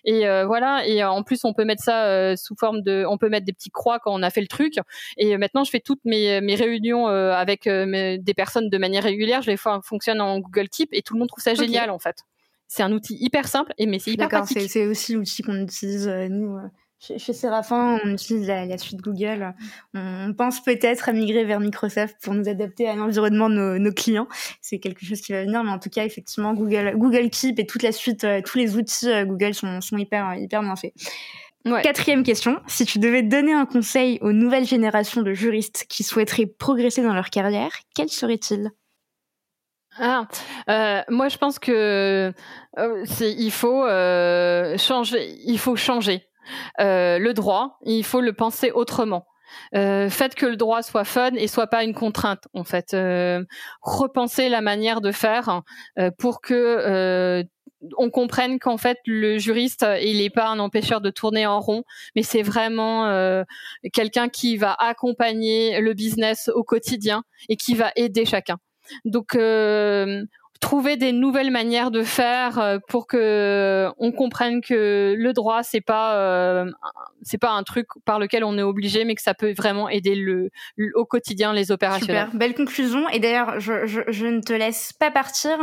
[0.06, 0.88] Et voilà.
[0.88, 3.70] Et en plus, on peut mettre ça sous forme de, on peut mettre des petits
[3.70, 4.76] croix quand on a fait le truc.
[5.18, 9.42] Et maintenant, je fais toutes mes, mes réunions avec des personnes de manière régulière.
[9.42, 12.00] Je les fais fonctionne en Google Keep et tout le monde trouve ça génial en
[12.00, 12.24] fait.
[12.70, 14.70] C'est un outil hyper simple, et mais c'est hyper pratique.
[14.70, 16.56] C'est aussi l'outil qu'on utilise euh, nous.
[16.56, 16.68] Euh,
[17.00, 19.56] chez, chez Séraphin, on utilise la, suite Google.
[19.96, 24.28] On pense peut-être à migrer vers Microsoft pour nous adapter à l'environnement de nos, clients.
[24.62, 27.66] C'est quelque chose qui va venir, mais en tout cas, effectivement, Google, Google Keep et
[27.66, 30.94] toute la suite, euh, tous les outils Google sont, sont hyper, hyper bien faits.
[31.64, 36.46] Quatrième question, si tu devais donner un conseil aux nouvelles générations de juristes qui souhaiteraient
[36.46, 38.72] progresser dans leur carrière, quel serait-il?
[40.00, 40.28] Ah,
[40.70, 42.34] euh, moi je pense que
[42.78, 46.26] euh, il faut euh, changer, il faut changer
[46.80, 49.28] le droit, il faut le penser autrement.
[49.74, 52.96] faites que le droit soit fun et soit pas une contrainte en fait.
[53.82, 55.62] repenser la manière de faire
[56.18, 57.44] pour que
[57.98, 61.84] on comprenne qu'en fait le juriste il n'est pas un empêcheur de tourner en rond,
[62.16, 63.44] mais c'est vraiment
[63.94, 68.58] quelqu'un qui va accompagner le business au quotidien et qui va aider chacun.
[69.06, 70.24] Donc euh,
[70.60, 75.82] trouver des nouvelles manières de faire euh, pour que on comprenne que le droit c'est
[75.82, 76.70] pas euh,
[77.22, 80.16] c'est pas un truc par lequel on est obligé mais que ça peut vraiment aider
[80.16, 80.50] le,
[80.96, 82.26] au quotidien les opérationnels.
[82.26, 85.58] Super, belle conclusion et d'ailleurs je, je, ne te laisse pas partir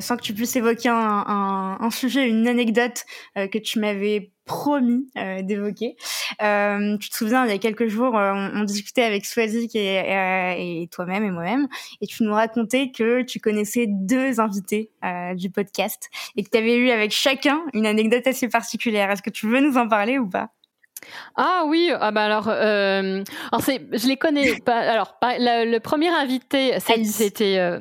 [0.00, 3.04] sans que tu puisses évoquer un, un, un sujet une anecdote
[3.36, 5.96] que tu m'avais promis euh, d'évoquer.
[6.42, 10.82] Euh, tu te souviens, il y a quelques jours, euh, on, discutait avec Swazik et,
[10.82, 11.68] et, toi-même et moi-même,
[12.00, 14.90] et tu nous racontais que tu connaissais deux invités
[15.34, 19.10] du podcast et que tu avais eu avec chacun une anecdote assez particulière.
[19.10, 20.50] Est-ce que tu veux nous en parler ou pas?
[21.34, 24.78] Ah oui, ah bah alors, alors c'est, je les connais pas.
[24.78, 27.78] Alors, le, premier invité, c'était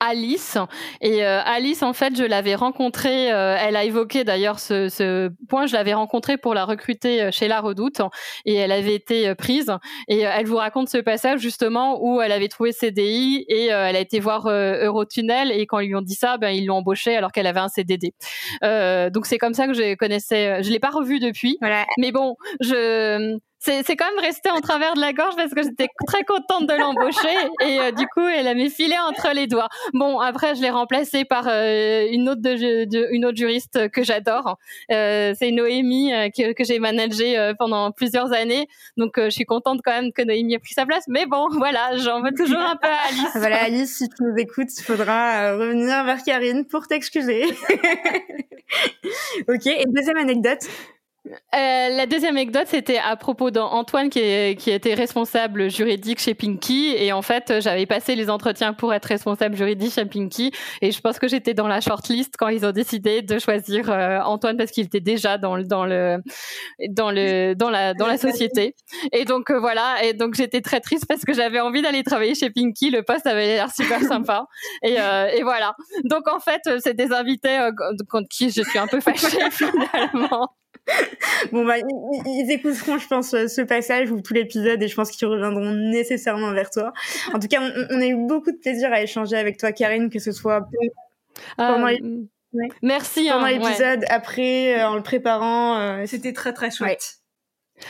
[0.00, 0.56] Alice.
[1.02, 5.30] Et euh, Alice, en fait, je l'avais rencontrée, euh, elle a évoqué d'ailleurs ce, ce,
[5.48, 8.00] point, je l'avais rencontrée pour la recruter euh, chez La Redoute
[8.46, 9.70] et elle avait été prise.
[10.08, 14.00] Et elle vous raconte ce passage justement où elle avait trouvé CDI et elle a
[14.00, 17.32] été voir Eurotunnel et quand ils lui ont dit ça, ben, ils l'ont embauchée alors
[17.32, 18.14] qu'elle avait un CDD.
[18.62, 21.58] donc c'est comme ça que je connaissais, je l'ai pas revue depuis.
[21.60, 21.84] Voilà.
[21.98, 25.88] Mais bon, je c'est quand même resté en travers de la gorge parce que j'étais
[26.06, 29.68] très contente de l'embaucher et euh, du coup elle a mis filet entre les doigts.
[29.92, 34.56] Bon après je l'ai remplacée par euh, une autre de, une autre juriste que j'adore.
[34.90, 38.66] Euh, c'est Noémie que, que j'ai managée pendant plusieurs années
[38.96, 41.04] donc je suis contente quand même que Noémie ait pris sa place.
[41.08, 43.30] Mais bon voilà j'en veux toujours un peu à Alice.
[43.34, 47.44] Voilà Alice si tu nous écoutes il faudra revenir vers Karine pour t'excuser.
[49.48, 50.66] ok et deuxième anecdote.
[51.54, 56.94] Euh, la deuxième anecdote, c'était à propos d'Antoine qui, qui était responsable juridique chez Pinky.
[56.96, 60.52] Et en fait, j'avais passé les entretiens pour être responsable juridique chez Pinky.
[60.80, 64.20] Et je pense que j'étais dans la shortlist quand ils ont décidé de choisir euh,
[64.20, 66.18] Antoine parce qu'il était déjà dans dans le,
[66.90, 68.74] dans le, dans la, dans la société.
[69.12, 70.04] Et donc, euh, voilà.
[70.04, 72.90] Et donc, j'étais très triste parce que j'avais envie d'aller travailler chez Pinky.
[72.90, 74.46] Le poste avait l'air super sympa.
[74.82, 75.74] Et, et voilà.
[76.04, 77.58] Donc, en fait, c'est des invités
[78.08, 80.48] contre qui je suis un peu fâchée finalement.
[81.52, 85.28] bon bah ils, écouteront je pense ce passage ou tout l'épisode et je pense qu'ils
[85.28, 86.92] reviendront nécessairement vers toi.
[87.32, 90.18] En tout cas, on, a eu beaucoup de plaisir à échanger avec toi Karine, que
[90.18, 90.62] ce soit
[91.56, 91.98] pendant euh,
[92.82, 93.28] Merci.
[93.28, 97.19] Pendant hein, l'épisode, après, euh, en le préparant, euh, c'était très très chouette.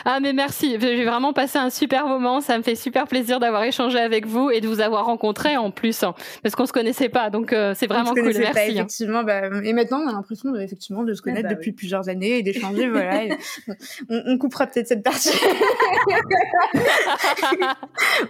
[0.04, 3.64] Ah mais merci, j'ai vraiment passé un super moment, ça me fait super plaisir d'avoir
[3.64, 7.08] échangé avec vous et de vous avoir rencontré en plus, hein, parce qu'on se connaissait
[7.08, 8.52] pas, donc euh, c'est vraiment cool, merci.
[8.52, 8.68] Pas, hein.
[8.68, 12.08] effectivement, bah, et maintenant on a l'impression de, effectivement de se connaître bah depuis plusieurs
[12.08, 13.34] années et d'échanger, voilà.
[14.08, 15.30] on, coupera peut-être cette partie.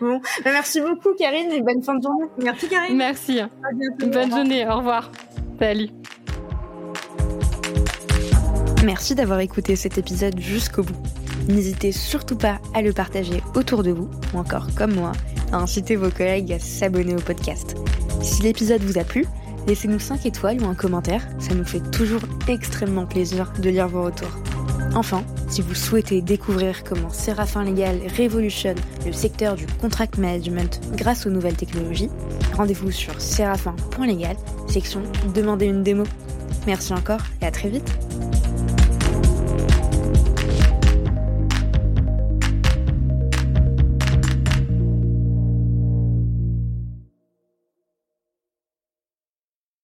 [0.01, 2.27] bon, bah, merci beaucoup Karine et bonne fin de journée.
[2.39, 2.97] Merci Karine.
[2.97, 3.41] Merci.
[4.01, 5.11] Bonne journée, au revoir.
[5.59, 5.89] Salut.
[8.85, 11.20] Merci d'avoir écouté cet épisode jusqu'au bout.
[11.51, 15.13] N'hésitez surtout pas à le partager autour de vous, ou encore comme moi,
[15.53, 17.77] à inciter vos collègues à s'abonner au podcast.
[18.23, 19.27] Si l'épisode vous a plu,
[19.67, 24.03] Laissez-nous 5 étoiles ou un commentaire, ça nous fait toujours extrêmement plaisir de lire vos
[24.03, 24.37] retours.
[24.95, 31.27] Enfin, si vous souhaitez découvrir comment Séraphin Légal révolutionne le secteur du contract management grâce
[31.27, 32.11] aux nouvelles technologies,
[32.57, 34.37] rendez-vous sur séraphin.légal,
[34.67, 35.03] section
[35.35, 36.05] Demandez une démo.
[36.67, 37.97] Merci encore et à très vite